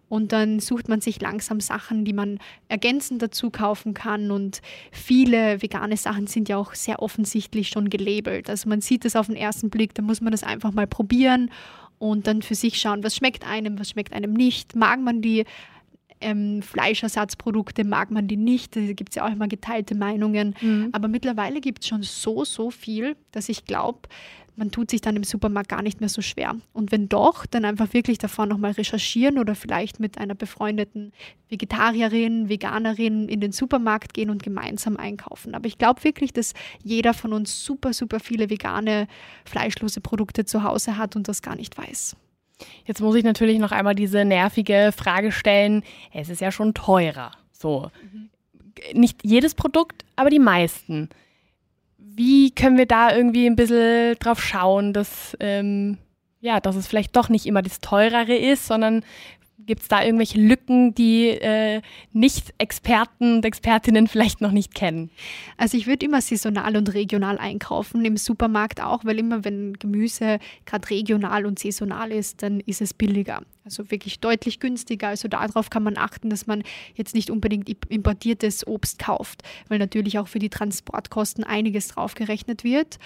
Und 0.10 0.32
dann 0.32 0.62
sucht 0.62 0.88
man 0.88 1.02
sich 1.02 1.20
langsam 1.20 1.60
Sachen, 1.60 2.06
die 2.06 2.14
man 2.14 2.40
ergänzend 2.70 3.22
dazu 3.22 3.50
kaufen 3.50 3.94
kann. 3.94 4.32
Und 4.32 4.62
viele 4.92 5.62
vegane 5.62 5.98
Sachen 5.98 6.28
sind 6.28 6.48
ja 6.48 6.56
auch 6.56 6.76
sehr 6.76 7.02
offensichtlich 7.02 7.68
schon 7.68 7.90
gelabelt. 7.90 8.50
Also 8.50 8.70
man 8.70 8.80
sieht 8.80 9.04
das 9.04 9.18
auf 9.18 9.28
den 9.28 9.36
ersten 9.36 9.70
Blick, 9.70 9.94
da 9.96 10.02
muss 10.02 10.22
man 10.22 10.32
das 10.32 10.44
einfach 10.44 10.72
mal 10.72 10.88
probieren 10.88 11.52
und 12.00 12.28
dann 12.28 12.42
für 12.42 12.56
sich 12.56 12.80
schauen, 12.80 13.04
was 13.04 13.16
schmeckt 13.16 13.46
einem, 13.46 13.80
was 13.80 13.90
schmeckt 13.90 14.14
einem 14.14 14.34
nicht. 14.34 14.76
Mag 14.76 15.00
man 15.00 15.22
die 15.22 15.46
ähm, 16.21 16.62
Fleischersatzprodukte, 16.62 17.84
mag 17.84 18.12
man 18.12 18.27
die 18.27 18.38
nicht? 18.38 18.75
Da 18.75 18.82
gibt 18.93 19.10
es 19.10 19.15
ja 19.15 19.25
auch 19.25 19.32
immer 19.32 19.47
geteilte 19.47 19.95
Meinungen. 19.95 20.56
Mhm. 20.62 20.89
Aber 20.91 21.08
mittlerweile 21.08 21.62
gibt 21.62 21.84
es 21.84 21.88
schon 21.88 22.03
so, 22.03 22.43
so 22.45 22.71
viel, 22.71 23.15
dass 23.32 23.49
ich 23.49 23.65
glaube, 23.65 24.01
man 24.58 24.71
tut 24.71 24.89
sich 24.89 25.01
dann 25.01 25.15
im 25.15 25.23
Supermarkt 25.23 25.69
gar 25.69 25.84
nicht 25.84 25.99
mehr 25.99 26.10
so 26.10 26.21
schwer. 26.21 26.56
Und 26.73 26.91
wenn 26.91 27.08
doch, 27.08 27.45
dann 27.45 27.63
einfach 27.63 27.93
wirklich 27.93 28.17
davor 28.17 28.47
nochmal 28.47 28.71
recherchieren 28.71 29.38
oder 29.38 29.53
vielleicht 29.53 29.99
mit 29.99 30.17
einer 30.17 30.34
befreundeten 30.34 31.13
Vegetarierin, 31.47 32.49
Veganerin 32.49 33.30
in 33.30 33.39
den 33.39 33.51
Supermarkt 33.51 34.15
gehen 34.15 34.32
und 34.32 34.41
gemeinsam 34.41 34.97
einkaufen. 34.97 35.53
Aber 35.53 35.67
ich 35.67 35.77
glaube 35.77 36.03
wirklich, 36.03 36.34
dass 36.34 36.53
jeder 36.84 37.13
von 37.13 37.34
uns 37.34 37.63
super, 37.63 37.93
super 37.93 38.19
viele 38.19 38.49
vegane, 38.49 39.08
fleischlose 39.45 40.01
Produkte 40.01 40.43
zu 40.45 40.63
Hause 40.63 40.97
hat 40.97 41.15
und 41.15 41.27
das 41.27 41.43
gar 41.43 41.56
nicht 41.56 41.77
weiß. 41.77 42.17
Jetzt 42.86 43.02
muss 43.02 43.15
ich 43.15 43.24
natürlich 43.24 43.60
noch 43.60 43.72
einmal 43.72 43.96
diese 43.96 44.26
nervige 44.26 44.91
Frage 44.96 45.32
stellen. 45.32 45.84
Es 46.13 46.30
ist 46.30 46.41
ja 46.41 46.52
schon 46.52 46.74
teurer. 46.74 47.32
So. 47.52 47.91
Mhm. 48.02 48.30
Nicht 48.93 49.20
jedes 49.24 49.56
Produkt, 49.56 50.06
aber 50.15 50.30
die 50.30 50.39
meisten 50.39 51.10
wie 52.17 52.52
können 52.52 52.78
wir 52.78 52.88
da 52.88 53.15
irgendwie 53.15 53.46
ein 53.46 53.56
bisschen 53.56 54.15
drauf 54.15 54.41
schauen, 54.41 54.91
dass, 54.91 55.38
ähm, 55.39 56.00
ja, 56.41 56.60
dass 56.60 56.76
es 56.76 56.88
vielleicht 56.88 57.15
doch 57.15 57.30
nicht 57.30 57.46
immer 57.46 57.62
das 57.62 57.80
Teurere 57.80 58.36
ist, 58.36 58.65
sondern 58.65 59.04
Gibt 59.60 59.82
es 59.82 59.88
da 59.88 60.04
irgendwelche 60.04 60.39
Lücken, 60.39 60.93
die 60.93 61.30
äh, 61.30 61.82
Nicht-Experten 62.13 63.38
und 63.38 63.46
Expertinnen 63.46 64.08
vielleicht 64.08 64.39
noch 64.39 64.52
nicht 64.52 64.76
kennen? 64.76 65.10
Also 65.58 65.78
ich 65.78 65.88
würde 65.88 66.06
immer 66.06 66.22
saisonal 66.22 66.78
und 66.78 66.93
regional 66.93 67.39
einkaufen, 67.39 68.06
im 68.06 68.17
Supermarkt 68.17 68.82
auch, 68.82 69.04
weil 69.04 69.17
immer 69.17 69.43
wenn 69.43 69.74
Gemüse 69.74 70.38
gerade 70.65 70.88
regional 70.91 71.48
und 71.48 71.58
saisonal 71.58 72.12
ist, 72.12 72.43
dann 72.43 72.60
ist 72.62 72.82
es 72.82 72.93
billiger. 72.93 73.41
Also 73.65 73.89
wirklich 73.89 74.20
deutlich 74.20 74.60
günstiger. 74.60 75.08
Also 75.08 75.28
darauf 75.28 75.72
kann 75.72 75.82
man 75.82 75.98
achten, 75.98 76.30
dass 76.30 76.46
man 76.46 76.62
jetzt 76.93 77.15
nicht 77.15 77.32
unbedingt 77.32 77.67
importiertes 77.89 78.65
Obst 78.67 79.00
kauft, 79.00 79.41
weil 79.70 79.80
natürlich 79.80 80.20
auch 80.20 80.28
für 80.28 80.39
die 80.39 80.50
Transportkosten 80.50 81.43
einiges 81.43 81.88
draufgerechnet 81.88 82.63
wird. 82.63 83.00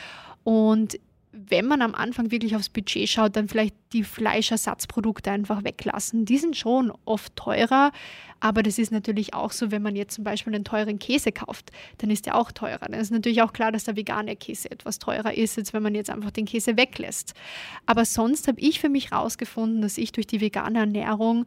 Und 0.44 1.00
wenn 1.34 1.66
man 1.66 1.82
am 1.82 1.96
Anfang 1.96 2.30
wirklich 2.32 2.56
aufs 2.56 2.70
Budget 2.70 3.08
schaut, 3.08 3.36
dann 3.36 3.48
vielleicht 3.48 3.76
die 3.94 4.04
Fleischersatzprodukte 4.04 5.32
einfach 5.32 5.64
weglassen. 5.64 6.26
Die 6.26 6.38
sind 6.38 6.58
schon 6.58 6.92
oft 7.06 7.36
teurer, 7.36 7.92
aber 8.40 8.64
das 8.64 8.78
ist 8.78 8.92
natürlich 8.92 9.34
auch 9.34 9.52
so, 9.52 9.72
wenn 9.72 9.82
man 9.82 9.96
jetzt 9.96 10.16
zum 10.16 10.24
Beispiel 10.24 10.54
einen 10.54 10.66
teuren 10.66 11.00
Käse 11.00 11.32
kauft, 11.32 11.72
dann 12.00 12.10
ist 12.10 12.26
der 12.26 12.36
auch 12.36 12.52
teurer. 12.52 12.86
Dann 12.86 13.00
ist 13.00 13.12
natürlich 13.12 13.42
auch 13.42 13.54
klar, 13.54 13.72
dass 13.72 13.86
der 13.86 13.96
vegane 13.96 14.36
Käse 14.36 14.70
etwas 14.70 15.00
teurer 15.00 15.34
ist, 15.34 15.58
als 15.58 15.74
wenn 15.74 15.84
man 15.84 15.96
jetzt 15.96 16.10
einfach 16.10 16.32
den 16.32 16.46
Käse 16.46 16.76
weglässt. 16.78 17.34
Aber 17.86 18.04
sonst 18.04 18.48
habe 18.48 18.60
ich 18.60 18.80
für 18.80 18.90
mich 18.90 19.12
herausgefunden, 19.12 19.82
dass 19.82 19.98
ich 19.98 20.12
durch 20.12 20.28
die 20.28 20.42
vegane 20.42 20.80
Ernährung 20.80 21.46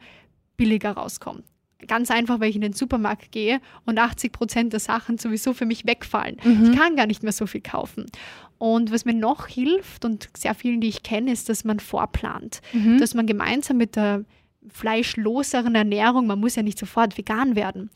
billiger 0.56 0.92
rauskomme. 0.92 1.42
Ganz 1.86 2.10
einfach, 2.10 2.40
weil 2.40 2.50
ich 2.50 2.56
in 2.56 2.62
den 2.62 2.72
Supermarkt 2.72 3.32
gehe 3.32 3.60
und 3.86 3.98
80 3.98 4.32
Prozent 4.32 4.72
der 4.72 4.80
Sachen 4.80 5.18
sowieso 5.18 5.54
für 5.54 5.66
mich 5.66 5.86
wegfallen. 5.86 6.36
Mhm. 6.42 6.70
Ich 6.70 6.78
kann 6.78 6.96
gar 6.96 7.06
nicht 7.06 7.22
mehr 7.22 7.32
so 7.32 7.46
viel 7.46 7.60
kaufen. 7.60 8.06
Und 8.58 8.92
was 8.92 9.04
mir 9.04 9.14
noch 9.14 9.46
hilft 9.46 10.04
und 10.04 10.28
sehr 10.36 10.54
vielen, 10.54 10.80
die 10.80 10.88
ich 10.88 11.02
kenne, 11.02 11.32
ist, 11.32 11.48
dass 11.48 11.64
man 11.64 11.80
vorplant, 11.80 12.60
mhm. 12.72 12.98
dass 12.98 13.14
man 13.14 13.26
gemeinsam 13.26 13.76
mit 13.76 13.96
der 13.96 14.24
fleischloseren 14.72 15.74
Ernährung. 15.74 16.26
Man 16.26 16.40
muss 16.40 16.56
ja 16.56 16.62
nicht 16.62 16.78
sofort 16.78 17.18
vegan 17.18 17.56
werden. 17.56 17.90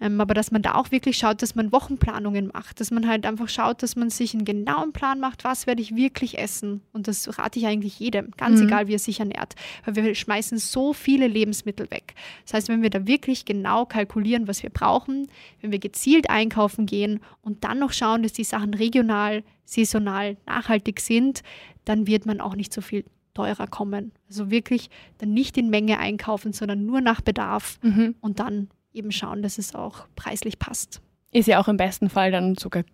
Ähm, 0.00 0.20
aber 0.20 0.34
dass 0.34 0.50
man 0.50 0.62
da 0.62 0.74
auch 0.74 0.90
wirklich 0.90 1.16
schaut, 1.16 1.42
dass 1.42 1.54
man 1.54 1.72
Wochenplanungen 1.72 2.48
macht, 2.52 2.80
dass 2.80 2.90
man 2.90 3.06
halt 3.06 3.24
einfach 3.26 3.48
schaut, 3.48 3.82
dass 3.82 3.96
man 3.96 4.10
sich 4.10 4.34
einen 4.34 4.44
genauen 4.44 4.92
Plan 4.92 5.20
macht, 5.20 5.44
was 5.44 5.66
werde 5.66 5.82
ich 5.82 5.96
wirklich 5.96 6.38
essen. 6.38 6.82
Und 6.92 7.08
das 7.08 7.38
rate 7.38 7.58
ich 7.58 7.66
eigentlich 7.66 7.98
jedem, 7.98 8.30
ganz 8.36 8.60
mhm. 8.60 8.66
egal, 8.66 8.88
wie 8.88 8.94
er 8.94 8.98
sich 8.98 9.20
ernährt. 9.20 9.54
Weil 9.84 9.96
wir 9.96 10.14
schmeißen 10.14 10.58
so 10.58 10.92
viele 10.92 11.26
Lebensmittel 11.26 11.90
weg. 11.90 12.14
Das 12.44 12.54
heißt, 12.54 12.68
wenn 12.68 12.82
wir 12.82 12.90
da 12.90 13.06
wirklich 13.06 13.44
genau 13.44 13.86
kalkulieren, 13.86 14.48
was 14.48 14.62
wir 14.62 14.70
brauchen, 14.70 15.28
wenn 15.60 15.72
wir 15.72 15.78
gezielt 15.78 16.30
einkaufen 16.30 16.86
gehen 16.86 17.20
und 17.42 17.64
dann 17.64 17.78
noch 17.78 17.92
schauen, 17.92 18.22
dass 18.22 18.32
die 18.32 18.44
Sachen 18.44 18.74
regional, 18.74 19.42
saisonal, 19.64 20.36
nachhaltig 20.46 21.00
sind, 21.00 21.42
dann 21.84 22.06
wird 22.06 22.26
man 22.26 22.40
auch 22.40 22.54
nicht 22.54 22.72
so 22.72 22.80
viel 22.80 23.04
teurer 23.36 23.66
kommen. 23.66 24.12
Also 24.28 24.50
wirklich 24.50 24.88
dann 25.18 25.32
nicht 25.32 25.58
in 25.58 25.68
Menge 25.68 25.98
einkaufen, 25.98 26.52
sondern 26.52 26.86
nur 26.86 27.00
nach 27.00 27.20
Bedarf 27.20 27.78
mhm. 27.82 28.14
und 28.20 28.40
dann 28.40 28.68
eben 28.92 29.12
schauen, 29.12 29.42
dass 29.42 29.58
es 29.58 29.74
auch 29.74 30.06
preislich 30.16 30.58
passt. 30.58 31.02
Ist 31.32 31.48
ja 31.48 31.60
auch 31.60 31.68
im 31.68 31.76
besten 31.76 32.08
Fall 32.08 32.30
dann 32.30 32.56
sogar 32.56 32.84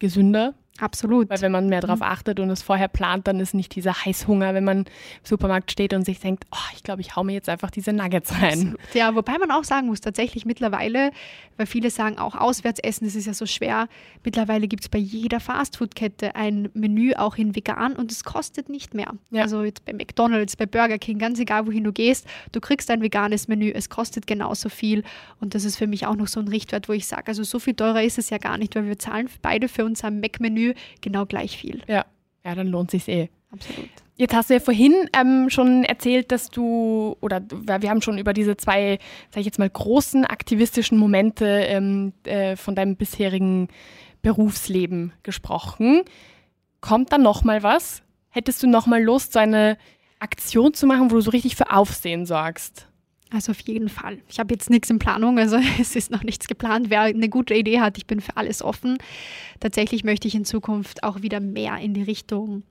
gesünder. 0.00 0.54
Absolut. 0.80 1.28
Weil 1.28 1.40
wenn 1.42 1.52
man 1.52 1.68
mehr 1.68 1.80
darauf 1.80 1.98
mhm. 1.98 2.06
achtet 2.06 2.40
und 2.40 2.50
es 2.50 2.62
vorher 2.62 2.88
plant, 2.88 3.26
dann 3.26 3.38
ist 3.38 3.54
nicht 3.54 3.74
dieser 3.74 4.04
Heißhunger, 4.04 4.54
wenn 4.54 4.64
man 4.64 4.78
im 4.78 4.84
Supermarkt 5.22 5.70
steht 5.70 5.92
und 5.92 6.04
sich 6.04 6.20
denkt, 6.20 6.44
oh, 6.50 6.74
ich 6.74 6.82
glaube, 6.82 7.02
ich 7.02 7.16
hau 7.16 7.22
mir 7.22 7.32
jetzt 7.32 7.48
einfach 7.48 7.70
diese 7.70 7.92
Nuggets 7.92 8.32
rein. 8.32 8.42
Absolut. 8.42 8.94
Ja, 8.94 9.14
wobei 9.14 9.38
man 9.38 9.50
auch 9.50 9.64
sagen 9.64 9.88
muss, 9.88 10.00
tatsächlich 10.00 10.46
mittlerweile, 10.46 11.10
weil 11.56 11.66
viele 11.66 11.90
sagen 11.90 12.18
auch 12.18 12.34
auswärts 12.34 12.80
essen, 12.80 13.04
das 13.04 13.14
ist 13.14 13.26
ja 13.26 13.34
so 13.34 13.46
schwer, 13.46 13.88
mittlerweile 14.24 14.68
gibt 14.68 14.84
es 14.84 14.88
bei 14.88 14.98
jeder 14.98 15.40
Fastfood-Kette 15.40 16.34
ein 16.34 16.70
Menü 16.72 17.14
auch 17.14 17.36
in 17.36 17.54
vegan 17.54 17.94
und 17.96 18.10
es 18.10 18.24
kostet 18.24 18.68
nicht 18.68 18.94
mehr. 18.94 19.12
Ja. 19.30 19.42
Also 19.42 19.62
jetzt 19.62 19.84
bei 19.84 19.92
McDonalds, 19.92 20.56
bei 20.56 20.66
Burger 20.66 20.98
King, 20.98 21.18
ganz 21.18 21.38
egal 21.38 21.66
wohin 21.66 21.84
du 21.84 21.92
gehst, 21.92 22.26
du 22.52 22.60
kriegst 22.60 22.90
ein 22.90 23.02
veganes 23.02 23.48
Menü, 23.48 23.70
es 23.70 23.90
kostet 23.90 24.26
genauso 24.26 24.68
viel 24.70 25.02
und 25.40 25.54
das 25.54 25.64
ist 25.64 25.76
für 25.76 25.86
mich 25.86 26.06
auch 26.06 26.16
noch 26.16 26.28
so 26.28 26.40
ein 26.40 26.48
Richtwert, 26.48 26.88
wo 26.88 26.94
ich 26.94 27.06
sage, 27.06 27.28
also 27.28 27.42
so 27.42 27.58
viel 27.58 27.74
teurer 27.74 28.02
ist 28.02 28.18
es 28.18 28.30
ja 28.30 28.38
gar 28.38 28.56
nicht, 28.56 28.74
weil 28.74 28.86
wir 28.86 28.98
zahlen 28.98 29.28
beide 29.42 29.68
für 29.68 29.84
unser 29.90 30.10
Mac-Menü 30.10 30.74
genau 31.00 31.26
gleich 31.26 31.56
viel. 31.56 31.82
Ja, 31.86 32.04
ja 32.44 32.54
dann 32.54 32.68
lohnt 32.68 32.90
sich 32.90 33.08
eh. 33.08 33.28
Absolut. 33.52 33.88
Jetzt 34.16 34.34
hast 34.34 34.50
du 34.50 34.54
ja 34.54 34.60
vorhin 34.60 34.94
ähm, 35.18 35.48
schon 35.48 35.82
erzählt, 35.82 36.30
dass 36.30 36.50
du, 36.50 37.16
oder 37.20 37.40
wir 37.50 37.88
haben 37.88 38.02
schon 38.02 38.18
über 38.18 38.34
diese 38.34 38.56
zwei, 38.56 38.98
sag 39.30 39.40
ich 39.40 39.46
jetzt 39.46 39.58
mal, 39.58 39.70
großen 39.70 40.26
aktivistischen 40.26 40.98
Momente 40.98 41.46
ähm, 41.46 42.12
äh, 42.24 42.54
von 42.56 42.74
deinem 42.74 42.96
bisherigen 42.96 43.68
Berufsleben 44.20 45.12
gesprochen. 45.22 46.02
Kommt 46.82 47.12
da 47.12 47.18
noch 47.18 47.44
mal 47.44 47.62
was? 47.62 48.02
Hättest 48.28 48.62
du 48.62 48.68
noch 48.68 48.86
mal 48.86 49.02
Lust, 49.02 49.32
so 49.32 49.38
eine 49.38 49.78
Aktion 50.18 50.74
zu 50.74 50.86
machen, 50.86 51.10
wo 51.10 51.14
du 51.14 51.22
so 51.22 51.30
richtig 51.30 51.56
für 51.56 51.72
Aufsehen 51.72 52.26
sorgst? 52.26 52.89
Also 53.32 53.52
auf 53.52 53.60
jeden 53.60 53.88
Fall. 53.88 54.18
Ich 54.28 54.40
habe 54.40 54.52
jetzt 54.52 54.70
nichts 54.70 54.90
in 54.90 54.98
Planung, 54.98 55.38
also 55.38 55.56
es 55.80 55.94
ist 55.94 56.10
noch 56.10 56.24
nichts 56.24 56.48
geplant. 56.48 56.90
Wer 56.90 57.02
eine 57.02 57.28
gute 57.28 57.54
Idee 57.54 57.80
hat, 57.80 57.96
ich 57.96 58.06
bin 58.06 58.20
für 58.20 58.36
alles 58.36 58.62
offen. 58.62 58.98
Tatsächlich 59.60 60.04
möchte 60.04 60.26
ich 60.26 60.34
in 60.34 60.44
Zukunft 60.44 61.04
auch 61.04 61.22
wieder 61.22 61.40
mehr 61.40 61.76
in 61.78 61.94
die 61.94 62.02
Richtung 62.02 62.64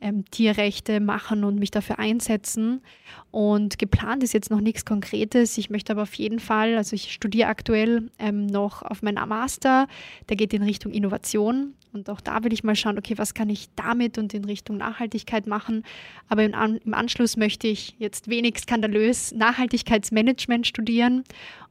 ähm, 0.00 0.24
Tierrechte 0.30 1.00
machen 1.00 1.44
und 1.44 1.58
mich 1.58 1.70
dafür 1.70 1.98
einsetzen. 1.98 2.82
Und 3.30 3.78
geplant 3.78 4.22
ist 4.22 4.34
jetzt 4.34 4.50
noch 4.50 4.60
nichts 4.60 4.84
Konkretes. 4.84 5.56
Ich 5.56 5.70
möchte 5.70 5.92
aber 5.92 6.02
auf 6.02 6.14
jeden 6.14 6.40
Fall, 6.40 6.76
also 6.76 6.94
ich 6.94 7.12
studiere 7.12 7.48
aktuell 7.48 8.10
ähm, 8.18 8.46
noch 8.46 8.82
auf 8.82 9.02
meinen 9.02 9.26
Master, 9.28 9.88
der 10.28 10.36
geht 10.36 10.52
in 10.52 10.62
Richtung 10.62 10.92
Innovation. 10.92 11.74
Und 11.96 12.10
auch 12.10 12.20
da 12.20 12.44
will 12.44 12.52
ich 12.52 12.62
mal 12.62 12.76
schauen, 12.76 12.98
okay, 12.98 13.16
was 13.16 13.32
kann 13.32 13.48
ich 13.48 13.68
damit 13.74 14.18
und 14.18 14.34
in 14.34 14.44
Richtung 14.44 14.76
Nachhaltigkeit 14.76 15.46
machen. 15.46 15.82
Aber 16.28 16.44
im, 16.44 16.54
An 16.54 16.76
im 16.76 16.92
Anschluss 16.92 17.36
möchte 17.36 17.66
ich 17.66 17.96
jetzt 17.98 18.28
wenig 18.28 18.58
skandalös 18.58 19.32
Nachhaltigkeitsmanagement 19.32 20.66
studieren. 20.66 21.24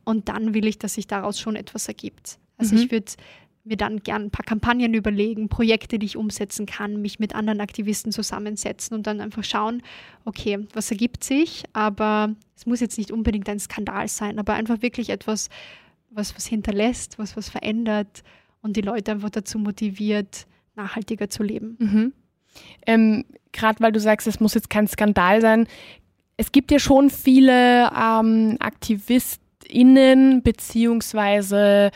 Und 0.04 0.28
dann 0.28 0.54
will 0.54 0.66
ich, 0.66 0.80
dass 0.80 0.96
sich 0.96 1.06
daraus 1.06 1.40
schon 1.40 1.56
etwas 1.56 1.88
ergibt. 1.88 2.40
Also 2.58 2.76
mhm. 2.76 2.82
ich 2.82 2.92
würde 2.92 3.12
mir 3.64 3.78
dann 3.78 4.00
gern 4.00 4.24
ein 4.24 4.32
paar 4.32 4.46
Kampagnen 4.46 4.94
überlegen, 4.94 5.50
Projekte, 5.50 6.00
die 6.00 6.06
ich 6.06 6.18
umsetzen 6.18 6.66
kann, 6.66 7.02
mich 7.02 7.20
mit 7.20 7.36
anderen 7.36 7.62
Aktivisten 7.62 8.12
zusammensetzen 8.12 8.96
und 8.96 9.08
dann 9.08 9.22
einfach 9.22 9.44
schauen, 9.44 9.82
okay, 10.24 10.68
was 10.74 10.92
ergibt 10.92 11.24
sich, 11.24 11.64
aber 11.74 12.36
es 12.56 12.66
muss 12.66 12.80
jetzt 12.80 12.98
nicht 12.98 13.12
unbedingt 13.12 13.50
ein 13.50 13.60
Skandal 13.60 14.08
sein, 14.08 14.38
aber 14.38 14.54
einfach 14.54 14.82
wirklich 14.84 15.10
etwas, 15.10 15.50
was 16.12 16.36
was 16.36 16.46
hinterlässt, 16.46 17.18
was 17.18 17.36
was 17.36 17.50
verändert 17.50 18.24
und 18.66 18.76
die 18.76 18.82
Leute 18.82 19.12
einfach 19.12 19.30
dazu 19.30 19.60
motiviert, 19.60 20.48
nachhaltiger 20.76 21.30
zu 21.30 21.44
leben. 21.44 21.78
Mhm. 21.80 22.14
Ähm, 22.88 23.26
Gerade 23.52 23.80
weil 23.80 23.92
du 23.92 24.00
sagst, 24.00 24.28
es 24.28 24.40
muss 24.40 24.56
jetzt 24.56 24.72
kein 24.72 24.88
Skandal 24.88 25.40
sein, 25.40 25.68
es 26.36 26.52
gibt 26.52 26.72
ja 26.72 26.80
schon 26.80 27.12
viele 27.12 27.92
ähm, 27.96 28.58
AktivistInnen 28.60 30.42
beziehungsweise 30.42 31.92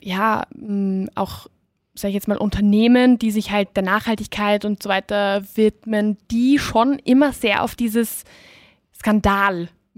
ja, 0.00 0.46
mm, 0.54 1.06
auch, 1.16 1.48
sage 1.94 2.10
ich 2.10 2.14
jetzt 2.14 2.28
mal, 2.28 2.38
Unternehmen, 2.38 3.18
die 3.18 3.32
sich 3.32 3.50
halt 3.50 3.76
der 3.76 3.82
Nachhaltigkeit 3.82 4.64
und 4.64 4.80
so 4.80 4.88
weiter 4.88 5.42
widmen, 5.56 6.16
die 6.30 6.60
schon 6.60 7.00
immer 7.00 7.32
sehr 7.32 7.64
auf 7.64 7.74
dieses 7.74 8.22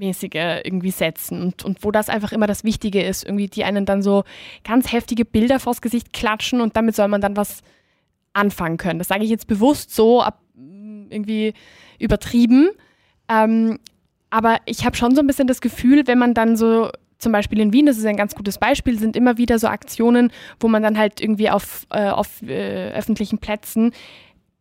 Skandalmäßige 0.00 0.64
irgendwie 0.64 0.90
setzen 0.90 1.42
und, 1.42 1.64
und 1.64 1.84
wo 1.84 1.90
das 1.90 2.08
einfach 2.08 2.32
immer 2.32 2.46
das 2.46 2.64
Wichtige 2.64 3.02
ist, 3.02 3.24
irgendwie 3.24 3.48
die 3.48 3.64
einen 3.64 3.84
dann 3.84 4.02
so 4.02 4.24
ganz 4.64 4.92
heftige 4.92 5.24
Bilder 5.24 5.60
vors 5.60 5.80
Gesicht 5.80 6.12
klatschen 6.12 6.60
und 6.60 6.76
damit 6.76 6.96
soll 6.96 7.08
man 7.08 7.20
dann 7.20 7.36
was 7.36 7.62
anfangen 8.32 8.76
können. 8.76 8.98
Das 8.98 9.08
sage 9.08 9.24
ich 9.24 9.30
jetzt 9.30 9.46
bewusst 9.46 9.94
so 9.94 10.22
ab, 10.22 10.40
mm, 10.54 11.06
irgendwie 11.10 11.54
übertrieben. 11.98 12.70
Ähm, 13.28 13.78
aber 14.30 14.58
ich 14.64 14.84
habe 14.84 14.96
schon 14.96 15.14
so 15.14 15.20
ein 15.20 15.26
bisschen 15.26 15.48
das 15.48 15.60
Gefühl, 15.60 16.06
wenn 16.06 16.18
man 16.18 16.34
dann 16.34 16.56
so 16.56 16.90
zum 17.18 17.32
Beispiel 17.32 17.60
in 17.60 17.72
Wien, 17.72 17.86
das 17.86 17.98
ist 17.98 18.06
ein 18.06 18.16
ganz 18.16 18.34
gutes 18.34 18.58
Beispiel, 18.58 18.98
sind 18.98 19.16
immer 19.16 19.36
wieder 19.36 19.58
so 19.58 19.66
Aktionen, 19.66 20.32
wo 20.58 20.68
man 20.68 20.82
dann 20.82 20.96
halt 20.96 21.20
irgendwie 21.20 21.50
auf, 21.50 21.86
äh, 21.90 22.08
auf 22.08 22.40
äh, 22.42 22.92
öffentlichen 22.92 23.38
Plätzen 23.38 23.92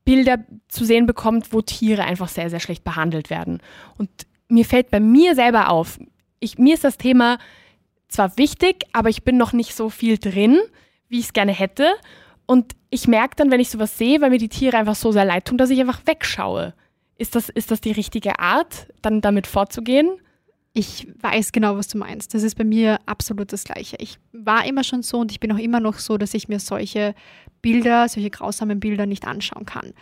Bilder 0.04 0.40
zu 0.70 0.86
sehen 0.86 1.06
bekommt, 1.06 1.54
wo 1.54 1.62
Tiere 1.62 2.04
einfach 2.04 2.30
sehr, 2.30 2.50
sehr 2.50 2.60
schlecht 2.60 2.84
behandelt 2.84 3.30
werden. 3.30 3.60
Und 3.98 4.10
mir 4.50 4.66
fällt 4.66 4.92
bei 4.92 5.00
mir 5.00 5.36
selber 5.36 5.70
auf, 5.70 6.00
ich, 6.40 6.58
mir 6.58 6.74
ist 6.74 6.84
das 6.84 6.98
Thema 6.98 7.38
zwar 8.08 8.38
wichtig, 8.38 8.86
aber 8.92 9.10
ich 9.10 9.24
bin 9.24 9.38
noch 9.38 9.54
nicht 9.54 9.76
so 9.76 9.90
viel 9.90 10.18
drin, 10.18 10.58
wie 11.08 11.20
ich 11.20 11.26
es 11.26 11.34
gerne 11.34 11.54
hätte. 11.54 11.88
Und 12.46 12.76
ich 12.90 13.08
merke 13.08 13.36
dann, 13.36 13.52
wenn 13.52 13.60
ich 13.60 13.70
sowas 13.70 13.98
sehe, 13.98 14.22
weil 14.22 14.32
mir 14.32 14.40
die 14.40 14.50
Tiere 14.50 14.78
einfach 14.78 14.96
so 14.96 15.12
sehr 15.12 15.26
leid 15.26 15.46
tun, 15.46 15.58
dass 15.58 15.70
ich 15.70 15.80
einfach 15.80 16.02
wegschaue. 16.06 16.74
Ist 17.18 17.36
das, 17.36 17.50
ist 17.50 17.70
das 17.70 17.82
die 17.82 17.92
richtige 17.92 18.40
Art, 18.40 18.88
dann 19.02 19.22
damit 19.22 19.46
vorzugehen? 19.46 20.10
Ich 20.74 21.08
weiß 21.22 21.52
genau, 21.52 21.76
was 21.78 21.88
du 21.88 21.98
meinst. 21.98 22.34
Das 22.34 22.44
ist 22.44 22.56
bei 22.56 22.64
mir 22.64 23.00
absolut 23.06 23.52
das 23.54 23.66
Gleiche. 23.66 23.98
Ich 24.00 24.18
war 24.32 24.66
immer 24.66 24.84
schon 24.84 25.04
so 25.04 25.20
und 25.20 25.32
ich 25.32 25.40
bin 25.40 25.52
auch 25.52 25.58
immer 25.58 25.80
noch 25.80 26.00
so, 26.00 26.18
dass 26.18 26.34
ich 26.34 26.48
mir 26.48 26.60
solche 26.60 27.14
Bilder, 27.62 28.08
solche 28.08 28.30
grausamen 28.30 28.80
Bilder 28.80 29.06
nicht 29.06 29.28
anschauen 29.28 29.66
kann. 29.66 29.94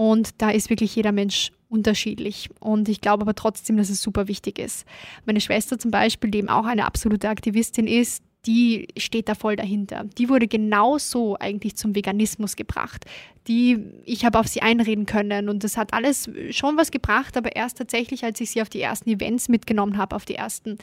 Und 0.00 0.40
da 0.40 0.48
ist 0.48 0.70
wirklich 0.70 0.96
jeder 0.96 1.12
Mensch 1.12 1.52
unterschiedlich. 1.68 2.48
Und 2.58 2.88
ich 2.88 3.02
glaube 3.02 3.20
aber 3.20 3.34
trotzdem, 3.34 3.76
dass 3.76 3.90
es 3.90 4.00
super 4.00 4.28
wichtig 4.28 4.58
ist. 4.58 4.86
Meine 5.26 5.42
Schwester 5.42 5.78
zum 5.78 5.90
Beispiel, 5.90 6.30
die 6.30 6.38
eben 6.38 6.48
auch 6.48 6.64
eine 6.64 6.86
absolute 6.86 7.28
Aktivistin 7.28 7.86
ist, 7.86 8.24
die 8.46 8.88
steht 8.96 9.28
da 9.28 9.34
voll 9.34 9.56
dahinter. 9.56 10.06
Die 10.16 10.30
wurde 10.30 10.48
genauso 10.48 11.36
eigentlich 11.38 11.76
zum 11.76 11.94
Veganismus 11.94 12.56
gebracht. 12.56 13.04
Die, 13.46 13.76
ich 14.06 14.24
habe 14.24 14.38
auf 14.38 14.48
sie 14.48 14.62
einreden 14.62 15.04
können 15.04 15.50
und 15.50 15.64
das 15.64 15.76
hat 15.76 15.92
alles 15.92 16.30
schon 16.48 16.78
was 16.78 16.90
gebracht, 16.90 17.36
aber 17.36 17.54
erst 17.54 17.76
tatsächlich, 17.76 18.24
als 18.24 18.40
ich 18.40 18.52
sie 18.52 18.62
auf 18.62 18.70
die 18.70 18.80
ersten 18.80 19.10
Events 19.10 19.50
mitgenommen 19.50 19.98
habe, 19.98 20.16
auf 20.16 20.24
die 20.24 20.36
ersten 20.36 20.78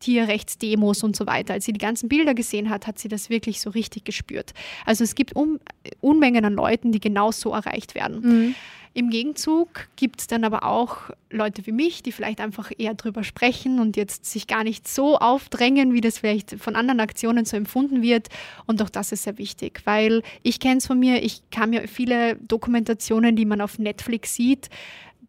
Tierrechtsdemos 0.00 1.02
und 1.02 1.16
so 1.16 1.26
weiter. 1.26 1.54
Als 1.54 1.64
sie 1.64 1.72
die 1.72 1.78
ganzen 1.78 2.08
Bilder 2.08 2.34
gesehen 2.34 2.70
hat, 2.70 2.86
hat 2.86 2.98
sie 2.98 3.08
das 3.08 3.30
wirklich 3.30 3.60
so 3.60 3.70
richtig 3.70 4.04
gespürt. 4.04 4.52
Also 4.84 5.04
es 5.04 5.14
gibt 5.14 5.34
um, 5.36 5.58
Unmengen 6.00 6.44
an 6.44 6.54
Leuten, 6.54 6.92
die 6.92 7.00
genauso 7.00 7.52
erreicht 7.52 7.94
werden. 7.94 8.20
Mhm. 8.20 8.54
Im 8.96 9.10
Gegenzug 9.10 9.88
gibt 9.96 10.20
es 10.20 10.26
dann 10.26 10.42
aber 10.42 10.62
auch 10.62 11.10
Leute 11.30 11.66
wie 11.66 11.72
mich, 11.72 12.02
die 12.02 12.12
vielleicht 12.12 12.40
einfach 12.40 12.72
eher 12.78 12.94
drüber 12.94 13.24
sprechen 13.24 13.78
und 13.78 13.94
jetzt 13.94 14.24
sich 14.24 14.46
gar 14.46 14.64
nicht 14.64 14.88
so 14.88 15.18
aufdrängen, 15.18 15.92
wie 15.92 16.00
das 16.00 16.16
vielleicht 16.16 16.52
von 16.58 16.76
anderen 16.76 17.00
Aktionen 17.00 17.44
so 17.44 17.58
empfunden 17.58 18.00
wird. 18.00 18.28
Und 18.64 18.80
auch 18.80 18.88
das 18.88 19.12
ist 19.12 19.24
sehr 19.24 19.36
wichtig, 19.36 19.82
weil 19.84 20.22
ich 20.42 20.60
kenne 20.60 20.78
es 20.78 20.86
von 20.86 20.98
mir, 20.98 21.22
ich 21.22 21.42
kann 21.50 21.68
mir 21.68 21.88
viele 21.88 22.36
Dokumentationen, 22.36 23.36
die 23.36 23.44
man 23.44 23.60
auf 23.60 23.78
Netflix 23.78 24.34
sieht, 24.34 24.70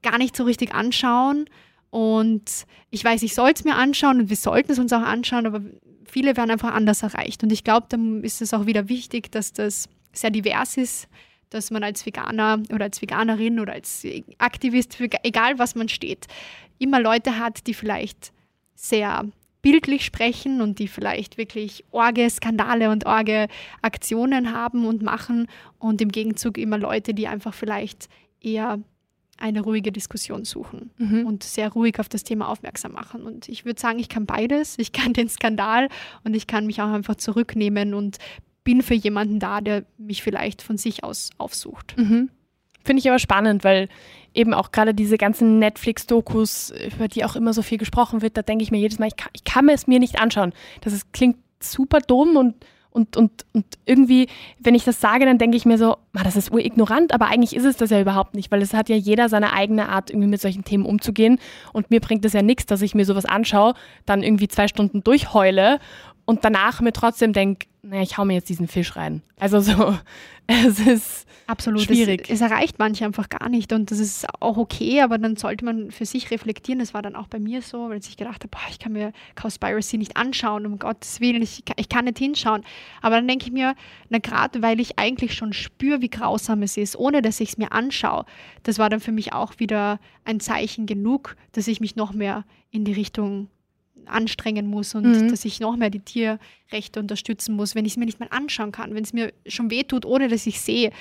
gar 0.01 0.17
nicht 0.17 0.37
so 0.37 0.45
richtig 0.45 0.73
anschauen. 0.73 1.49
Und 1.89 2.65
ich 2.89 3.03
weiß, 3.03 3.23
ich 3.23 3.33
soll 3.33 3.51
es 3.51 3.63
mir 3.63 3.75
anschauen 3.75 4.21
und 4.21 4.29
wir 4.29 4.35
sollten 4.35 4.71
es 4.71 4.79
uns 4.79 4.93
auch 4.93 5.01
anschauen, 5.01 5.45
aber 5.45 5.61
viele 6.05 6.35
werden 6.37 6.51
einfach 6.51 6.73
anders 6.73 7.03
erreicht. 7.03 7.43
Und 7.43 7.51
ich 7.51 7.63
glaube, 7.63 7.87
dann 7.89 8.23
ist 8.23 8.41
es 8.41 8.53
auch 8.53 8.65
wieder 8.65 8.89
wichtig, 8.89 9.31
dass 9.31 9.53
das 9.53 9.89
sehr 10.13 10.31
divers 10.31 10.77
ist 10.77 11.07
dass 11.49 11.71
man 11.71 11.83
als 11.83 12.05
Veganer 12.05 12.61
oder 12.73 12.85
als 12.85 13.01
Veganerin 13.01 13.59
oder 13.59 13.73
als 13.73 14.05
Aktivist, 14.37 14.97
egal 15.23 15.59
was 15.59 15.75
man 15.75 15.89
steht, 15.89 16.27
immer 16.79 16.99
Leute 16.99 17.39
hat, 17.39 17.67
die 17.67 17.73
vielleicht 17.73 18.31
sehr 18.75 19.25
bildlich 19.61 20.05
sprechen 20.05 20.61
und 20.61 20.79
die 20.79 20.87
vielleicht 20.87 21.37
wirklich 21.37 21.83
Orge-Skandale 21.91 22.89
und 22.89 23.05
Orge-Aktionen 23.05 24.53
haben 24.53 24.85
und 24.85 25.01
machen 25.01 25.47
und 25.79 26.01
im 26.01 26.09
Gegenzug 26.09 26.57
immer 26.57 26.77
Leute, 26.77 27.13
die 27.13 27.27
einfach 27.27 27.53
vielleicht 27.53 28.07
eher 28.39 28.79
eine 29.37 29.61
ruhige 29.61 29.91
Diskussion 29.91 30.45
suchen 30.45 30.91
mhm. 30.97 31.25
und 31.25 31.43
sehr 31.43 31.69
ruhig 31.69 31.99
auf 31.99 32.09
das 32.09 32.23
Thema 32.23 32.47
aufmerksam 32.49 32.93
machen. 32.93 33.23
Und 33.23 33.47
ich 33.49 33.65
würde 33.65 33.79
sagen, 33.79 33.99
ich 33.99 34.09
kann 34.09 34.25
beides. 34.25 34.75
Ich 34.77 34.91
kann 34.91 35.13
den 35.13 35.29
Skandal 35.29 35.89
und 36.23 36.35
ich 36.35 36.47
kann 36.47 36.65
mich 36.65 36.81
auch 36.81 36.91
einfach 36.91 37.15
zurücknehmen 37.15 37.93
und 37.93 38.17
bin 38.63 38.81
für 38.81 38.95
jemanden 38.95 39.39
da, 39.39 39.61
der 39.61 39.85
mich 39.97 40.23
vielleicht 40.23 40.61
von 40.61 40.77
sich 40.77 41.03
aus 41.03 41.29
aufsucht. 41.37 41.95
Mhm. 41.97 42.29
Finde 42.83 43.01
ich 43.01 43.09
aber 43.09 43.19
spannend, 43.19 43.63
weil 43.63 43.89
eben 44.33 44.53
auch 44.53 44.71
gerade 44.71 44.93
diese 44.93 45.17
ganzen 45.17 45.59
Netflix-Dokus, 45.59 46.73
über 46.95 47.07
die 47.07 47.25
auch 47.25 47.35
immer 47.35 47.53
so 47.53 47.61
viel 47.61 47.77
gesprochen 47.77 48.21
wird, 48.21 48.37
da 48.37 48.41
denke 48.41 48.63
ich 48.63 48.71
mir 48.71 48.79
jedes 48.79 48.99
Mal, 48.99 49.07
ich 49.07 49.15
kann, 49.15 49.29
ich 49.33 49.43
kann 49.43 49.69
es 49.69 49.87
mir 49.87 49.99
nicht 49.99 50.19
anschauen. 50.19 50.53
Das 50.81 50.93
ist, 50.93 51.11
klingt 51.11 51.37
super 51.61 51.99
dumm 51.99 52.37
und 52.37 52.55
und, 52.97 53.15
und, 53.15 53.45
und 53.53 53.65
irgendwie, 53.85 54.27
wenn 54.59 54.73
ich 54.73 54.83
das 54.83 54.99
sage, 54.99 55.25
dann 55.25 55.37
denke 55.37 55.55
ich 55.55 55.65
mir 55.65 55.77
so, 55.77 55.97
das 56.13 56.35
ist 56.35 56.51
ignorant, 56.51 57.13
aber 57.13 57.27
eigentlich 57.27 57.55
ist 57.55 57.63
es 57.63 57.77
das 57.77 57.91
ja 57.91 58.01
überhaupt 58.01 58.33
nicht, 58.33 58.51
weil 58.51 58.63
es 58.63 58.73
hat 58.73 58.89
ja 58.89 58.95
jeder 58.95 59.29
seine 59.29 59.53
eigene 59.53 59.87
Art, 59.87 60.09
irgendwie 60.09 60.27
mit 60.27 60.41
solchen 60.41 60.63
Themen 60.63 60.83
umzugehen. 60.83 61.39
Und 61.73 61.91
mir 61.91 62.01
bringt 62.01 62.25
es 62.25 62.33
ja 62.33 62.41
nichts, 62.41 62.65
dass 62.65 62.81
ich 62.81 62.95
mir 62.95 63.05
sowas 63.05 63.25
anschaue, 63.25 63.75
dann 64.07 64.23
irgendwie 64.23 64.47
zwei 64.47 64.67
Stunden 64.67 65.03
durchheule 65.03 65.79
und 66.27 66.43
danach 66.43 66.81
mir 66.81 66.91
trotzdem 66.91 67.31
denke, 67.31 67.67
naja, 67.83 68.01
ich 68.01 68.17
hau 68.17 68.25
mir 68.25 68.33
jetzt 68.33 68.49
diesen 68.49 68.67
Fisch 68.67 68.97
rein. 68.97 69.21
Also 69.39 69.61
so, 69.61 69.97
es 70.47 70.77
ist 70.77 71.25
Absolut. 71.47 71.83
schwierig. 71.83 72.23
Es, 72.25 72.41
es, 72.41 72.41
erreicht 72.41 72.79
manche 72.79 73.05
einfach 73.05 73.29
gar 73.29 73.47
nicht 73.47 73.71
und 73.71 73.91
das 73.91 73.99
ist 73.99 74.27
auch 74.41 74.57
okay, 74.57 74.99
aber 74.99 75.17
dann 75.17 75.37
sollte 75.37 75.63
man 75.63 75.89
für 75.89 76.05
sich 76.05 76.29
reflektieren. 76.29 76.79
Das 76.79 76.93
war 76.93 77.01
dann 77.01 77.15
auch 77.15 77.27
bei 77.27 77.39
mir 77.39 77.61
so, 77.61 77.89
weil 77.89 77.99
ich 77.99 78.17
gedacht 78.17 78.43
habe, 78.43 78.49
boah, 78.49 78.69
ich 78.69 78.77
kann 78.77 78.91
mir 78.91 79.13
Cowspiracy 79.35 79.97
nicht 79.97 80.17
anschauen, 80.17 80.65
um 80.65 80.79
Gottes 80.79 81.21
Willen, 81.21 81.41
ich, 81.41 81.63
ich 81.77 81.87
kann 81.87 82.03
nicht 82.03 82.17
hinschauen. 82.17 82.65
Aber 83.01 83.15
dann 83.15 83.27
denke 83.29 83.45
ich 83.45 83.53
mir, 83.53 83.73
na 84.09 84.17
gerade 84.17 84.61
weil 84.61 84.81
ich 84.81 84.99
eigentlich 84.99 85.33
schon 85.33 85.53
spüre, 85.53 86.01
wie 86.01 86.09
grausam 86.09 86.61
es 86.61 86.75
ist, 86.75 86.97
ohne 86.97 87.21
dass 87.21 87.39
ich 87.39 87.51
es 87.51 87.57
mir 87.57 87.71
anschaue, 87.71 88.25
das 88.63 88.79
war 88.79 88.89
dann 88.89 88.99
für 88.99 89.13
mich 89.13 89.31
auch 89.31 89.53
wieder 89.59 90.01
ein 90.25 90.41
Zeichen 90.41 90.87
genug, 90.87 91.37
dass 91.53 91.69
ich 91.69 91.79
mich 91.79 91.95
noch 91.95 92.11
mehr 92.11 92.43
in 92.69 92.83
die 92.83 92.93
Richtung 92.93 93.47
anstrengen 94.07 94.67
muss 94.67 94.95
und 94.95 95.05
mhm. 95.05 95.29
dass 95.29 95.45
ich 95.45 95.59
noch 95.59 95.75
mehr 95.75 95.89
die 95.89 95.99
Tierrechte 95.99 96.99
unterstützen 96.99 97.55
muss, 97.55 97.75
wenn 97.75 97.85
ich 97.85 97.93
es 97.93 97.97
mir 97.97 98.05
nicht 98.05 98.19
mal 98.19 98.29
anschauen 98.31 98.71
kann, 98.71 98.95
wenn 98.95 99.03
es 99.03 99.13
mir 99.13 99.33
schon 99.45 99.69
wehtut, 99.71 100.05
ohne 100.05 100.27
dass 100.27 100.47
ich 100.47 100.61
sehe, 100.61 100.91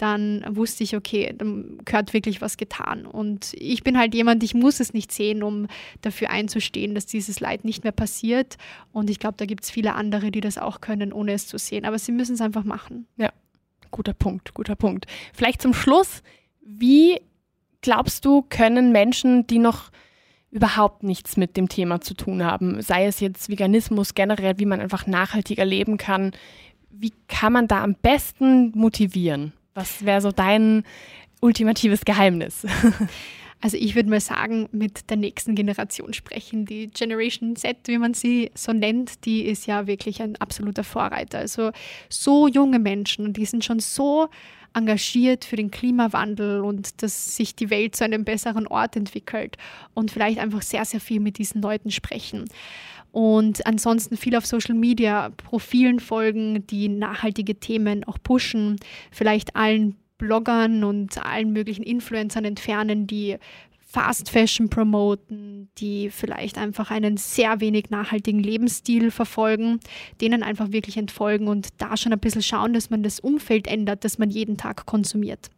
dann 0.00 0.42
wusste 0.56 0.82
ich, 0.82 0.96
okay, 0.96 1.34
dann 1.36 1.78
gehört 1.84 2.14
wirklich 2.14 2.40
was 2.40 2.56
getan. 2.56 3.04
Und 3.04 3.52
ich 3.52 3.84
bin 3.84 3.98
halt 3.98 4.14
jemand, 4.14 4.42
ich 4.42 4.54
muss 4.54 4.80
es 4.80 4.94
nicht 4.94 5.12
sehen, 5.12 5.42
um 5.42 5.66
dafür 6.00 6.30
einzustehen, 6.30 6.94
dass 6.94 7.04
dieses 7.04 7.38
Leid 7.38 7.66
nicht 7.66 7.84
mehr 7.84 7.92
passiert. 7.92 8.56
Und 8.92 9.10
ich 9.10 9.18
glaube, 9.18 9.34
da 9.36 9.44
gibt 9.44 9.64
es 9.64 9.70
viele 9.70 9.94
andere, 9.94 10.30
die 10.30 10.40
das 10.40 10.56
auch 10.56 10.80
können, 10.80 11.12
ohne 11.12 11.32
es 11.32 11.46
zu 11.46 11.58
sehen. 11.58 11.84
Aber 11.84 11.98
sie 11.98 12.12
müssen 12.12 12.34
es 12.34 12.40
einfach 12.40 12.64
machen. 12.64 13.06
Ja, 13.18 13.30
guter 13.90 14.14
Punkt, 14.14 14.54
guter 14.54 14.74
Punkt. 14.74 15.06
Vielleicht 15.34 15.60
zum 15.60 15.74
Schluss, 15.74 16.22
wie 16.62 17.20
glaubst 17.82 18.24
du, 18.24 18.40
können 18.48 18.92
Menschen, 18.92 19.46
die 19.46 19.58
noch 19.58 19.90
überhaupt 20.50 21.02
nichts 21.02 21.36
mit 21.36 21.56
dem 21.56 21.68
Thema 21.68 22.00
zu 22.00 22.14
tun 22.14 22.44
haben, 22.44 22.82
sei 22.82 23.06
es 23.06 23.20
jetzt 23.20 23.48
Veganismus 23.48 24.14
generell, 24.14 24.58
wie 24.58 24.66
man 24.66 24.80
einfach 24.80 25.06
nachhaltiger 25.06 25.64
leben 25.64 25.96
kann. 25.96 26.32
Wie 26.90 27.12
kann 27.28 27.52
man 27.52 27.68
da 27.68 27.82
am 27.82 27.94
besten 27.94 28.72
motivieren? 28.74 29.52
Was 29.74 30.04
wäre 30.04 30.20
so 30.20 30.32
dein 30.32 30.84
ultimatives 31.40 32.04
Geheimnis? 32.04 32.66
Also 33.62 33.76
ich 33.76 33.94
würde 33.94 34.08
mal 34.08 34.20
sagen, 34.20 34.68
mit 34.72 35.10
der 35.10 35.18
nächsten 35.18 35.54
Generation 35.54 36.14
sprechen. 36.14 36.64
Die 36.64 36.88
Generation 36.88 37.56
Z, 37.56 37.76
wie 37.86 37.98
man 37.98 38.14
sie 38.14 38.50
so 38.54 38.72
nennt, 38.72 39.26
die 39.26 39.42
ist 39.42 39.66
ja 39.66 39.86
wirklich 39.86 40.22
ein 40.22 40.36
absoluter 40.36 40.82
Vorreiter. 40.82 41.38
Also 41.38 41.70
so 42.08 42.48
junge 42.48 42.78
Menschen 42.78 43.34
die 43.34 43.44
sind 43.44 43.64
schon 43.64 43.80
so 43.80 44.30
engagiert 44.74 45.44
für 45.44 45.56
den 45.56 45.70
Klimawandel 45.70 46.60
und 46.60 47.02
dass 47.02 47.36
sich 47.36 47.54
die 47.54 47.70
Welt 47.70 47.96
zu 47.96 48.04
einem 48.04 48.24
besseren 48.24 48.66
Ort 48.66 48.96
entwickelt 48.96 49.56
und 49.94 50.10
vielleicht 50.10 50.38
einfach 50.38 50.62
sehr, 50.62 50.84
sehr 50.84 51.00
viel 51.00 51.20
mit 51.20 51.38
diesen 51.38 51.62
Leuten 51.62 51.90
sprechen. 51.90 52.44
Und 53.12 53.66
ansonsten 53.66 54.16
viel 54.16 54.36
auf 54.36 54.46
Social 54.46 54.74
Media 54.74 55.30
Profilen 55.30 55.98
folgen, 55.98 56.66
die 56.68 56.88
nachhaltige 56.88 57.56
Themen 57.56 58.04
auch 58.04 58.18
pushen, 58.22 58.76
vielleicht 59.10 59.56
allen 59.56 59.96
Bloggern 60.18 60.84
und 60.84 61.24
allen 61.24 61.52
möglichen 61.52 61.82
Influencern 61.82 62.44
entfernen, 62.44 63.06
die 63.06 63.38
Fast 63.92 64.30
Fashion 64.30 64.70
promoten, 64.70 65.68
die 65.78 66.10
vielleicht 66.10 66.58
einfach 66.58 66.92
einen 66.92 67.16
sehr 67.16 67.60
wenig 67.60 67.90
nachhaltigen 67.90 68.38
Lebensstil 68.38 69.10
verfolgen, 69.10 69.80
denen 70.20 70.44
einfach 70.44 70.70
wirklich 70.70 70.96
entfolgen 70.96 71.48
und 71.48 71.70
da 71.78 71.96
schon 71.96 72.12
ein 72.12 72.20
bisschen 72.20 72.42
schauen, 72.42 72.72
dass 72.72 72.90
man 72.90 73.02
das 73.02 73.18
Umfeld 73.18 73.66
ändert, 73.66 74.04
das 74.04 74.16
man 74.16 74.30
jeden 74.30 74.56
Tag 74.56 74.86
konsumiert. 74.86 75.50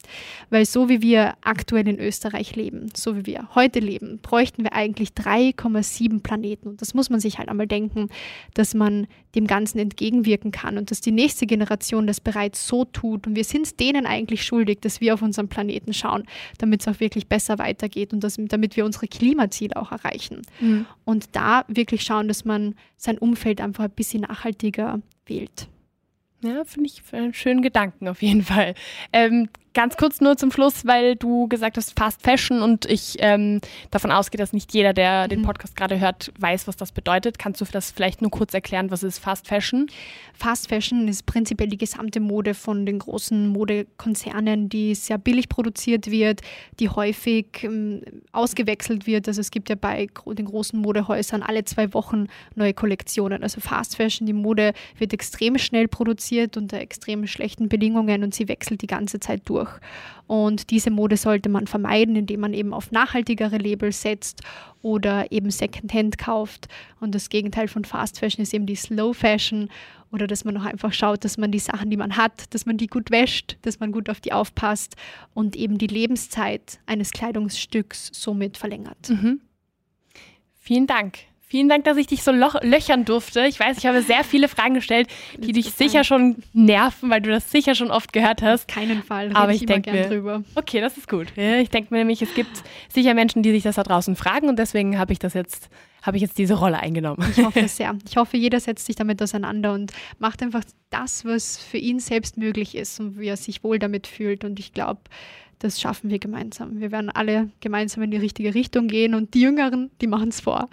Weil 0.48 0.64
so 0.64 0.88
wie 0.88 1.02
wir 1.02 1.34
aktuell 1.42 1.86
in 1.86 1.98
Österreich 1.98 2.56
leben, 2.56 2.86
so 2.94 3.18
wie 3.18 3.26
wir 3.26 3.50
heute 3.54 3.80
leben, 3.80 4.18
bräuchten 4.22 4.62
wir 4.62 4.72
eigentlich 4.72 5.10
3,7 5.10 6.22
Planeten. 6.22 6.68
Und 6.68 6.80
das 6.80 6.94
muss 6.94 7.10
man 7.10 7.20
sich 7.20 7.36
halt 7.36 7.50
einmal 7.50 7.66
denken, 7.66 8.08
dass 8.54 8.72
man 8.72 9.08
dem 9.34 9.46
Ganzen 9.46 9.78
entgegenwirken 9.78 10.52
kann 10.52 10.78
und 10.78 10.90
dass 10.90 11.00
die 11.00 11.10
nächste 11.10 11.46
Generation 11.46 12.06
das 12.06 12.20
bereits 12.20 12.66
so 12.66 12.84
tut. 12.84 13.26
Und 13.26 13.36
wir 13.36 13.44
sind 13.44 13.66
es 13.66 13.76
denen 13.76 14.06
eigentlich 14.06 14.44
schuldig, 14.44 14.80
dass 14.80 15.00
wir 15.00 15.14
auf 15.14 15.22
unseren 15.22 15.48
Planeten 15.48 15.92
schauen, 15.92 16.24
damit 16.58 16.80
es 16.80 16.88
auch 16.88 17.00
wirklich 17.00 17.26
besser 17.26 17.58
weitergeht. 17.58 18.12
Und 18.12 18.21
das, 18.22 18.36
damit 18.38 18.76
wir 18.76 18.84
unsere 18.84 19.08
Klimaziele 19.08 19.76
auch 19.76 19.92
erreichen. 19.92 20.42
Mhm. 20.60 20.86
Und 21.04 21.34
da 21.36 21.64
wirklich 21.68 22.02
schauen, 22.02 22.28
dass 22.28 22.44
man 22.44 22.74
sein 22.96 23.18
Umfeld 23.18 23.60
einfach 23.60 23.84
ein 23.84 23.90
bisschen 23.90 24.22
nachhaltiger 24.22 25.00
wählt. 25.26 25.68
Ja, 26.42 26.64
finde 26.64 26.88
ich 26.88 27.02
einen 27.12 27.34
schönen 27.34 27.62
Gedanken 27.62 28.08
auf 28.08 28.22
jeden 28.22 28.42
Fall. 28.42 28.74
Ähm, 29.12 29.48
Ganz 29.74 29.96
kurz 29.96 30.20
nur 30.20 30.36
zum 30.36 30.50
Schluss, 30.50 30.84
weil 30.84 31.16
du 31.16 31.48
gesagt 31.48 31.78
hast 31.78 31.98
Fast 31.98 32.20
Fashion 32.20 32.60
und 32.60 32.84
ich 32.84 33.16
ähm, 33.20 33.60
davon 33.90 34.10
ausgehe, 34.10 34.36
dass 34.36 34.52
nicht 34.52 34.74
jeder, 34.74 34.92
der 34.92 35.28
den 35.28 35.40
mhm. 35.40 35.44
Podcast 35.44 35.76
gerade 35.76 35.98
hört, 35.98 36.30
weiß, 36.38 36.66
was 36.66 36.76
das 36.76 36.92
bedeutet. 36.92 37.38
Kannst 37.38 37.62
du 37.62 37.64
das 37.64 37.90
vielleicht 37.90 38.20
nur 38.20 38.30
kurz 38.30 38.52
erklären, 38.52 38.90
was 38.90 39.02
ist 39.02 39.18
Fast 39.18 39.48
Fashion? 39.48 39.86
Fast 40.34 40.68
Fashion 40.68 41.08
ist 41.08 41.24
prinzipiell 41.24 41.70
die 41.70 41.78
gesamte 41.78 42.20
Mode 42.20 42.52
von 42.52 42.84
den 42.84 42.98
großen 42.98 43.48
Modekonzernen, 43.48 44.68
die 44.68 44.94
sehr 44.94 45.16
billig 45.16 45.48
produziert 45.48 46.10
wird, 46.10 46.42
die 46.78 46.90
häufig 46.90 47.46
ähm, 47.62 48.02
ausgewechselt 48.32 49.06
wird. 49.06 49.26
Also 49.26 49.40
es 49.40 49.50
gibt 49.50 49.70
ja 49.70 49.76
bei 49.76 50.08
den 50.26 50.44
großen 50.44 50.78
Modehäusern 50.78 51.42
alle 51.42 51.64
zwei 51.64 51.94
Wochen 51.94 52.26
neue 52.54 52.74
Kollektionen. 52.74 53.42
Also 53.42 53.62
Fast 53.62 53.96
Fashion, 53.96 54.26
die 54.26 54.34
Mode 54.34 54.74
wird 54.98 55.14
extrem 55.14 55.56
schnell 55.56 55.88
produziert 55.88 56.58
unter 56.58 56.78
extrem 56.78 57.26
schlechten 57.26 57.70
Bedingungen 57.70 58.22
und 58.22 58.34
sie 58.34 58.48
wechselt 58.48 58.82
die 58.82 58.86
ganze 58.86 59.18
Zeit 59.18 59.42
durch 59.46 59.61
durch. 59.62 59.80
Und 60.26 60.70
diese 60.70 60.90
Mode 60.90 61.16
sollte 61.16 61.48
man 61.48 61.66
vermeiden, 61.66 62.16
indem 62.16 62.40
man 62.40 62.54
eben 62.54 62.72
auf 62.72 62.90
nachhaltigere 62.90 63.58
Label 63.58 63.92
setzt 63.92 64.42
oder 64.80 65.30
eben 65.30 65.50
Secondhand 65.50 66.18
kauft. 66.18 66.68
Und 67.00 67.14
das 67.14 67.28
Gegenteil 67.28 67.68
von 67.68 67.84
Fast 67.84 68.18
Fashion 68.18 68.42
ist 68.42 68.54
eben 68.54 68.66
die 68.66 68.76
Slow 68.76 69.12
Fashion 69.12 69.68
oder 70.10 70.26
dass 70.26 70.44
man 70.44 70.56
auch 70.56 70.64
einfach 70.64 70.92
schaut, 70.92 71.24
dass 71.24 71.38
man 71.38 71.50
die 71.50 71.58
Sachen, 71.58 71.90
die 71.90 71.96
man 71.96 72.16
hat, 72.16 72.54
dass 72.54 72.66
man 72.66 72.76
die 72.76 72.86
gut 72.86 73.10
wäscht, 73.10 73.56
dass 73.62 73.80
man 73.80 73.92
gut 73.92 74.08
auf 74.08 74.20
die 74.20 74.32
aufpasst 74.32 74.96
und 75.34 75.56
eben 75.56 75.78
die 75.78 75.86
Lebenszeit 75.86 76.80
eines 76.86 77.10
Kleidungsstücks 77.10 78.10
somit 78.12 78.56
verlängert. 78.56 79.08
Mhm. 79.08 79.40
Vielen 80.54 80.86
Dank. 80.86 81.18
Vielen 81.52 81.68
Dank, 81.68 81.84
dass 81.84 81.98
ich 81.98 82.06
dich 82.06 82.22
so 82.22 82.30
löchern 82.30 83.04
durfte. 83.04 83.44
Ich 83.44 83.60
weiß, 83.60 83.76
ich 83.76 83.84
habe 83.84 84.00
sehr 84.00 84.24
viele 84.24 84.48
Fragen 84.48 84.72
gestellt, 84.72 85.08
die 85.36 85.52
dich 85.52 85.72
sicher 85.72 86.02
schon 86.02 86.36
nerven, 86.54 87.10
weil 87.10 87.20
du 87.20 87.28
das 87.28 87.50
sicher 87.50 87.74
schon 87.74 87.90
oft 87.90 88.14
gehört 88.14 88.40
hast. 88.40 88.68
Keinen 88.68 89.02
Fall. 89.02 89.32
Aber 89.34 89.52
ich, 89.52 89.60
ich 89.60 89.66
denke 89.66 89.92
mir, 89.92 90.08
drüber. 90.08 90.44
okay, 90.54 90.80
das 90.80 90.96
ist 90.96 91.10
gut. 91.10 91.26
Ich 91.36 91.68
denke 91.68 91.92
mir 91.92 91.98
nämlich, 91.98 92.22
es 92.22 92.32
gibt 92.32 92.62
sicher 92.88 93.12
Menschen, 93.12 93.42
die 93.42 93.50
sich 93.50 93.64
das 93.64 93.74
da 93.74 93.82
draußen 93.82 94.16
fragen 94.16 94.48
und 94.48 94.58
deswegen 94.58 94.98
habe 94.98 95.12
ich 95.12 95.18
das 95.18 95.34
jetzt 95.34 95.68
habe 96.00 96.16
ich 96.16 96.22
jetzt 96.22 96.36
diese 96.36 96.54
Rolle 96.54 96.80
eingenommen. 96.80 97.24
Ich 97.30 97.44
hoffe 97.44 97.68
sehr. 97.68 97.96
Ich 98.08 98.16
hoffe, 98.16 98.36
jeder 98.36 98.58
setzt 98.58 98.86
sich 98.86 98.96
damit 98.96 99.22
auseinander 99.22 99.72
und 99.72 99.92
macht 100.18 100.42
einfach 100.42 100.64
das, 100.90 101.24
was 101.24 101.58
für 101.58 101.78
ihn 101.78 102.00
selbst 102.00 102.36
möglich 102.36 102.74
ist 102.74 102.98
und 102.98 103.20
wie 103.20 103.28
er 103.28 103.36
sich 103.36 103.62
wohl 103.62 103.78
damit 103.78 104.08
fühlt. 104.08 104.44
Und 104.44 104.58
ich 104.58 104.72
glaube, 104.72 105.02
das 105.62 105.80
schaffen 105.80 106.10
wir 106.10 106.18
gemeinsam. 106.18 106.80
Wir 106.80 106.90
werden 106.90 107.08
alle 107.08 107.50
gemeinsam 107.60 108.02
in 108.02 108.10
die 108.10 108.16
richtige 108.16 108.54
Richtung 108.54 108.88
gehen 108.88 109.14
und 109.14 109.34
die 109.34 109.42
Jüngeren, 109.42 109.90
die 110.00 110.06
machen 110.08 110.30
es 110.30 110.40
vor. 110.40 110.68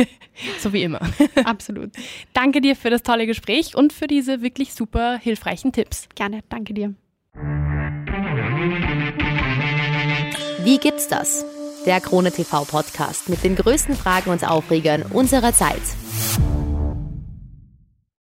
so 0.60 0.72
wie 0.72 0.82
immer. 0.82 1.00
Absolut. 1.44 1.90
Danke 2.34 2.60
dir 2.60 2.76
für 2.76 2.90
das 2.90 3.02
tolle 3.02 3.26
Gespräch 3.26 3.74
und 3.74 3.92
für 3.92 4.06
diese 4.06 4.40
wirklich 4.40 4.74
super 4.74 5.18
hilfreichen 5.18 5.72
Tipps. 5.72 6.08
Gerne, 6.14 6.40
danke 6.48 6.72
dir. 6.74 6.94
Wie 10.62 10.78
gibt's 10.78 11.08
das? 11.08 11.44
Der 11.86 12.00
Krone 12.00 12.30
TV 12.30 12.64
Podcast 12.64 13.28
mit 13.28 13.42
den 13.42 13.56
größten 13.56 13.96
Fragen 13.96 14.30
und 14.30 14.46
Aufregern 14.48 15.02
unserer 15.02 15.52
Zeit. 15.52 15.82